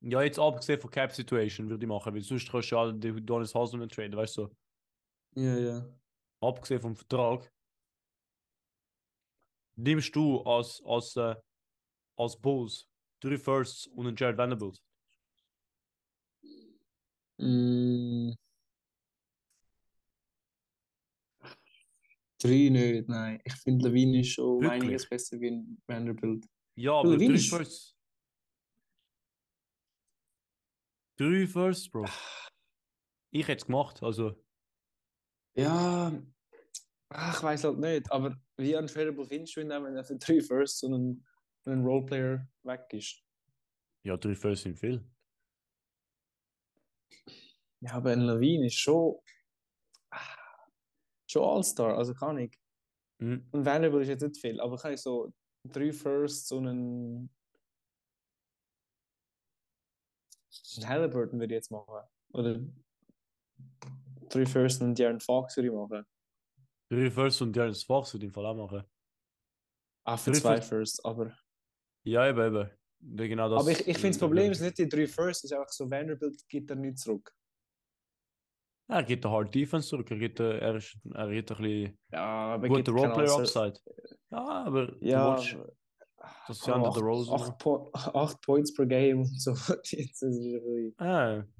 Ja, 0.00 0.22
jetzt 0.22 0.38
abgesehen 0.38 0.80
von 0.80 0.90
Cap 0.90 1.12
Situation 1.12 1.68
würde 1.68 1.84
ich 1.84 1.88
machen, 1.88 2.14
weil 2.14 2.20
sonst 2.20 2.50
kannst 2.50 2.70
du 2.70 2.76
ja 2.76 2.82
alle 2.82 2.94
Donis 3.22 3.54
Haslem 3.54 3.88
traden, 3.88 4.16
weißt 4.16 4.36
du? 4.36 4.54
Ja, 5.34 5.58
ja. 5.58 6.00
Abgesehen 6.40 6.80
vom 6.80 6.94
Vertrag. 6.94 7.50
Nimmst 9.76 10.14
du 10.14 10.40
als, 10.42 10.82
als, 10.84 11.16
äh, 11.16 11.34
als 12.16 12.40
Bulls 12.40 12.88
drei 13.20 13.38
Firsts 13.38 13.86
und 13.88 14.06
einen 14.06 14.16
Jared 14.16 14.36
Vanderbilt? 14.38 14.80
Mm. 17.38 18.32
Drei 22.38 22.68
nicht, 22.68 23.08
nein. 23.08 23.40
Ich 23.44 23.54
finde, 23.54 23.88
Levine 23.88 24.20
ist 24.20 24.28
schon 24.32 24.60
Wirklich? 24.60 24.82
einiges 24.82 25.08
besser 25.08 25.40
wie 25.40 25.48
ein 25.50 25.82
Vanderbilt. 25.86 26.46
Ja, 26.76 26.92
aber 26.92 27.10
Levine 27.10 27.30
drei 27.34 27.38
ist- 27.38 27.48
Firsts. 27.50 27.96
Drei 31.16 31.46
Firsts, 31.46 31.88
Bro. 31.90 32.06
Ich 33.30 33.46
hätte 33.48 33.62
es 33.62 33.66
gemacht, 33.66 34.02
also. 34.02 34.34
Ja, 35.56 36.12
ach, 37.08 37.36
ich 37.36 37.42
weiß 37.42 37.64
halt 37.64 37.78
nicht. 37.78 38.10
Aber 38.12 38.36
wie 38.56 38.74
untradable 38.76 39.24
findest 39.24 39.56
du 39.56 39.60
ihn, 39.60 39.68
wenn 39.70 39.96
er 39.96 40.04
für 40.04 40.16
drei 40.16 40.40
Firsts 40.40 40.82
und 40.82 40.92
ein, 40.94 41.26
und 41.64 41.72
ein 41.72 41.84
Roleplayer 41.84 42.46
weg 42.62 42.86
ist? 42.92 43.22
Ja, 44.04 44.16
drei 44.16 44.34
Firsts 44.34 44.64
sind 44.64 44.78
viel. 44.78 45.04
Ja, 47.80 47.92
aber 47.94 48.12
ein 48.12 48.20
Levine 48.20 48.66
ist 48.66 48.74
schon. 48.78 49.18
ah, 50.10 50.68
Schon 51.30 51.42
All-Star, 51.44 51.96
also 51.96 52.14
kann 52.14 52.38
ich. 52.38 52.58
Mhm. 53.18 53.48
Und 53.52 53.64
Vanderbilt 53.64 54.02
ist 54.02 54.08
jetzt 54.08 54.22
nicht 54.22 54.40
viel, 54.40 54.60
aber 54.60 54.76
kann 54.76 54.92
ich 54.92 55.00
so 55.00 55.32
drei 55.64 55.92
Firsts 55.92 56.50
und 56.52 56.66
einen. 56.68 57.34
einen 60.76 60.88
Halliburton 60.88 61.38
würde 61.40 61.54
ich 61.54 61.58
jetzt 61.58 61.70
machen. 61.70 62.08
Oder 62.32 62.60
drei 64.28 64.46
Firsts 64.46 64.80
und 64.82 64.98
Darren 64.98 65.20
Fox 65.20 65.56
würde 65.56 65.68
ich 65.68 65.74
machen. 65.74 66.06
Drei 66.90 67.10
Firsts 67.10 67.40
und 67.40 67.54
Jared 67.56 67.76
Fox 67.76 68.12
würde 68.12 68.26
ich 68.26 68.28
im 68.30 68.34
Fall 68.34 68.46
auch 68.46 68.54
machen. 68.56 68.84
Auch 70.06 70.18
für 70.18 70.32
Drei 70.32 70.38
zwei 70.38 70.56
First- 70.56 70.68
Firsts, 70.68 71.04
aber. 71.04 71.38
Ja, 72.04 72.28
eben, 72.28 72.40
eben. 72.46 72.70
Genau 73.28 73.50
das, 73.50 73.60
aber 73.60 73.70
ich, 73.70 73.80
ich 73.86 73.96
finde, 73.98 74.10
das 74.10 74.18
Problem 74.18 74.50
ist 74.52 74.60
nicht 74.62 74.78
die 74.78 74.88
drei 74.88 75.06
Firsts, 75.06 75.44
es 75.44 75.50
ist 75.50 75.56
einfach 75.56 75.68
so, 75.70 75.90
Vanderbilt 75.90 76.48
gibt 76.48 76.70
er 76.70 76.76
nicht 76.76 76.98
zurück. 76.98 77.34
Er 78.88 79.02
gibt 79.02 79.24
eine 79.26 79.34
Hard 79.34 79.54
Defense 79.54 79.88
zurück, 79.88 80.10
er 80.10 80.18
gibt, 80.18 80.40
er 80.40 80.76
ist, 80.76 80.96
er 81.14 81.30
gibt 81.30 81.50
ein 81.52 81.56
bisschen 81.58 81.98
Ja, 82.12 82.56
gute 82.56 82.68
gibt 82.74 82.86
keinen 82.86 82.96
Roleplayer 82.98 83.36
Ansatz. 83.38 83.56
Upside. 83.56 83.80
Ja, 84.30 84.64
aber 84.64 84.96
Ja, 85.02 85.22
aber- 85.34 85.36
das 86.46 86.58
ist 86.58 86.66
ja 86.66 86.78
der 86.78 87.02
Rose. 87.02 87.30
acht, 87.32 87.58
po 87.58 87.90
acht 87.92 88.40
Points 88.40 88.72
per 88.74 88.86
Game 88.86 89.20
und 89.20 89.38
so. 89.40 89.50
Jetzt 89.52 89.92
ist 89.92 90.22
ein 90.22 90.30
bisschen, 90.30 90.94
Ah, 90.98 91.28
ein 91.40 91.52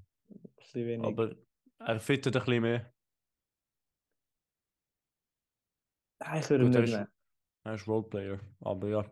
bisschen 0.56 0.86
wenig. 0.86 1.06
aber 1.06 1.34
er 1.80 2.00
fittet 2.00 2.36
ein 2.36 2.44
bisschen 2.44 2.62
mehr. 2.62 2.90
Ah, 6.20 6.38
ich 6.38 6.48
würde 6.48 6.64
Gut, 6.64 6.74
er 6.74 6.80
nicht 6.80 6.90
ist- 6.90 6.96
nehmen. 6.96 7.12
Er 7.64 7.74
ist 7.74 7.86
Roleplayer. 7.88 8.40
Aber 8.60 8.88
ja. 8.88 9.04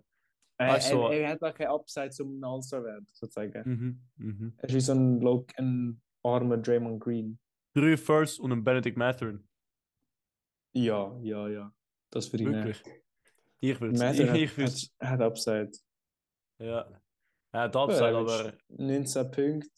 Er, 0.66 0.72
Also- 0.74 1.08
er, 1.08 1.20
er 1.22 1.30
hat 1.30 1.42
auch 1.42 1.54
kein 1.54 1.68
Upside 1.68 2.10
um 2.22 2.38
ein 2.40 2.44
All-Star 2.44 2.84
werden, 2.84 3.06
sozusagen. 3.12 3.62
Mhm, 3.68 4.00
mhm. 4.16 4.52
Er 4.56 4.68
ist 4.68 4.74
wie 4.74 4.80
so 4.80 4.92
ein, 4.92 5.20
Lo- 5.20 5.46
ein 5.56 6.00
armer 6.22 6.56
Draymond 6.58 7.00
Green. 7.00 7.38
Drei 7.74 7.96
Firsts 7.96 8.38
und 8.38 8.52
ein 8.52 8.62
Benedict 8.64 8.96
Mathurin. 8.96 9.46
Ja, 10.72 11.18
ja, 11.22 11.48
ja. 11.48 11.74
Das 12.10 12.26
ich 12.26 12.32
nehmen. 12.40 12.54
Wirklich. 12.64 12.82
Ich 13.60 13.80
würde 13.80 13.98
Mather 13.98 14.34
ich, 14.34 14.50
hat, 14.50 14.58
ich 14.58 14.92
hat, 15.00 15.10
hat 15.10 15.20
Upside. 15.20 15.70
Ja. 16.58 16.88
Er 17.52 17.60
hat 17.60 17.76
Upside, 17.76 18.10
Ja, 18.12 18.18
aber. 18.18 18.52
19 18.68 19.30
Punkte, 19.30 19.70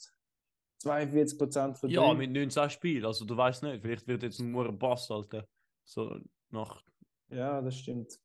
42% 0.83 1.75
von 1.77 1.91
Ja, 1.91 2.15
mit 2.15 2.31
19 2.31 2.71
Spielen, 2.71 3.05
also 3.05 3.25
du 3.25 3.37
weißt 3.37 3.63
nicht, 3.65 3.83
vielleicht 3.83 4.07
wird 4.07 4.23
jetzt 4.23 4.41
nur 4.41 4.69
ein 4.69 4.79
Bass, 4.79 5.11
Alter. 5.11 5.47
So 5.85 6.19
nach. 6.51 6.83
Ja, 7.31 7.61
das 7.61 7.79
stimmt. 7.79 8.19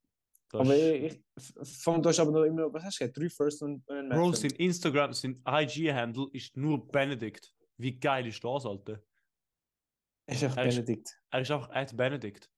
Das 0.52 0.62
aber 0.62 0.76
ist- 0.76 1.20
ich, 1.38 1.78
von 1.84 2.02
du 2.02 2.10
hast 2.10 2.20
aber 2.20 2.32
noch 2.32 2.44
immer 2.44 2.74
was 2.74 2.84
hast 2.84 3.00
du 3.00 3.06
gesagt? 3.06 3.18
Drei 3.18 3.30
First 3.30 3.62
und 3.62 3.88
ein 3.90 4.10
Bro, 4.10 4.34
sein 4.34 4.52
Instagram, 4.52 5.14
sein 5.14 5.42
IG-Handle 5.48 6.28
ist 6.34 6.58
nur 6.58 6.88
Benedict. 6.92 7.54
Wie 7.78 7.98
geil 8.00 8.26
ist 8.28 8.44
das, 8.44 8.66
Alter? 8.66 9.02
Ist 10.28 10.44
echt 10.44 10.58
Er 10.58 10.66
ist- 10.66 10.76
Benedikt. 10.76 11.22
Er 11.32 11.42
ist 11.42 11.52
einfach 11.52 11.70
at 11.70 11.96
Benedict. 11.96 12.50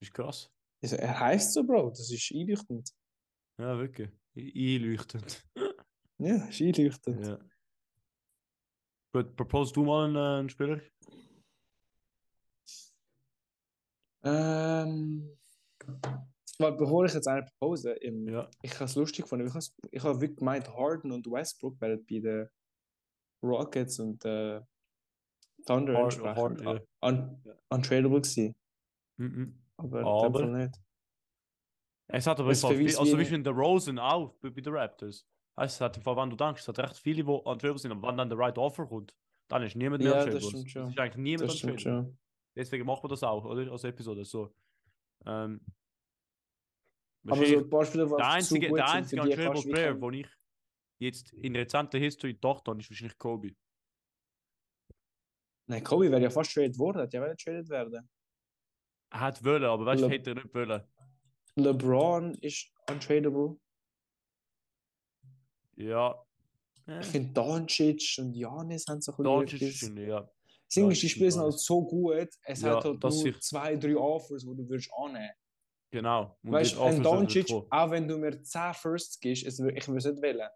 Ist 0.00 0.12
krass. 0.14 0.50
Also, 0.82 0.96
er 0.96 1.18
heißt 1.18 1.54
so, 1.54 1.64
Bro. 1.64 1.90
Das 1.90 2.10
ist 2.10 2.32
einleuchtend. 2.32 2.90
Ja, 3.58 3.78
wirklich. 3.78 4.10
Einleuchtend. 4.36 5.44
Ja, 6.18 6.46
ist 6.46 6.60
einleuchtend. 6.62 7.26
ja. 7.26 7.38
Gut, 9.12 9.36
propose 9.36 9.72
du 9.74 9.84
mal 9.84 10.06
einen, 10.06 10.16
äh, 10.16 10.38
einen 10.40 10.48
Spieler? 10.48 10.80
Ähm, 14.24 15.36
weil 16.58 16.72
bevor 16.72 17.04
ich 17.04 17.14
jetzt 17.14 17.28
eine 17.28 17.44
propose, 17.44 17.92
im, 17.92 18.28
Ja. 18.28 18.48
ich 18.62 18.74
habe 18.74 18.84
es 18.84 18.94
lustig 18.94 19.24
gefunden. 19.24 19.46
Ich 19.46 19.54
habe 19.54 19.64
ich 19.90 20.02
hab 20.04 20.20
wirklich 20.20 20.38
gemeint, 20.38 20.68
Harden 20.74 21.12
und 21.12 21.26
Westbrook 21.30 21.80
werden 21.80 22.04
bei 22.08 22.18
den 22.20 22.48
Rockets 23.42 23.98
und 24.00 24.24
äh, 24.24 24.60
Thunder 25.66 25.94
Hard- 25.94 26.04
entsprechend 26.04 26.36
hard, 26.36 26.60
ja. 26.62 27.08
un 27.08 27.40
Ja. 27.44 27.52
untradable 27.70 28.20
gewesen. 28.20 28.54
Mhm. 29.18 29.62
Aber, 29.78 30.04
Aber- 30.04 30.46
nicht. 30.46 30.74
Es 32.08 32.26
hat 32.26 32.38
aber 32.38 32.50
Es 32.50 32.60
Fall 32.60 32.76
viel, 32.76 32.86
also 32.96 33.18
wie- 33.18 33.28
wie 33.30 33.34
in 33.34 33.42
der 33.44 33.52
Rosen 33.52 33.98
auch 33.98 34.32
bei, 34.40 34.50
bei 34.50 34.60
den 34.60 34.72
Raptors. 34.74 35.26
Es 35.58 35.80
hat 35.80 35.96
im 35.96 36.02
Fall, 36.02 36.16
wenn 36.16 36.30
du 36.30 36.36
denkst, 36.36 36.60
es 36.62 36.68
hat 36.68 36.78
recht 36.78 36.96
viele, 36.98 37.24
die 37.24 37.28
untradeable 37.30 37.78
sind, 37.78 37.90
aber 37.92 38.08
wenn 38.08 38.16
dann 38.16 38.28
der 38.28 38.38
right 38.38 38.56
offer 38.58 38.86
kommt, 38.86 39.14
dann 39.48 39.62
ist 39.62 39.74
niemand 39.74 40.02
mehr 40.02 40.12
Ja, 40.12 40.18
untradeable. 40.24 40.52
das 40.52 40.64
ist 40.92 40.98
eigentlich 40.98 41.16
niemand 41.16 41.50
Das 41.50 41.62
untradeable. 41.64 42.16
Deswegen 42.54 42.86
machen 42.86 43.02
wir 43.04 43.08
das 43.08 43.22
auch, 43.22 43.44
oder? 43.44 43.70
Als 43.72 43.84
Episode. 43.84 44.24
So. 44.24 44.54
Ähm, 45.26 45.60
Aber 47.32 47.46
so 47.46 47.58
ein 47.58 47.70
paar 47.70 47.84
Spieler, 47.84 48.06
die 48.06 48.16
der 48.16 48.28
einzige, 48.28 48.72
der 48.72 48.88
einzige 48.88 49.22
untradeable 49.22 49.62
Player, 49.62 49.94
den 49.94 50.12
ich 50.14 50.26
jetzt 50.98 51.32
in 51.34 51.56
rezenter 51.56 51.98
History 51.98 52.34
gedacht 52.34 52.66
habe, 52.68 52.80
ist 52.80 52.90
wahrscheinlich 52.90 53.18
Kobe. 53.18 53.54
Nein, 55.68 55.82
Kobe 55.82 56.10
wäre 56.10 56.22
ja 56.22 56.30
fast 56.30 56.52
traded 56.52 56.78
worden, 56.78 57.02
hat 57.02 57.12
ja 57.12 57.20
wollen 57.20 57.36
traded 57.36 57.68
werden. 57.68 58.08
Er 59.10 59.20
hat 59.20 59.44
wollen, 59.44 59.64
aber 59.64 59.84
weißt 59.86 60.02
du, 60.02 60.08
hätte 60.08 60.30
er 60.30 60.34
nicht 60.36 60.54
wollen. 60.54 60.82
LeBron 61.56 62.34
ist 62.34 62.72
untradable. 62.88 63.58
Ja. 65.76 66.22
Ich 67.00 67.06
finde 67.06 67.32
Doncic 67.32 68.16
und 68.18 68.34
Janis 68.34 68.86
haben 68.86 69.00
so 69.00 69.12
ein 69.16 69.24
Doncic 69.24 69.58
bisschen 69.58 69.96
schon, 69.96 70.06
ja. 70.06 70.20
Das 70.20 70.74
Ding 70.74 70.90
ist, 70.90 71.02
die 71.02 71.08
Spiele 71.08 71.30
sind 71.30 71.42
halt 71.42 71.58
so 71.58 71.84
gut, 71.84 72.28
es 72.42 72.60
Ja, 72.60 72.76
hat 72.76 72.84
halt 72.84 73.02
nur 73.02 73.26
ich- 73.26 73.40
zwei, 73.40 73.76
drei 73.76 73.96
Offers, 73.96 74.42
die 74.42 74.54
du 74.56 74.68
würdest 74.68 74.90
annehmen 74.96 75.30
Genau. 75.96 76.36
Und 76.42 76.52
Weißt 76.52 76.76
du, 76.76 76.82
ein 76.82 77.02
Doncic, 77.02 77.50
auch 77.70 77.90
wenn 77.90 78.06
du 78.06 78.18
mir 78.18 78.42
10 78.42 78.74
Firsts 78.74 79.18
gibst, 79.18 79.46
ich 79.46 79.58
würde 79.58 79.78
es 79.78 80.04
nicht 80.04 80.20
wählen. 80.20 80.48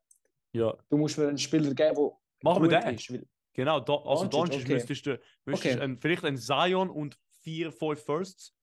Ja. 0.53 0.76
Du 0.91 0.99
musst 0.99 1.16
mir 1.16 1.28
einen 1.28 1.38
Spieler 1.38 1.72
geben, 1.72 1.95
der 1.95 2.11
Machen 2.43 2.62
wir 2.68 2.78
den. 2.78 2.95
ist. 2.95 3.11
Genau, 3.55 3.80
do, 3.80 3.97
also 4.05 4.26
Doncic, 4.26 4.61
okay. 4.64 4.74
müsstest 4.74 5.07
du, 5.07 5.18
müsstest 5.47 5.76
Okay. 5.76 5.82
ein, 5.84 5.99
vielleicht 5.99 6.24
ein 6.26 6.36
Zion 6.36 6.91
und 6.91 7.18
vier, 7.43 7.72
fünf 7.72 8.03
Firsts. 8.05 8.55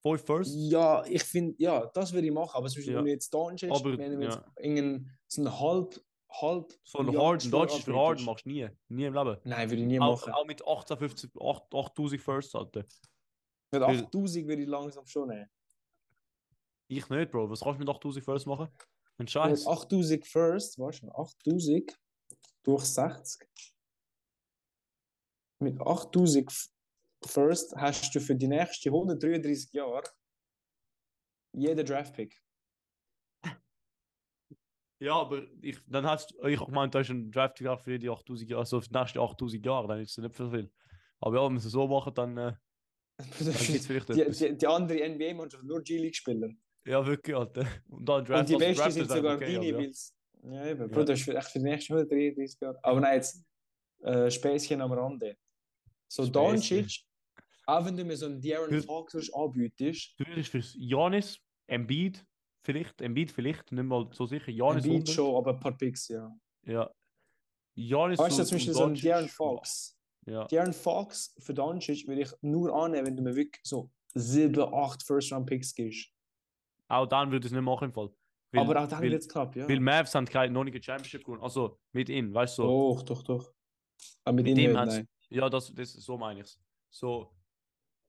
Fünf 0.00 0.24
Firsts? 0.24 0.54
ja, 0.56 1.04
ich 1.06 1.24
finde, 1.24 1.56
ja, 1.58 1.86
das 1.86 2.12
würde 2.12 2.28
ich 2.28 2.32
machen, 2.32 2.52
aber 2.54 2.68
zum 2.68 2.76
Beispiel, 2.76 2.92
Ja. 2.92 2.98
wenn 3.00 3.06
wir 3.06 3.12
jetzt 3.14 3.34
Doncic, 3.34 3.70
Aber, 3.72 3.98
wenn 3.98 4.20
wir 4.20 4.26
jetzt 4.28 4.36
ja. 4.38 4.52
irgendeinen, 4.58 5.18
so 5.26 5.42
einen 5.42 5.58
halb, 5.60 6.00
halb 6.30 6.72
So 6.84 6.98
ein 7.00 7.18
Harden, 7.18 7.50
Doncic 7.50 7.82
für. 7.82 7.96
Harden 7.96 8.24
machst 8.26 8.44
du 8.46 8.50
nie. 8.50 8.68
Nie 8.88 9.06
im 9.06 9.14
Leben. 9.14 9.36
Nein, 9.42 9.70
würde 9.70 9.82
ich 9.82 9.88
nie 9.88 9.98
Auch, 10.00 10.20
machen. 10.20 10.32
auch 10.34 10.46
mit 10.46 10.64
18, 10.64 10.96
50, 10.98 11.30
8 11.40 11.74
8000 11.74 12.20
Firsts, 12.22 12.54
Alter. 12.54 12.84
Mit 13.72 13.82
weil- 13.82 13.96
8000 14.04 14.46
würde 14.46 14.62
ich 14.62 14.68
langsam 14.68 15.04
schon 15.06 15.28
nehmen. 15.28 15.48
Ich 16.94 17.08
nicht, 17.08 17.30
Bro. 17.30 17.48
Was 17.48 17.60
kannst 17.60 17.80
du 17.80 17.84
mit 17.84 17.88
8000 17.88 18.22
Firsts 18.22 18.46
machen? 18.46 18.68
Ein 18.68 18.80
Mit 19.18 19.30
Scheiß. 19.30 19.66
8000 19.66 20.26
First, 20.26 20.78
weißt 20.78 21.02
du, 21.02 21.08
8000 21.10 21.98
durch 22.64 22.84
60. 22.84 23.48
Mit 25.60 25.80
8000 25.80 26.50
F- 26.50 26.68
First 27.24 27.74
hast 27.76 28.14
du 28.14 28.20
für 28.20 28.34
die 28.34 28.48
nächsten 28.48 28.88
133 28.90 29.72
Jahre 29.72 30.02
jeden 31.54 31.86
Draftpick. 31.86 32.38
Ja, 35.00 35.14
aber 35.16 35.42
ich, 35.62 35.78
dann 35.88 36.06
hast 36.06 36.30
du, 36.30 36.46
ich 36.46 36.60
gemeint, 36.64 36.94
da 36.94 37.00
ist 37.00 37.10
ein 37.10 37.28
Draft 37.32 37.58
für 37.82 37.98
die 37.98 38.08
8000 38.08 38.50
Jahre, 38.50 38.60
also 38.60 38.80
für 38.80 38.88
die 38.88 38.96
nächsten 38.98 39.18
8000 39.18 39.66
Jahre, 39.66 39.88
dann 39.88 40.00
ist 40.00 40.10
es 40.12 40.18
nicht 40.18 40.36
so 40.36 40.48
viel. 40.48 40.72
Aber 41.18 41.36
ja, 41.36 41.44
wenn 41.44 41.54
wir 41.54 41.58
es 41.58 41.64
so 41.64 41.88
machen, 41.88 42.14
dann, 42.14 42.36
äh, 42.36 42.52
dann 43.18 43.26
gibt 43.28 43.40
es 43.40 43.86
vielleicht 43.86 44.08
die, 44.10 44.20
etwas. 44.20 44.38
die, 44.38 44.56
die 44.56 44.66
andere 44.68 44.98
NBA-Mannschaft 45.08 45.64
nur 45.64 45.82
G-League-Spieler. 45.82 46.50
Ja, 46.84 47.04
wirklich, 47.06 47.36
Alter. 47.36 47.66
Und 47.88 48.08
dann 48.08 48.24
Draft 48.24 48.40
Und 48.40 48.48
die 48.48 48.56
Besten 48.56 48.80
Raptors 48.80 48.94
sind 48.94 49.08
sogar 49.10 49.36
okay, 49.36 49.54
deine, 49.54 49.66
ja. 49.66 49.78
weil's- 49.78 50.14
Ja, 50.44 50.66
eben. 50.66 50.90
Bro, 50.90 51.04
das 51.04 51.18
ist 51.20 51.24
für, 51.24 51.36
echt 51.36 51.48
für 51.48 51.58
die 51.60 51.64
nächsten 51.64 51.92
133 51.94 52.60
Jahre. 52.60 52.78
Aber 52.82 53.00
nein, 53.00 53.14
jetzt 53.14 53.44
äh, 54.02 54.30
Späßchen 54.30 54.80
am 54.80 54.92
Rande. 54.92 55.36
So. 56.08 56.26
Doncic, 56.26 57.04
auch 57.66 57.84
wenn 57.86 57.96
du 57.96 58.04
mir 58.04 58.16
so 58.16 58.26
einen 58.26 58.42
Für- 58.42 58.82
Fox 58.82 59.32
anbietest, 59.32 60.14
Du 60.18 60.26
würdest 60.26 60.48
für 60.50 60.58
Janis, 60.76 61.38
Embiid, 61.68 62.24
vielleicht, 62.64 63.00
Embiid 63.00 63.30
vielleicht, 63.30 63.70
nicht 63.70 63.84
mal 63.84 64.08
so 64.12 64.26
sicher, 64.26 64.50
Janis 64.50 64.84
Embiid 64.84 65.08
schon, 65.08 65.36
aber 65.36 65.52
ein 65.54 65.60
paar 65.60 65.76
Picks, 65.76 66.08
ja. 66.08 66.34
Ja. 66.64 66.90
Janis 67.74 68.18
Weißt 68.18 68.38
du, 68.40 68.44
zum 68.44 68.56
Beispiel 68.56 68.74
so 68.74 68.84
einen 68.84 68.96
De'Aaron 68.96 69.28
Fox. 69.28 69.96
Ja. 70.26 70.46
De'Aaron 70.46 70.72
Fox 70.74 71.34
für 71.38 71.54
Doncic 71.54 72.06
würde 72.06 72.22
ich 72.22 72.30
nur 72.42 72.74
annehmen, 72.74 73.06
wenn 73.06 73.16
du 73.16 73.22
mir 73.22 73.34
wirklich 73.34 73.62
so 73.64 73.90
7, 74.14 74.60
8 74.74 75.02
First-Round-Picks 75.02 75.74
gibst. 75.74 76.10
Auch 76.88 77.06
dann 77.06 77.30
würde 77.30 77.46
ich 77.46 77.52
es 77.52 77.56
nicht 77.56 77.64
machen 77.64 77.86
im 77.86 77.92
Fall. 77.92 78.10
Weil, 78.52 78.60
aber 78.60 78.82
auch 78.82 78.88
dann 78.88 79.02
wird 79.02 79.14
es 79.14 79.28
knapp, 79.28 79.56
ja. 79.56 79.66
weil 79.68 79.80
Mavs 79.80 80.14
haben 80.14 80.26
keine 80.26 80.52
noch 80.52 80.64
nicht 80.64 80.84
Championship 80.84 81.24
gewonnen. 81.24 81.42
Also 81.42 81.78
mit 81.92 82.08
ihm, 82.08 82.34
weißt 82.34 82.58
du? 82.58 82.62
So. 82.62 82.94
Doch, 82.94 83.02
doch, 83.02 83.22
doch. 83.22 83.54
Aber 84.24 84.34
mit, 84.36 84.44
Mit 84.46 84.58
ihm 84.58 84.72
nein. 84.72 85.08
Ja, 85.30 85.48
das, 85.48 85.72
das, 85.72 85.92
so 85.92 86.18
meine 86.18 86.40
ich 86.40 86.46
es. 86.46 86.60
So, 86.90 87.34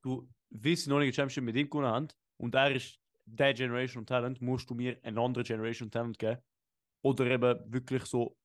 du 0.02 0.28
willst 0.50 0.88
noch 0.88 1.00
nicht 1.00 1.16
Championship 1.16 1.44
mit 1.44 1.56
ihm 1.56 1.70
gewonnen 1.70 1.88
haben 1.88 2.08
und 2.38 2.54
er 2.56 2.76
ist 2.76 3.00
der 3.26 3.54
Generation 3.54 4.06
Talent, 4.06 4.42
musst 4.42 4.70
du 4.70 4.76
mir 4.76 5.00
ein 5.04 5.18
anderes 5.18 5.48
Generation 5.48 5.90
Talent 5.90 6.20
geben. 6.20 6.42
Oder 7.02 7.26
eben 7.28 7.72
wirklich 7.72 8.04
so 8.06 8.38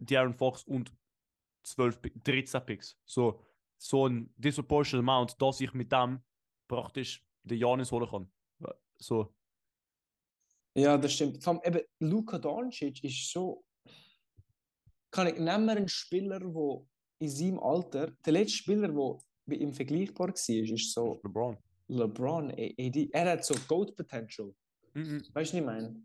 De'Aaron 0.00 0.32
Fox 0.34 0.64
und 0.64 0.92
12, 1.64 2.00
Pi- 2.02 2.12
13 2.24 2.64
Picks. 2.64 2.98
So, 3.04 3.40
so 3.76 4.06
ein 4.08 4.32
disproportionate 4.36 5.02
amount, 5.02 5.40
dass 5.40 5.60
ich 5.60 5.72
mit 5.74 5.92
dem 5.92 6.22
praktisch 6.68 7.24
den 7.42 7.58
Janis 7.58 7.92
holen 7.92 8.08
kann. 8.08 8.32
So, 9.02 9.34
Ja, 10.76 10.96
das 10.96 11.12
stimmt. 11.14 11.42
Vor 11.42 11.54
allem 11.54 11.74
eben, 11.74 11.86
Luka 12.00 12.38
Doncic 12.38 13.02
ist 13.02 13.30
so. 13.32 13.64
Kann 15.10 15.26
ich 15.26 15.34
nehmen 15.34 15.68
einen 15.68 15.88
Spieler, 15.88 16.38
der 16.38 16.86
in 17.18 17.28
seinem 17.28 17.58
Alter, 17.58 18.12
der 18.24 18.32
letzte 18.32 18.58
Spieler, 18.58 18.88
der 18.88 19.18
bei 19.46 19.56
ihm 19.56 19.72
vergleichbar 19.72 20.28
war, 20.28 20.34
ist 20.34 20.92
so 20.92 21.20
LeBron. 21.24 21.56
LeBron. 21.88 22.50
AD. 22.50 23.10
Er 23.12 23.32
hat 23.32 23.44
so 23.44 23.54
Gold 23.66 23.96
Potential. 23.96 24.54
Mhm. 24.94 25.22
Weißt 25.32 25.52
du, 25.52 25.56
was 25.56 25.60
ich 25.60 25.64
meine? 25.64 26.04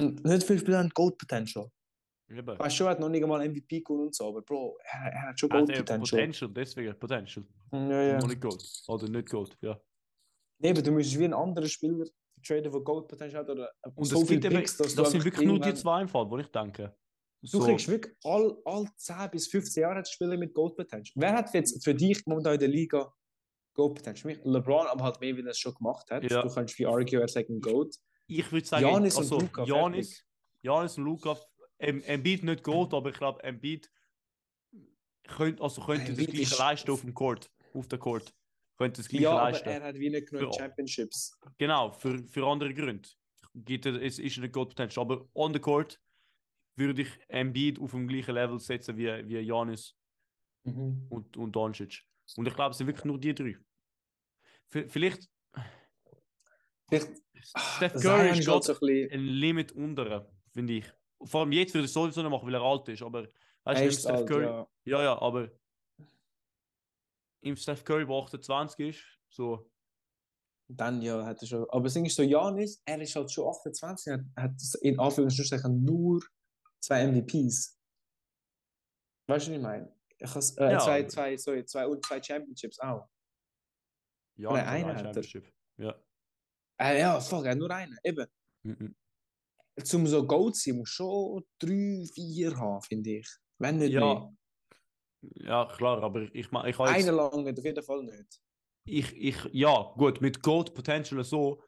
Und 0.00 0.24
nicht 0.24 0.42
viele 0.42 0.58
Spieler 0.58 0.78
haben 0.78 0.90
Gold 0.90 1.16
Potential. 1.16 1.70
Eben. 2.28 2.58
Weißt 2.58 2.80
du, 2.80 2.84
er 2.84 2.90
hat 2.90 3.00
noch 3.00 3.08
nicht 3.08 3.22
einmal 3.22 3.48
MVP 3.48 3.80
gewonnen 3.80 4.06
und 4.06 4.14
so, 4.14 4.28
aber 4.28 4.42
Bro, 4.42 4.78
er, 4.82 5.12
er 5.12 5.22
hat 5.28 5.40
schon 5.40 5.48
Gold 5.48 5.66
Potential. 5.66 6.00
Potential, 6.00 6.50
deswegen 6.52 6.98
Potential. 6.98 7.46
Ja, 7.72 8.02
ja. 8.02 8.18
Noch 8.18 8.28
nicht 8.28 8.40
Gold. 8.40 8.82
Oder 8.88 9.08
nicht 9.08 9.30
Gold, 9.30 9.56
ja. 9.62 9.80
Eben, 10.64 10.82
du 10.82 10.92
musst 10.92 11.18
wie 11.18 11.24
ein 11.26 11.34
anderer 11.34 11.66
Spieler 11.66 12.04
traden, 12.42 12.72
der 12.72 12.80
Gold 12.80 13.06
Potential 13.06 13.42
hat 13.42 13.50
oder 13.50 13.70
Und 13.94 14.04
so 14.06 14.24
viel 14.24 14.40
Picks, 14.40 14.76
dass 14.78 14.94
das 14.94 15.10
sind 15.10 15.24
wirklich 15.24 15.46
nur 15.46 15.60
die 15.60 15.74
zwei 15.74 16.00
im 16.02 16.08
Fall, 16.08 16.28
wo 16.30 16.38
ich 16.38 16.48
denke. 16.48 16.96
Du 17.42 17.60
kriegst 17.60 17.86
wirklich 17.88 18.16
all, 18.24 18.56
all 18.64 18.86
10 18.96 19.30
bis 19.30 19.48
15 19.48 19.82
Jahre 19.82 20.02
Spieler 20.06 20.38
mit 20.38 20.54
Gold 20.54 20.76
Potential. 20.76 21.12
Wer 21.16 21.34
hat 21.34 21.52
jetzt 21.52 21.84
für 21.84 21.94
dich 21.94 22.22
momentan 22.26 22.54
in 22.54 22.60
der 22.60 22.68
Liga 22.68 23.12
Gold 23.74 23.96
Potential? 23.96 24.32
Für 24.34 24.38
mich 24.38 24.44
LeBron, 24.46 24.86
aber 24.86 25.04
halt 25.04 25.20
mehr, 25.20 25.36
wie 25.36 25.42
er 25.42 25.48
es 25.48 25.58
schon 25.58 25.74
gemacht 25.74 26.10
hat. 26.10 26.24
Ja. 26.30 26.40
Du 26.42 26.48
kannst 26.48 26.78
wie 26.78 26.86
argue, 26.86 27.20
er 27.20 27.28
sagt 27.28 27.50
ein 27.50 27.60
Gold. 27.60 27.94
ich 28.26 28.50
würde 28.50 28.66
sagen, 28.66 28.86
und 28.86 29.04
also, 29.04 29.38
Luka, 29.38 29.64
Janis, 29.64 30.24
Janis 30.62 30.96
und 30.96 31.04
Luka, 31.04 31.36
em, 31.76 32.00
Embiid 32.04 32.42
nicht 32.44 32.62
Gold, 32.62 32.94
aber 32.94 33.10
ich 33.10 33.16
glaube, 33.18 33.42
Embiid 33.42 33.90
könnte, 35.28 35.62
also 35.62 35.82
könnte 35.82 36.14
das 36.14 36.16
gleiche 36.24 36.40
ist- 36.42 36.58
leisten 36.58 36.90
auf 36.90 37.02
dem 37.02 37.12
Court, 37.12 37.50
auf 37.74 37.86
der 37.88 37.98
Court. 37.98 38.34
Könnte 38.76 39.00
das 39.00 39.08
gleiche 39.08 39.24
Ja, 39.24 39.32
aber 39.38 39.50
leisten. 39.52 39.68
er 39.68 39.82
hat 39.82 39.94
wie 39.96 40.10
nicht 40.10 40.28
genug 40.30 40.52
Für- 40.54 40.58
Championships. 40.60 41.38
Genau, 41.58 41.92
für, 41.92 42.18
für 42.26 42.46
andere 42.46 42.74
Gründe. 42.74 43.08
Gibt 43.54 43.86
er, 43.86 44.02
es 44.02 44.18
ist 44.18 44.36
nicht 44.38 44.52
Gold 44.52 44.70
Potential, 44.70 45.04
aber 45.04 45.28
on 45.34 45.52
the 45.54 45.60
Court 45.60 46.00
würde 46.76 47.02
ich 47.02 47.08
Embiid 47.28 47.78
auf 47.78 47.92
dem 47.92 48.08
gleichen 48.08 48.34
Level 48.34 48.58
setzen 48.58 48.96
wie, 48.96 49.06
wie 49.28 49.38
Janis 49.38 49.96
Mhm. 50.66 51.06
und, 51.10 51.36
und 51.36 51.52
Doncic. 51.52 52.02
Und 52.36 52.48
ich 52.48 52.54
glaube, 52.54 52.70
es 52.72 52.78
sind 52.78 52.86
wirklich 52.86 53.04
nur 53.04 53.18
die 53.20 53.34
drei. 53.34 53.56
V 54.70 54.88
vielleicht 54.88 55.28
Vielleicht, 56.88 57.08
Steph 57.76 57.92
Curry 58.02 58.30
ist 58.30 58.38
ist 58.40 58.46
gerade 58.46 58.62
so 58.64 58.72
ein 58.72 58.78
bisschen, 58.80 59.10
ein 59.12 59.24
Limit 59.26 59.72
unter, 59.72 60.30
finde 60.52 60.72
ich. 60.74 60.86
vor 61.24 61.42
allem 61.42 61.52
jetzt 61.52 61.74
würde 61.74 61.84
ich 61.86 61.92
sowieso 61.92 62.22
nicht 62.22 62.30
machen, 62.30 62.46
weil 62.46 62.54
er 62.54 62.62
alt 62.62 62.88
ist, 62.88 63.02
aber 63.02 63.28
weißt 63.64 63.80
du, 63.80 63.84
Er 63.84 63.86
ist 63.88 64.00
Steph 64.00 64.12
alt, 64.16 64.28
Curry, 64.28 64.44
ja. 64.44 64.66
ja, 64.84 65.02
ja, 65.02 65.18
aber 65.20 65.50
im 67.44 67.56
Steph 67.56 67.84
Curry, 67.84 68.06
der 68.06 68.16
28 68.16 68.88
ist, 68.88 69.04
so, 69.30 69.70
Dann 70.68 71.02
ja, 71.02 71.24
hat 71.26 71.40
er 71.42 71.46
schon. 71.46 71.68
Aber 71.70 71.84
das 71.84 71.94
Ding 71.94 72.06
ist 72.06 72.16
so, 72.16 72.22
Janis, 72.22 72.82
er 72.86 73.00
ist 73.00 73.14
halt 73.14 73.30
schon 73.30 73.48
28, 73.48 74.12
hat, 74.12 74.20
hat 74.36 74.52
in 74.82 74.98
Anführungsstrichen 74.98 75.84
nur 75.84 76.22
zwei 76.80 77.06
MVPs. 77.06 77.78
Weißt 79.28 79.46
du, 79.46 79.50
was 79.50 79.56
ich 79.56 79.62
meine? 79.62 79.94
Ich 80.18 80.34
has, 80.34 80.56
äh, 80.56 80.72
Ja, 80.72 80.78
zwei, 80.78 81.04
zwei, 81.06 81.36
sorry, 81.36 81.64
zwei 81.66 81.86
und 81.86 82.04
zwei 82.04 82.22
Championships 82.22 82.78
auch. 82.80 83.08
ja, 84.36 84.52
Nein, 84.52 84.66
einer 84.66 84.88
ein 84.88 84.96
hat 84.96 85.16
er. 85.16 85.22
Championship. 85.22 85.52
Ja. 85.78 85.94
Äh, 86.80 87.00
ja, 87.00 87.20
fuck, 87.20 87.44
nur 87.54 87.70
einen. 87.70 87.98
Eben. 88.02 88.26
Mhm. 88.64 88.96
Zum 89.82 90.06
so 90.06 90.26
Gold 90.26 90.56
zu 90.56 90.70
sein, 90.70 90.78
muss 90.78 90.88
schon 90.90 91.44
drei, 91.58 92.06
vier 92.14 92.56
haben, 92.56 92.80
finde 92.82 93.18
ich. 93.18 93.28
Wenn 93.58 93.78
nicht 93.78 93.92
Ja, 93.92 94.00
mehr. 94.00 94.36
Ja, 95.36 95.66
klar, 95.66 96.02
aber 96.02 96.22
ich 96.34 96.50
meine, 96.50 96.70
ich 96.70 96.78
habe 96.78 96.90
jetzt, 96.90 97.08
Einen 97.08 97.16
lang 97.16 97.44
nicht, 97.44 97.58
auf 97.58 97.64
jeden 97.64 97.82
Fall 97.82 98.02
nicht. 98.04 98.40
ich, 98.84 99.12
ich, 99.16 99.36
ja, 99.52 99.92
gut, 99.96 100.20
mit 100.20 100.42
Gold 100.42 100.74
Potential 100.74 101.22
so, 101.24 101.62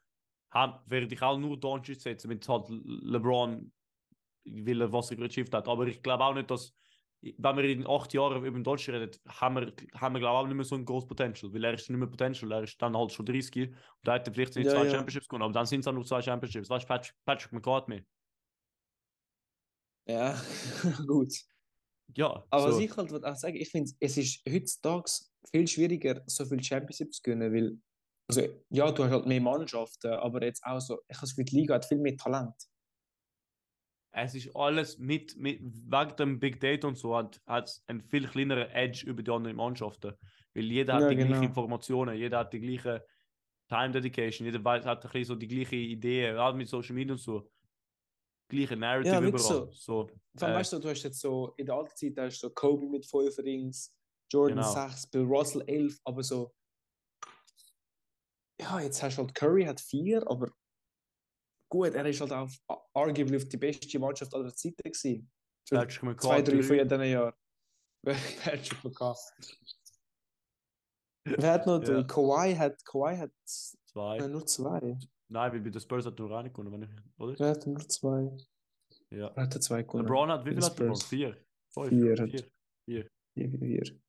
werde 0.52 1.08
ich 1.12 1.22
auch 1.22 1.38
nur 1.38 1.58
Doncic 1.58 2.00
setzen, 2.00 2.28
mit 2.28 2.48
halt 2.48 2.66
LeBron, 2.68 3.72
weil 4.44 4.80
er 4.80 4.92
was 4.92 5.10
er 5.10 5.16
gerade 5.16 5.28
geschifft 5.28 5.54
hat. 5.54 5.68
Aber 5.68 5.86
ich 5.86 6.02
glaube 6.02 6.24
auch 6.24 6.34
nicht, 6.34 6.50
dass, 6.50 6.74
wenn 7.20 7.56
wir 7.56 7.64
in 7.64 7.86
acht 7.86 8.12
Jahren 8.14 8.44
über 8.44 8.58
Doncic 8.60 8.94
reden, 8.94 9.10
haben 9.28 9.56
wir, 9.56 9.72
haben 9.94 10.14
wir 10.14 10.20
glaube 10.20 10.34
ich 10.38 10.44
auch 10.44 10.46
nicht 10.46 10.56
mehr 10.56 10.64
so 10.64 10.76
ein 10.76 10.84
großes 10.84 11.08
Potential, 11.08 11.52
weil 11.52 11.64
er 11.64 11.74
ist 11.74 11.88
nicht 11.90 11.98
mehr 11.98 12.08
Potential, 12.08 12.52
er 12.52 12.62
ist 12.62 12.80
dann 12.80 12.96
halt 12.96 13.12
schon 13.12 13.26
30 13.26 13.68
und 13.68 13.76
da 14.02 14.16
er 14.16 14.32
vielleicht 14.32 14.54
seine 14.54 14.66
Ja, 14.66 14.72
zwei 14.72 14.84
ja. 14.84 14.90
Championships 14.90 15.28
gewonnen, 15.28 15.44
aber 15.44 15.52
dann 15.52 15.66
sind 15.66 15.80
es 15.80 15.88
auch 15.88 15.92
nur 15.92 16.06
zwei 16.06 16.22
Championships. 16.22 16.70
Weißt 16.70 16.84
du, 16.84 16.88
Patrick, 16.88 17.14
Patrick 17.24 17.52
McCart 17.52 17.88
mehr. 17.88 18.02
Ja, 20.06 20.40
gut. 21.06 21.32
Ja, 22.14 22.44
Aber 22.50 22.68
was 22.68 22.76
so. 22.76 22.80
ich 22.80 22.96
halt 22.96 23.12
auch 23.24 23.36
sagen, 23.36 23.56
ich 23.56 23.70
finde, 23.70 23.92
es 24.00 24.16
ist 24.16 24.42
heutzutage 24.48 25.10
viel 25.50 25.66
schwieriger, 25.68 26.22
so 26.26 26.44
viel 26.44 26.62
Championships 26.62 27.16
zu 27.18 27.22
gewinnen, 27.22 27.52
weil, 27.52 27.78
also, 28.28 28.42
ja, 28.70 28.90
du 28.90 29.04
hast 29.04 29.10
halt 29.12 29.26
mehr 29.26 29.40
Mannschaften, 29.40 30.12
aber 30.12 30.42
jetzt 30.44 30.64
auch 30.64 30.80
so, 30.80 31.00
ich 31.08 31.16
habe 31.16 31.26
das 31.26 31.30
Gefühl, 31.30 31.44
die 31.44 31.56
Liga 31.56 31.74
hat 31.74 31.84
viel 31.84 31.98
mehr 31.98 32.16
Talent. 32.16 32.54
es 34.12 34.34
ist 34.34 34.56
alles 34.56 34.98
mit, 34.98 35.36
mit 35.36 35.60
wegen 35.62 36.16
dem 36.16 36.40
Big 36.40 36.58
Data 36.60 36.88
und 36.88 36.96
so 36.96 37.14
hat 37.16 37.40
es 37.46 37.84
einen 37.86 38.00
viel 38.00 38.26
kleineren 38.26 38.70
Edge 38.70 39.06
über 39.06 39.22
die 39.22 39.30
anderen 39.30 39.56
Mannschaften. 39.56 40.14
Weil 40.54 40.64
jeder 40.64 40.94
hat 40.94 41.02
Ja, 41.02 41.10
die 41.10 41.16
genau. 41.16 41.36
gleichen 41.36 41.44
Informationen, 41.44 42.16
jeder 42.16 42.38
hat 42.38 42.52
die 42.54 42.60
gleiche 42.60 43.04
Time 43.68 43.90
Dedication, 43.90 44.46
jeder 44.46 44.64
weiß, 44.64 44.86
hat 44.86 45.04
ein 45.04 45.10
bisschen 45.10 45.24
so 45.24 45.34
die 45.34 45.48
gleiche 45.48 45.76
Idee, 45.76 46.32
auch 46.34 46.54
mit 46.54 46.68
Social 46.68 46.94
Media 46.94 47.12
und 47.14 47.18
so. 47.20 47.50
Gleiche 48.48 48.76
Narrative 48.76 49.12
Ja, 49.14 49.20
überall. 49.20 49.72
So. 49.72 49.72
Vor 49.84 50.08
allem, 50.40 50.54
Äh, 50.54 50.58
weißt 50.60 50.72
du, 50.74 50.78
du 50.78 50.88
hast 50.90 51.02
jetzt 51.02 51.20
so, 51.20 51.54
in 51.56 51.66
der 51.66 51.74
alten 51.74 51.96
Zeit 51.96 52.16
hast 52.18 52.42
du 52.42 52.48
so 52.48 52.54
Kobe 52.54 52.86
mit 52.86 53.04
5 53.06 53.38
Rings, 53.38 53.92
Jordan 54.32 54.58
Genau. 54.58 54.72
6, 54.88 55.06
Bill 55.08 55.22
Russell 55.24 55.62
11, 55.66 55.98
aber 56.04 56.22
so, 56.22 56.54
ja, 58.60 58.80
jetzt 58.80 59.02
hast 59.02 59.16
du 59.18 59.22
halt 59.22 59.34
Curry 59.34 59.64
hat 59.64 59.80
4, 59.80 60.28
aber 60.30 60.50
gut, 61.70 61.94
er 61.94 62.06
ist 62.06 62.20
halt 62.20 62.32
auch 62.32 62.48
arguably 62.94 63.36
auf 63.36 63.44
die 63.48 63.56
beste 63.56 63.98
Mannschaft 63.98 64.32
aller 64.34 64.54
Zeiten 64.54 64.82
gewesen. 64.82 65.30
Patrick 65.68 65.98
zwei, 65.98 66.06
McCart, 66.06 66.48
drei 66.48 66.62
von 66.62 66.68
drei. 66.68 66.82
jedem 66.82 67.02
Jahr. 67.02 67.36
Patrick 68.04 68.84
McCart. 68.84 69.18
Wer 71.24 71.52
hat 71.52 71.66
noch 71.66 71.82
Ja. 71.82 72.04
Kawhi 72.04 72.54
hat, 72.54 72.84
Kawhi 72.84 73.16
hat 73.16 73.32
Zwei. 73.86 74.18
äh, 74.18 74.28
nur 74.28 74.46
zwei. 74.46 74.96
Nein, 75.28 75.52
weil 75.52 75.60
bei 75.60 75.70
den 75.70 75.80
Spurs 75.80 76.06
hat 76.06 76.18
nur 76.18 76.30
eine 76.38 76.50
gewonnen, 76.50 76.72
wenn 76.72 76.82
ich, 76.82 76.90
oder? 77.18 77.38
Wer 77.38 77.48
hat 77.50 77.66
nur 77.66 77.80
zwei? 77.88 78.36
Ja. 79.10 79.34
Wer 79.34 79.42
hat 79.44 79.62
zwei 79.62 79.82
gewonnen? 79.82 80.04
LeBron 80.06 80.30
hat, 80.30 80.44
wie 80.44 80.50
viel 80.50 80.62
hat 80.64 80.78
LeBron? 80.78 80.96
Spurs. 80.96 81.04
Vier. 81.08 81.44
Fünf. 81.72 81.88
Vier 81.88 82.16
Vier. 82.16 82.50
Vier, 82.86 83.10
vier, 83.34 83.58
vier. 83.58 84.00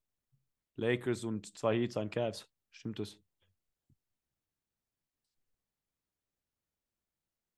Lakers 0.79 1.23
und 1.23 1.57
zwei 1.57 1.75
Heats, 1.79 1.97
ein 1.97 2.09
Cavs. 2.09 2.47
Stimmt 2.71 2.99
das? 2.99 3.17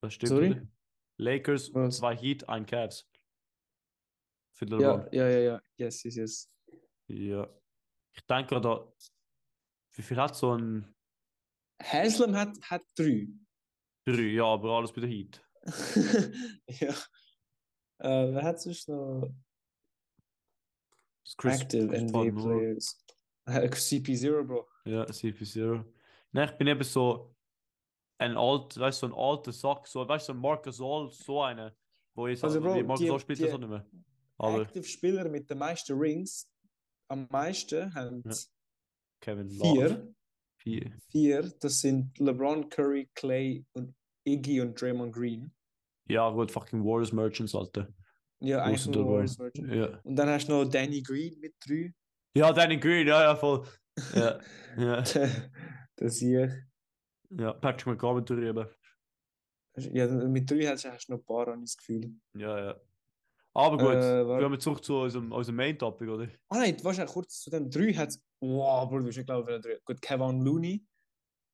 Das 0.02 0.14
stimmt, 0.14 0.30
Sorry? 0.30 0.52
oder? 0.52 0.68
Lakers, 1.18 1.74
Was? 1.74 1.98
zwei 1.98 2.16
Heat, 2.16 2.48
ein 2.48 2.66
Cavs. 2.66 3.06
Für 4.56 4.66
Ja, 4.68 4.78
LeBron. 4.96 5.14
ja, 5.14 5.30
ja, 5.30 5.40
ja. 5.40 5.62
Yes, 5.78 6.04
yes, 6.04 6.16
yes. 6.16 6.56
Ja. 7.08 7.50
Ich 8.16 8.26
denke 8.26 8.60
da, 8.62 8.92
wie 9.96 10.02
viel 10.02 10.18
hat 10.18 10.36
so 10.36 10.56
ein 10.56 10.94
Haslam 11.82 12.36
hat, 12.36 12.58
hat 12.62 12.84
drei. 12.96 13.28
Drei? 14.14 14.22
Ja, 14.34 14.46
aber 14.46 14.70
alles 14.78 14.92
bei 14.94 15.02
der 15.02 15.10
Heat. 15.10 15.42
ja. 16.68 16.90
Äh, 18.02 18.34
wer 18.34 18.44
hat 18.44 18.62
sonst 18.62 18.88
noch 18.90 19.30
Chris- 21.38 21.62
Active 21.62 21.88
Chris 21.88 22.02
NBA 22.04 22.12
Paul 22.12 22.32
nur. 22.32 22.44
Players? 22.58 23.06
Äh, 23.46 23.68
CP0, 23.70 24.44
Bro. 24.44 24.68
Ja, 24.86 25.04
CP0. 25.06 25.84
Nein, 26.32 26.50
ich 26.50 26.58
bin 26.58 26.68
eben 26.68 26.84
so 26.84 27.36
ein 28.20 28.36
alt, 28.38 28.78
weißt 28.78 29.02
du, 29.04 29.08
so 29.08 29.14
ein 29.14 29.20
alter 29.20 29.52
Sack, 29.52 29.88
so, 29.88 30.08
weißt 30.08 30.30
du, 30.30 30.34
Marcus 30.34 30.80
All, 30.82 31.10
so 31.12 31.42
einer, 31.42 31.76
wo 32.16 32.28
ich 32.28 32.44
Also, 32.44 32.60
Bro, 32.62 32.76
Marcus 32.84 33.00
die- 33.00 33.10
All 33.12 33.20
spielt 33.20 33.40
die- 33.40 33.44
das 33.44 33.54
auch 33.54 33.58
nicht 33.60 33.70
mehr. 33.70 33.86
Aber 34.38 34.62
Active-Spieler 34.62 35.28
mit 35.30 35.50
den 35.50 35.58
meisten 35.58 35.98
Rings. 36.00 36.50
Am 37.10 37.28
meisten 37.30 37.94
haben 37.94 38.22
Ja. 38.26 38.36
Kevin 39.20 39.50
Love. 39.50 39.74
vier. 39.74 40.16
Vier. 40.62 40.98
Vier. 41.10 41.54
Das 41.60 41.80
sind 41.82 42.18
LeBron, 42.20 42.70
Curry, 42.70 43.10
Clay 43.16 43.66
und 43.74 43.96
Iggy 44.34 44.62
und 44.62 44.80
Draymond 44.80 45.14
Green. 45.14 45.52
Ja, 46.08 46.30
gut, 46.30 46.52
fucking 46.52 46.84
Warriors 46.84 47.12
Merchants, 47.12 47.54
Alter. 47.56 47.88
Ja, 48.40 48.64
eigentlich 48.64 48.88
nur. 48.88 49.06
Warriors 49.06 49.38
Merchant. 49.38 49.74
Ja. 49.74 50.00
Und 50.04 50.16
dann 50.16 50.30
hast 50.30 50.48
du 50.48 50.54
noch 50.54 50.66
Danny 50.70 51.02
Green 51.02 51.40
mit 51.40 51.56
drei. 51.66 51.94
Ja, 52.36 52.52
Danny 52.54 52.78
Green, 52.78 53.08
ja, 53.08 53.22
ja, 53.24 53.36
voll. 53.36 53.66
Ja, 54.16 54.40
ja, 54.78 55.04
das 55.98 56.18
hier. 56.18 56.64
ja. 57.32 57.54
Patrick 57.54 57.88
McCormick 57.88 58.30
eben. 58.32 58.66
Ja, 59.78 60.08
mit 60.08 60.50
drei 60.50 60.66
hast, 60.68 60.86
hast 60.86 61.08
du 61.08 61.14
noch 61.14 61.20
ein 61.20 61.26
paar, 61.26 61.48
habe 61.48 61.58
ich 61.58 61.64
das 61.66 61.78
Gefühl. 61.78 62.14
Ja, 62.36 62.58
ja. 62.66 62.76
Aber 63.54 63.78
gut, 63.78 63.96
Äh, 63.96 64.26
wir 64.26 64.44
haben 64.46 64.60
zurück 64.60 64.84
zu 64.84 64.96
unserem, 65.00 65.32
unserem 65.32 65.56
Main-Topic, 65.58 66.10
oder? 66.10 66.28
Ah 66.50 66.60
nein, 66.60 66.78
wahrscheinlich 66.84 67.14
kurz 67.14 67.42
zu 67.42 67.50
dem 67.50 67.70
drei 67.70 67.94
hat 67.94 68.10
es. 68.10 68.24
Wow, 68.42 68.88
Bro, 68.90 69.00
du 69.00 69.06
bist 69.06 69.18
nicht 69.18 69.28
glauben, 69.28 69.48
wer 69.48 69.60
drei. 69.60 69.78
Gut, 69.84 70.02
Kevin 70.02 70.42
Looney, 70.42 70.86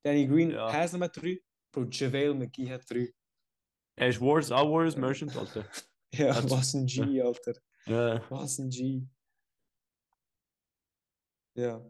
Danny 0.03 0.27
Green, 0.27 0.51
Ja. 0.51 0.71
Haslam 0.71 1.03
hat 1.03 1.15
drei. 1.17 1.39
Bro, 1.75 1.87
JaVale 1.91 2.33
McGee 2.33 2.69
hat 2.71 2.89
drei. 2.89 3.13
Er 3.97 4.07
ist 4.09 4.21
Warriors, 4.21 4.49
auch 4.51 4.71
Warriors 4.71 4.95
Merchant, 4.95 5.35
Alter. 5.35 5.65
Ja, 6.13 6.33
Hat's- 6.33 6.49
was 6.49 6.73
ein 6.73 6.85
G, 6.85 7.21
Alter. 7.21 7.53
Ja. 7.87 8.31
Was 8.31 8.57
ein 8.59 8.69
G. 8.69 9.01
Ja. 11.55 11.81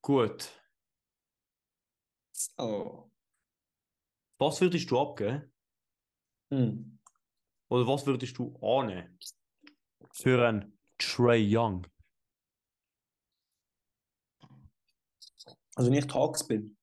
Gut. 0.00 0.48
Oh. 2.56 3.10
Was 4.38 4.60
würdest 4.62 4.90
du 4.90 4.98
abgeben? 4.98 5.52
Hm. 6.50 6.98
Oder 7.68 7.86
was 7.86 8.06
würdest 8.06 8.38
du 8.38 8.56
annehmen? 8.62 9.18
Für 10.12 10.48
einen 10.48 10.78
Trey 10.96 11.44
Young? 11.46 11.86
Also 15.76 15.90
nicht 15.90 16.12
Hawks 16.14 16.46
bin. 16.46 16.76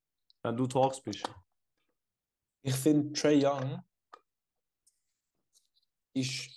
Wenn 0.43 0.57
du 0.57 0.67
Talks 0.67 1.01
bist. 1.01 1.23
Ich 2.63 2.75
finde 2.75 3.13
Trey 3.13 3.43
Young 3.43 3.81
ist, 6.13 6.49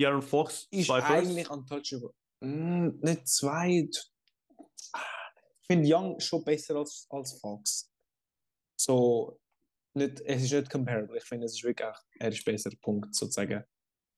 Aaron 0.00 0.22
Fox, 0.22 0.66
ist 0.70 0.90
eigentlich 0.90 1.48
untouchable. 1.50 2.14
Hm, 2.40 2.98
nicht 3.00 3.28
zwei. 3.28 3.88
Ich 3.88 5.66
finde 5.66 5.94
Young 5.94 6.18
schon 6.20 6.44
besser 6.44 6.76
als, 6.76 7.06
als 7.10 7.38
Fox. 7.40 7.92
So, 8.76 9.38
nicht, 9.94 10.20
es 10.20 10.44
ist 10.44 10.52
nicht 10.52 10.70
comparable. 10.70 11.18
Ich 11.18 11.24
finde, 11.24 11.46
es 11.46 11.52
ist 11.52 11.62
wirklich, 11.62 11.94
er 12.18 12.28
ist 12.28 12.44
besser, 12.44 12.70
Punkt, 12.80 13.14
sozusagen. 13.14 13.64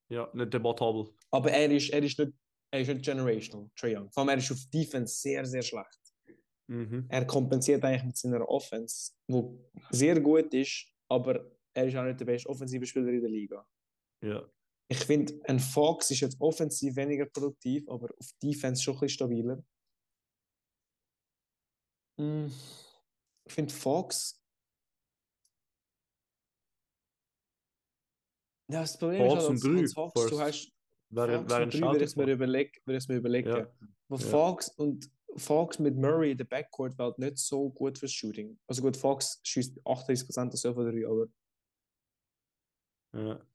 Ja, 0.09 0.31
nicht 0.33 0.55
debattabel. 0.55 1.13
Aber 1.31 1.51
er 1.51 1.71
ist, 1.71 1.91
er 1.91 2.03
ist, 2.03 2.19
nicht, 2.19 2.33
er 2.71 2.81
ist 2.81 2.89
nicht 2.89 3.05
generational, 3.05 3.71
Trey 3.77 3.97
Young. 3.97 4.11
Vor 4.13 4.23
allem, 4.23 4.31
er 4.31 4.39
ist 4.39 4.53
auf 4.53 4.65
Defense 4.73 5.15
sehr, 5.17 5.45
sehr 5.45 5.63
schlecht. 5.63 6.04
Mhm. 6.67 7.07
Er 7.09 7.27
kompensiert 7.27 7.85
eigentlich 7.85 8.05
mit 8.05 8.17
seiner 8.17 8.49
Offense, 8.49 9.13
wo 9.29 9.59
sehr 9.91 10.19
gut 10.21 10.53
ist, 10.55 10.87
aber 11.09 11.51
er 11.75 11.87
ist 11.89 11.97
auch 11.97 12.05
nicht 12.05 12.21
der 12.21 12.25
beste 12.25 12.49
offensive 12.49 12.87
Spieler 12.87 13.09
in 13.09 13.21
der 13.21 13.31
Liga. 13.31 13.67
Ja. 14.23 14.49
Ich 14.89 14.99
finde, 14.99 15.41
ein 15.45 15.59
Fox 15.59 16.11
ist 16.11 16.21
jetzt 16.21 16.41
offensiv 16.41 16.97
weniger 16.97 17.27
produktiv, 17.27 17.89
aber 17.89 18.09
auf 18.19 18.31
Defense 18.43 18.83
schon 18.83 18.95
ein 18.95 19.01
bisschen 19.01 19.15
stabiler. 19.15 19.65
Mm, 22.19 22.47
Ich 23.47 23.53
finde 23.53 23.75
Fox. 23.75 24.41
Ja, 28.71 28.81
das 28.81 28.99
Problem 28.99 29.29
Fox 29.29 29.43
ist 29.43 29.49
halt, 29.49 29.65
und 29.65 29.79
als, 29.81 29.93
Fox, 29.93 30.27
du 30.31 30.41
hast 30.41 30.73
Wäre, 31.11 31.39
Fox 31.39 31.51
wäre 31.51 31.61
ein 31.61 31.65
und 31.65 31.75
drei, 31.75 31.87
würde 31.93 32.05
ich 32.05 32.17
mir 32.17 32.33
überlegen. 32.33 32.73
Überlegen. 33.11 33.49
Ja. 33.49 33.75
Aber 34.09 34.21
Ja. 34.21 34.27
Fox 34.27 34.69
und 34.71 35.11
Fox 35.37 35.79
mit 35.79 35.97
Murray 35.97 36.33
in 36.33 36.39
der 36.39 36.45
Backcourt 36.45 36.97
halt 36.99 37.19
nicht 37.19 37.39
so 37.39 37.71
gut 37.71 37.99
fürs 37.99 38.13
Shooting. 38.13 38.59
Also 38.67 38.83
gut, 38.83 38.97
Fox 38.97 39.41
schießt 39.45 39.79
38% 39.85 40.47
oder 40.49 40.57
so 40.57 40.75
von 40.75 40.85
der 40.85 40.93
drei, 40.93 41.07
aber 41.09 41.27
Ja. 43.13 43.47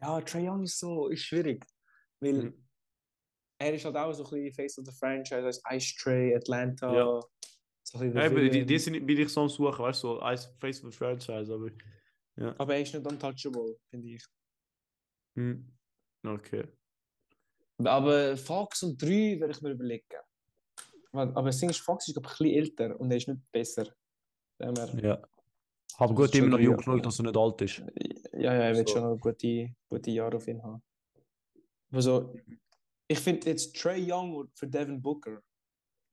Ja, 0.00 0.20
Trae 0.20 0.48
Young 0.50 0.62
ist 0.64 0.78
so 0.78 1.08
ist 1.08 1.22
schwierig. 1.22 1.64
Weil 2.20 2.32
Mhm. 2.44 2.68
er 3.58 3.74
ist 3.74 3.84
halt 3.84 3.96
auch 3.96 4.12
so 4.12 4.24
ein 4.24 4.30
bisschen 4.30 4.52
Face 4.52 4.78
of 4.78 4.86
the 4.86 4.92
Franchise, 4.92 5.44
als 5.44 5.62
Ice 5.70 5.94
Tray, 6.00 6.34
Atlanta. 6.34 6.92
Ja. 6.94 7.20
So 7.84 7.98
ein 7.98 8.14
Ja, 8.14 8.26
aber 8.26 8.48
die, 8.48 8.64
die 8.64 8.78
sind 8.78 9.04
bin 9.06 9.18
ich 9.18 9.28
so 9.28 9.42
am 9.42 9.48
Suchen, 9.48 9.78
weißt 9.78 10.02
du, 10.02 10.08
so 10.08 10.18
als 10.20 10.46
Face 10.58 10.82
of 10.84 10.92
the 10.92 10.96
Franchise, 10.98 11.52
aber. 11.52 11.70
Aber 12.58 12.74
er 12.74 12.82
ist 12.82 12.94
nicht 12.94 13.06
untouchable, 13.06 13.76
finde 13.90 14.08
ich. 14.08 14.24
Hm. 15.36 15.72
Okay. 16.24 16.66
Aber 17.78 18.36
Fox 18.36 18.82
und 18.82 19.00
3 19.00 19.40
werde 19.40 19.50
ich 19.52 19.62
mir 19.62 19.70
überlegen. 19.70 20.04
Aber 21.12 21.42
das 21.42 21.58
Ding 21.58 21.70
ist, 21.70 21.80
Fox 21.80 22.08
ist 22.08 22.14
glaub 22.14 22.26
ich, 22.26 22.30
ein 22.32 22.38
bisschen 22.38 22.56
älter 22.56 23.00
und 23.00 23.10
er 23.10 23.16
ist 23.18 23.28
nicht 23.28 23.40
besser. 23.52 23.86
Dem 24.60 24.74
her- 24.76 24.98
Ja. 25.02 25.22
Aber 25.98 26.14
gut, 26.14 26.34
immer 26.34 26.48
noch 26.48 26.58
jung 26.58 26.76
genug, 26.78 27.02
dass 27.02 27.18
er 27.18 27.24
nicht 27.24 27.36
alt 27.36 27.60
ist. 27.60 27.78
Ja, 28.32 28.54
ja, 28.54 28.62
er 28.62 28.76
wird 28.76 28.88
So. 28.88 28.94
schon 28.96 29.04
noch 29.04 29.18
gute, 29.18 29.74
gute 29.88 30.10
Jahre 30.10 30.36
auf 30.38 30.48
ihn 30.48 30.62
haben. 30.62 30.82
Also, 31.92 32.34
ich 33.08 33.18
finde 33.18 33.50
jetzt 33.50 33.76
Trey 33.76 34.10
Young 34.10 34.48
für 34.54 34.66
Devin 34.66 35.02
Booker, 35.02 35.42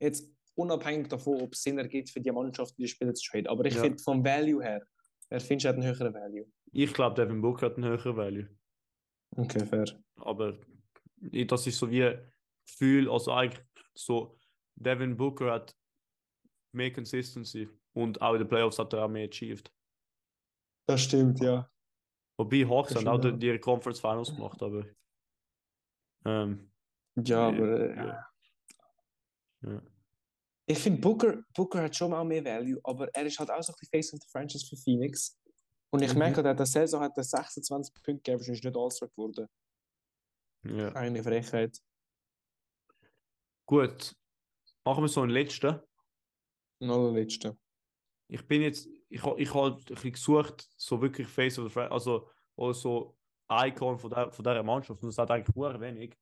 jetzt 0.02 0.30
unabhängig 0.56 1.08
davon, 1.08 1.42
ob 1.42 1.54
es 1.54 1.64
Sinn 1.64 1.78
ergibt 1.78 2.10
für 2.10 2.20
die 2.20 2.32
Mannschaft, 2.32 2.78
die 2.78 2.88
Spieler 2.90 3.14
zu 3.14 3.30
traden, 3.32 3.48
aber 3.48 3.64
ich 3.66 3.76
Ja. 3.76 3.82
finde 3.84 4.04
vom 4.04 4.24
Value 4.26 4.62
her, 4.62 4.86
wer 5.30 5.40
findest 5.40 5.66
du 5.66 5.70
einen 5.70 5.84
höheren 5.84 6.14
Value? 6.14 6.46
Ich 6.74 6.94
glaube, 6.94 7.16
Devin 7.16 7.42
Booker 7.42 7.68
hat 7.68 7.78
einen 7.78 7.86
höheren 7.88 8.18
Value. 8.18 8.50
Okay, 9.38 9.66
fair. 9.66 9.86
Aber 10.18 10.60
ich- 11.32 11.48
das 11.48 11.66
ist 11.68 11.78
so 11.78 11.90
wie 11.90 12.18
Gefühl, 12.66 13.10
also 13.10 13.32
eigentlich 13.34 13.64
so, 13.96 14.38
Devin 14.76 15.18
Booker 15.18 15.52
hat 15.52 15.76
mehr 16.72 16.92
Consistency 16.94 17.68
und 17.94 18.22
auch 18.22 18.34
in 18.34 18.40
den 18.40 18.48
Playoffs 18.48 18.80
hat 18.80 18.94
er 18.94 19.06
auch 19.06 19.10
mehr 19.10 19.28
achieved. 19.28 19.72
Das 20.88 21.02
stimmt, 21.02 21.40
ja. 21.42 21.70
Wobei 22.38 22.66
Hawks 22.66 22.96
haben 22.96 23.08
auch 23.08 23.20
stimmt, 23.20 23.44
die, 23.44 23.58
Conference 23.60 24.00
Finals 24.00 24.34
gemacht, 24.34 24.62
aber. 24.64 24.86
Ähm, 26.26 26.72
Ja, 27.16 27.48
aber 27.50 27.80
äh, 27.80 27.96
ja. 27.96 28.30
ja. 29.64 29.82
ich 30.66 30.80
finde 30.80 31.02
Booker, 31.02 31.44
Booker 31.54 31.82
hat 31.84 31.96
schon 31.96 32.12
mal 32.12 32.24
mehr 32.24 32.44
Value, 32.46 32.80
aber 32.84 33.10
er 33.14 33.26
ist 33.26 33.38
halt 33.40 33.50
auch 33.52 33.62
so 33.62 33.74
ein 33.74 33.76
bisschen 33.80 33.90
Face 33.92 34.14
of 34.14 34.20
the 34.22 34.28
Franchise 34.32 34.66
für 34.66 34.78
Phoenix. 34.78 35.38
Und 35.92 36.02
ich 36.04 36.14
Mhm. 36.14 36.20
merke, 36.20 36.44
dass 36.44 36.56
der 36.56 36.66
Saison 36.66 37.02
hat 37.02 37.18
er 37.18 37.24
26 37.24 37.94
Punkte 37.96 38.14
gegeben, 38.32 38.40
ist 38.54 38.64
nicht 38.64 38.78
All-Star 38.78 39.10
geworden. 39.10 39.48
Ja. 40.64 40.90
Eine 40.94 41.24
Frechheit. 41.24 41.80
Gut. 43.66 44.16
Machen 44.86 45.04
wir 45.04 45.08
so 45.08 45.22
einen 45.22 45.32
letzten. 45.32 45.80
Und 46.80 46.90
allerletzte. 46.90 47.58
Ich 48.28 48.46
bin 48.48 48.62
jetzt, 48.62 48.88
ich, 49.10 49.24
ich 49.24 49.54
habe 49.54 49.78
ein 49.78 49.84
bisschen 49.86 50.12
gesucht, 50.12 50.68
so 50.78 51.02
wirklich 51.02 51.28
Face 51.28 51.60
of 51.60 51.68
the 51.68 51.74
Franchise, 51.74 51.94
also 51.94 52.30
oder 52.56 52.74
so 52.74 53.18
Icon 53.52 53.98
von 53.98 54.10
der, 54.10 54.32
von 54.32 54.44
dieser 54.44 54.64
Mannschaft. 54.64 55.02
Und 55.02 55.10
es 55.10 55.18
hat 55.18 55.32
eigentlich 55.32 55.56
nur 55.56 55.80
wenig. 55.80 56.16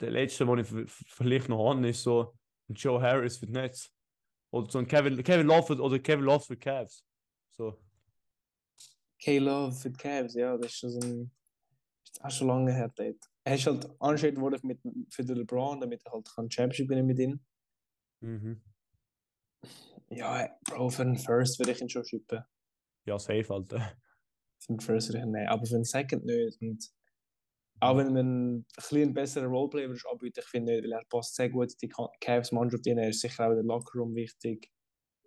Der 0.00 0.10
letzte, 0.10 0.44
den 0.44 0.58
ich 0.58 0.90
vielleicht 0.90 1.48
noch 1.48 1.70
habe, 1.70 1.88
ist 1.88 2.02
so 2.02 2.34
Joe 2.68 3.00
Harris 3.00 3.38
für 3.38 3.46
die 3.46 3.52
Nets. 3.52 3.90
Oder 4.50 4.70
so 4.70 4.78
ein 4.78 4.86
Kevin, 4.86 5.22
Kevin 5.22 5.46
Love 5.46 5.66
für- 5.66 5.82
oder 5.82 5.98
Kevin 5.98 6.24
Love 6.24 6.44
für 6.44 6.56
Cavs. 6.56 7.04
So. 7.50 7.78
K-Love 9.18 9.72
für 9.72 9.92
Cavs, 9.92 10.34
ja, 10.34 10.56
das 10.56 10.66
ist 10.66 10.78
schon 10.78 10.90
so 10.90 11.00
ein. 11.00 11.30
Ist 12.12 12.22
auch 12.24 12.30
schon 12.30 12.48
lange 12.48 12.72
her 12.72 12.92
dort. 12.94 13.16
Er 13.44 13.54
ist 13.54 13.66
halt 13.66 13.88
angestellt 14.00 14.38
worden 14.38 14.60
mit, 14.64 14.80
für 15.10 15.24
den 15.24 15.36
LeBron, 15.36 15.80
damit 15.80 16.04
er 16.04 16.12
halt 16.12 16.28
kann 16.34 16.50
Championship 16.50 16.88
gewinnen 16.88 17.06
mit 17.06 17.18
ihm. 17.18 17.40
Mhm. 18.20 18.62
Ja, 20.10 20.48
Bro, 20.64 20.90
für 20.90 21.02
einen 21.02 21.16
First 21.16 21.58
würde 21.58 21.72
ich 21.72 21.80
ihn 21.80 21.88
schon 21.88 22.04
schippen. 22.04 22.44
Ja, 23.06 23.18
safe, 23.18 23.52
Alter. 23.52 23.96
Für 24.58 24.68
einen 24.68 24.80
First 24.80 25.08
würde 25.08 25.18
ich 25.18 25.24
ihn 25.24 25.32
nehmen, 25.32 25.48
aber 25.48 25.64
für 25.64 25.74
einen 25.74 25.84
Second 25.84 26.24
nicht. 26.24 26.60
Und 26.60 26.92
auch 27.80 27.96
wenn 27.96 28.12
man 28.12 28.56
ein 28.58 28.66
bisschen 28.76 29.14
besseren 29.14 29.48
Roleplayer 29.48 29.90
anbieten, 30.10 30.40
ich 30.40 30.46
finde 30.46 30.72
nicht, 30.72 30.84
weil 30.84 30.92
er 30.92 31.04
passt 31.06 31.34
sehr 31.34 31.48
gut 31.48 31.72
die 31.80 31.88
Ca- 31.88 32.12
Cavs-Mannschaft 32.20 32.86
rein, 32.86 32.98
er 32.98 33.08
ist 33.08 33.20
sicher 33.20 33.46
auch 33.46 33.50
in 33.50 33.56
der 33.56 33.64
Lockerroom 33.64 34.14
wichtig. 34.14 34.70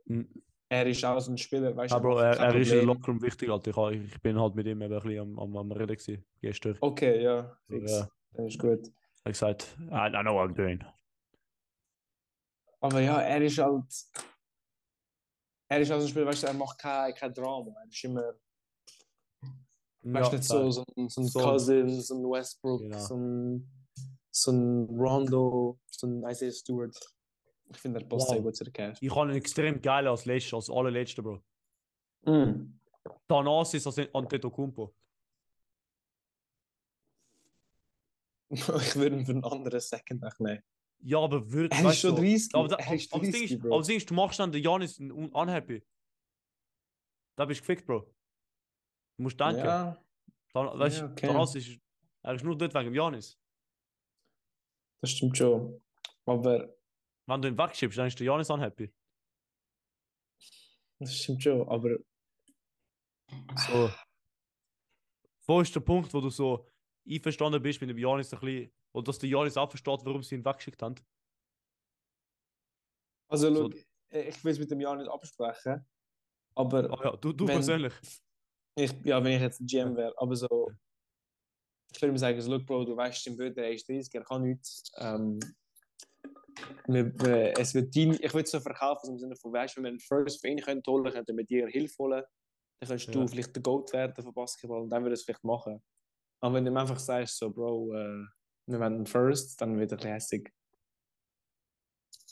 Mhm. 0.05 0.29
Er 0.67 0.87
ist 0.87 1.03
auch 1.05 1.19
so 1.19 1.31
ein 1.31 1.37
Spieler, 1.37 1.75
weißt 1.75 1.93
du, 1.93 1.97
Ja, 1.97 2.03
macht 2.03 2.21
er, 2.39 2.39
er 2.39 2.55
ist. 2.55 2.73
Lockerroom 2.73 3.21
wichtig, 3.21 3.49
Alter. 3.49 3.91
Ich, 3.91 4.13
ich 4.13 4.21
bin 4.21 4.39
halt 4.39 4.55
mit 4.55 4.65
ihm 4.65 4.81
eben 4.81 4.93
ein 4.93 4.99
bisschen 5.01 5.19
am, 5.19 5.39
am, 5.39 5.57
am 5.57 5.71
Reden 5.71 5.95
gewesen, 5.95 6.25
gestern. 6.41 6.77
Okay, 6.81 7.21
ja, 7.23 7.55
fix. 7.67 7.91
Ja. 7.91 8.09
Das 8.33 8.45
ist 8.47 8.59
gut. 8.59 8.87
Er 8.87 9.25
hat 9.25 9.33
gesagt, 9.33 9.77
I, 9.79 10.07
I 10.07 10.21
know 10.23 10.33
what 10.35 10.49
I'm 10.49 10.55
doing. 10.55 10.83
Aber 12.81 12.99
ja, 12.99 13.21
er 13.21 13.41
ist 13.41 13.57
halt. 13.57 13.85
Er 15.67 15.79
ist 15.81 15.91
auch 15.91 15.99
so 15.99 16.05
ein 16.05 16.09
Spieler, 16.09 16.25
weißt 16.27 16.43
du, 16.43 16.47
er 16.47 16.53
macht 16.53 16.77
kein, 16.79 17.13
kein 17.13 17.33
Drama. 17.33 17.71
Er 17.81 17.87
ist 17.87 18.03
immer, 18.03 18.33
weißt 20.03 20.31
du, 20.31 20.35
nicht 20.37 20.47
so, 20.47 20.71
so, 20.71 20.83
ein- 20.95 21.09
so 21.09 21.21
ein 21.21 21.27
So- 21.27 21.39
Cousin, 21.39 22.01
so 22.01 22.15
ein 22.15 22.31
Westbrook, 22.31 22.81
Genau. 22.81 22.99
so 22.99 23.15
ein, 23.15 23.69
so 24.31 24.51
ein 24.51 24.85
Rondo, 24.99 25.79
so 25.87 26.07
ein 26.07 26.23
Isaiah 26.29 26.51
Stewart. 26.51 26.95
Ich 27.69 27.77
finde, 27.77 27.99
er 27.99 28.05
passt 28.05 28.27
Wow. 28.27 28.33
sehr 28.35 28.41
gut 28.41 28.55
zu 28.55 28.63
der 28.63 28.73
Cavs. 28.73 29.01
Ich 29.01 29.13
habe 29.15 29.31
ihn 29.31 29.37
extrem 29.37 29.81
geil 29.81 30.07
als 30.07 30.25
letzter, 30.25 30.57
als 30.57 30.69
allerletzter, 30.69 31.23
Bro. 31.23 31.43
Mm. 32.25 32.79
Thanasis 33.27 33.85
als 33.87 33.97
Antetokounmpo. 34.13 34.93
ich 38.49 38.95
würde 38.95 39.17
ihn 39.17 39.25
für 39.25 39.31
einen 39.33 39.43
anderen 39.43 39.79
Second 39.79 40.21
noch 40.21 40.37
nehmen. 40.39 40.63
Ja, 40.99 41.19
aber 41.19 41.51
wirklich. 41.51 41.81
Er 41.83 41.89
ist 41.89 41.99
schon 41.99 42.15
30. 42.15 42.55
Aber, 42.55 42.67
da, 42.67 42.75
er 42.77 42.93
ist 42.95 43.13
aber 43.13 43.23
das 43.23 43.31
Ding 43.31 43.41
30, 43.41 43.51
ist, 43.51 43.61
Bro. 43.61 43.75
aber 43.75 43.83
Ding 43.83 43.97
ist, 43.97 44.09
du 44.09 44.13
machst 44.13 44.39
dann 44.39 44.51
den 44.51 44.63
Janis 44.63 44.99
un- 44.99 45.29
unhappy. 45.31 45.83
Da 47.35 47.45
bist 47.45 47.59
du 47.61 47.63
gefickt, 47.63 47.85
Bro. 47.85 47.99
Du 49.17 49.23
musst 49.23 49.39
denken. 49.39 49.57
Ja, 49.59 49.97
Than 50.53 50.79
weißt, 50.79 50.99
ja, 50.99 51.11
okay. 51.11 51.57
Ist, 51.59 51.79
er 52.23 52.33
ist 52.35 52.43
nur 52.43 52.57
dort 52.57 52.73
wegen 52.73 52.85
dem 52.85 52.95
Janis. 52.95 53.37
das 55.01 55.11
stimmt 55.11 55.37
schon. 55.37 55.81
Aber 56.25 56.73
Wenn 57.27 57.41
du 57.41 57.47
ihn 57.47 57.57
wegschiebst, 57.57 57.97
dann 57.97 58.07
ist 58.07 58.19
der 58.19 58.27
Janis 58.27 58.49
unhappy. 58.49 58.93
das 60.99 61.15
stimmt 61.15 61.43
schon. 61.43 61.67
Aber 61.67 61.97
So. 63.57 63.89
Wo 65.47 65.61
ist 65.61 65.73
der 65.75 65.79
Punkt, 65.81 66.13
wo 66.13 66.21
du 66.21 66.29
so 66.29 66.67
einverstanden 67.07 67.61
bist 67.61 67.79
mit 67.81 67.89
dem 67.89 67.97
Janis 67.97 68.33
ein 68.33 68.39
bisschen, 68.39 68.73
oder 68.93 69.05
dass 69.05 69.19
der 69.19 69.29
Janis 69.29 69.57
auch 69.57 69.69
versteht, 69.69 69.99
warum 70.05 70.23
sie 70.23 70.35
ihn 70.35 70.45
weggeschickt 70.45 70.81
haben? 70.81 70.95
also, 73.27 73.53
So- 73.53 73.69
ich 74.11 74.43
will 74.43 74.51
es 74.51 74.59
mit 74.59 74.69
dem 74.71 74.77
nicht 74.77 74.87
absprechen. 75.09 75.85
Aber 76.55 76.89
Ah 76.89 77.03
ja, 77.03 77.17
du, 77.17 77.33
du 77.33 77.47
Wenn- 77.47 77.55
persönlich. 77.55 77.93
Ich, 78.77 78.91
ja, 79.03 79.21
wenn 79.23 79.33
ich 79.33 79.41
jetzt 79.41 79.59
ein 79.61 79.65
GM 79.67 79.95
wäre, 79.95 80.13
aber 80.17 80.35
so. 80.35 80.71
Ich 81.93 82.01
würde 82.01 82.11
mir 82.11 82.19
sagen, 82.19 82.39
so, 82.41 82.51
look, 82.51 82.65
Bro, 82.65 82.85
du 82.85 82.95
weißt, 82.95 83.27
im 83.27 83.37
Böden, 83.37 83.57
er 83.57 83.71
ist 83.71 83.87
30, 83.87 84.13
er 84.13 84.23
kann 84.23 84.41
nichts. 84.43 84.91
Ähm, 84.97 85.39
wir, 86.87 87.53
es 87.57 87.73
wird 87.73 87.95
dein, 87.95 88.13
ich 88.13 88.33
würde 88.33 88.43
es 88.43 88.51
so 88.51 88.59
verkaufen, 88.59 89.11
im 89.11 89.19
Sinne 89.19 89.35
von, 89.35 89.51
weißt 89.53 89.75
du, 89.75 89.77
wenn 89.79 89.83
wir 89.83 89.89
einen 89.89 89.99
First 89.99 90.41
für 90.41 90.47
ihn 90.47 90.61
holen, 90.63 91.11
könnte 91.11 91.31
er 91.31 91.35
mit 91.35 91.49
dir 91.49 91.67
Hilfe 91.67 91.95
holen, 91.99 92.23
dann 92.79 92.89
könntest 92.89 93.13
du 93.13 93.19
Ja. 93.19 93.27
vielleicht 93.27 93.55
der 93.55 93.63
Goat 93.63 93.93
werden 93.93 94.23
von 94.23 94.33
Basketball 94.33 94.81
und 94.81 94.89
dann 94.89 95.03
würde 95.03 95.13
es 95.13 95.23
vielleicht 95.23 95.43
machen. 95.43 95.81
Aber 96.41 96.55
wenn 96.55 96.65
du 96.65 96.71
ihm 96.71 96.77
einfach 96.77 96.99
sagst, 96.99 97.37
so, 97.37 97.49
Bro, 97.49 97.93
äh, 97.93 98.25
wir 98.67 98.79
wollen 98.79 98.95
einen 98.95 99.05
First, 99.05 99.59
dann 99.61 99.79
wird 99.79 99.91
er 99.91 99.97
lässig. 99.99 100.53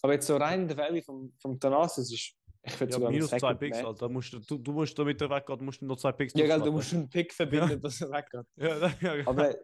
Aber 0.01 0.13
jetzt 0.13 0.27
so 0.27 0.35
rein 0.35 0.67
der 0.67 0.77
Value 0.77 1.01
vom, 1.01 1.33
vom 1.39 1.59
Thanasis 1.59 2.11
ist, 2.11 2.35
ich 2.65 2.79
würde 2.79 2.91
Ja, 2.91 2.97
sogar 2.97 3.11
minus 3.11 3.29
zwei 3.29 3.53
Picks, 3.53 3.77
nehmen. 3.77 3.87
Alter. 3.87 4.09
Musst, 4.09 4.33
du, 4.33 4.39
du, 4.39 4.57
du 4.57 4.71
musst 4.71 4.97
damit 4.97 5.21
er 5.21 5.29
weggeht, 5.29 5.61
musst 5.61 5.81
du 5.81 5.85
noch 5.85 5.97
zwei 5.97 6.11
Picks 6.13 6.33
Ja, 6.33 6.45
gell, 6.47 6.61
du 6.61 6.71
musst 6.71 6.93
einen 6.93 7.09
Pick 7.09 7.33
verbinden, 7.33 7.79
dass 7.81 8.01
er 8.01 8.11
weggeht. 8.11 8.45
Ja, 8.55 8.89
ja, 9.01 9.15
ja. 9.15 9.27
Aber 9.27 9.55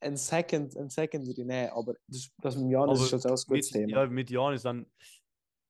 ein 0.00 0.16
Second, 0.16 0.76
ein 0.76 0.88
Second 0.90 1.26
würde 1.26 1.40
ich 1.40 1.46
nehmen, 1.46 1.70
aber 1.70 1.94
das, 2.08 2.30
das 2.38 2.56
mit 2.56 2.70
Janis 2.70 2.96
Aber 2.98 3.04
ist 3.06 3.12
jetzt 3.12 3.26
auch 3.26 3.30
ein 3.30 3.44
gutes 3.46 3.70
mit, 3.72 3.80
Thema. 3.86 4.02
ja, 4.02 4.06
mit 4.06 4.30
Janis 4.30 4.62
dann. 4.62 4.86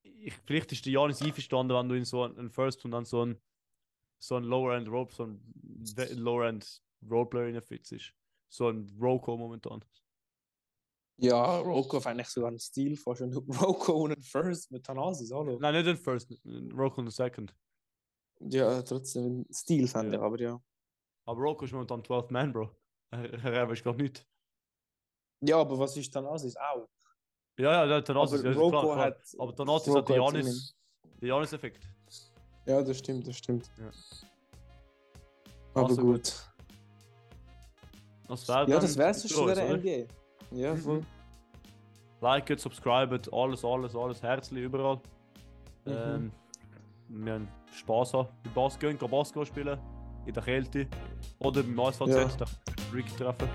Ich, 0.03 0.35
vielleicht 0.47 0.73
ist 0.73 0.87
der 0.87 0.93
Janis 0.93 1.21
einverstanden, 1.21 1.77
wenn 1.77 1.89
du 1.89 1.95
in 1.97 2.05
so 2.05 2.23
einen 2.23 2.51
First 2.51 2.85
und 2.85 2.93
dann 2.93 3.05
so 3.05 3.25
ein 3.27 3.41
so 4.19 4.37
ein 4.37 4.45
Lower 4.45 4.77
End 4.77 4.89
Rope, 4.89 5.13
so 5.13 5.25
ein 5.25 5.41
We- 5.97 6.15
Lower 6.15 6.47
End 6.47 6.81
Roleplayer 7.11 7.49
in 7.49 7.55
der 7.55 7.63
Fix 7.63 7.91
ist. 7.91 8.15
So 8.49 8.69
ein 8.69 8.89
Roko 9.01 9.37
momentan. 9.37 9.85
Ja, 11.19 11.59
Roko 11.59 11.99
ist 11.99 12.07
eigentlich 12.07 12.29
sogar 12.29 12.51
ein 12.51 12.59
Stil 12.59 12.97
fast. 12.97 13.21
Und 13.23 13.35
Roko 13.63 13.93
und 14.05 14.13
ein 14.13 14.23
First 14.23 14.71
mit 14.73 14.85
Thanasis, 14.85 15.31
hallo. 15.33 15.59
Nein, 15.61 15.75
nicht 15.75 15.87
den 15.87 15.97
First, 15.97 16.31
Roko 16.77 17.01
und 17.01 17.07
den 17.07 17.11
Second. 17.13 17.55
Ja, 18.41 18.83
trotzdem 18.83 19.41
ein 19.43 19.47
Stil 19.53 19.87
fand 19.87 20.13
Ja. 20.13 20.19
ich, 20.19 20.25
aber 20.25 20.41
ja. 20.41 20.61
Aber 21.27 21.41
Roko 21.41 21.65
ist 21.65 21.73
momentan 21.73 22.03
12 22.05 22.31
Man, 22.31 22.53
Bro. 22.53 22.71
Er, 23.13 23.71
ist 23.71 23.85
gar 23.85 23.95
nicht. 23.95 24.27
Ja, 25.41 25.59
aber 25.59 25.79
was 25.79 25.97
ist 25.97 26.13
Thanasis? 26.13 26.57
Auch. 26.57 26.89
Ja, 27.59 27.85
ja, 27.85 27.87
der 27.87 28.03
Thanasis, 28.05 28.41
Aber 28.41 28.45
ja, 28.49 28.51
ist 28.53 28.59
Roko 28.59 28.71
klar, 28.71 28.83
klar. 28.85 28.99
hat. 29.07 29.23
Aber 29.39 29.55
Thanasis 29.55 29.89
Roko 29.89 29.99
hat 29.99 30.09
den 30.09 30.23
Janis, 30.23 30.75
den 31.21 31.29
Janis-Effekt. 31.29 31.85
Ja, 32.67 32.83
das 32.83 32.99
stimmt, 32.99 33.27
das 33.27 33.37
stimmt. 33.37 33.71
Ja. 33.79 33.91
Aber 35.75 35.87
Also 35.89 36.01
gut. 36.03 36.33
Das 38.29 38.49
wär 38.49 38.69
Ja, 38.69 38.81
das 38.81 38.97
wär's 38.97 39.29
schon 39.31 39.45
uns, 39.49 39.55
der 39.55 39.67
oder? 39.69 39.77
NBA. 39.79 40.07
Ja, 40.55 40.75
voll. 40.77 41.01
Mhm. 41.01 41.07
Liket, 42.21 42.61
subscribet, 42.61 43.33
alles, 43.33 43.65
alles, 43.65 43.97
alles, 43.97 44.23
herzlich 44.23 44.65
überall. 44.65 44.97
Mhm. 45.85 45.93
Ähm, 45.93 46.33
wir 47.09 47.33
haben 47.35 47.49
Spaß 47.75 48.15
haben. 48.15 48.29
Mit 48.45 48.55
Basketball, 48.55 48.95
gehen 48.95 49.11
Basketball 49.11 49.47
spielen. 49.47 49.79
in 50.25 50.33
der 50.35 50.43
Kälte. 50.43 50.87
Oder 51.41 51.63
beim 51.65 51.81
ASVZ 51.81 52.09
Ja. 52.09 52.25
den 52.25 52.47
Rick 52.95 53.17
treffen. 53.17 53.49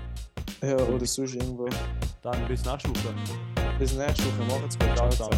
Ja, 0.62 0.76
oder 0.76 1.06
sonst 1.06 1.34
irgendwo. 1.34 1.66
Dann 2.22 2.46
bis 2.46 2.64
nächste 2.64 2.90
Woche. 2.90 3.14
Bis 3.78 3.94
nächste 3.96 4.24
Woche. 4.38 4.60
Macht's 4.60 4.78
gut. 4.78 4.96
Ciao 4.96 5.08
Ciao. 5.08 5.30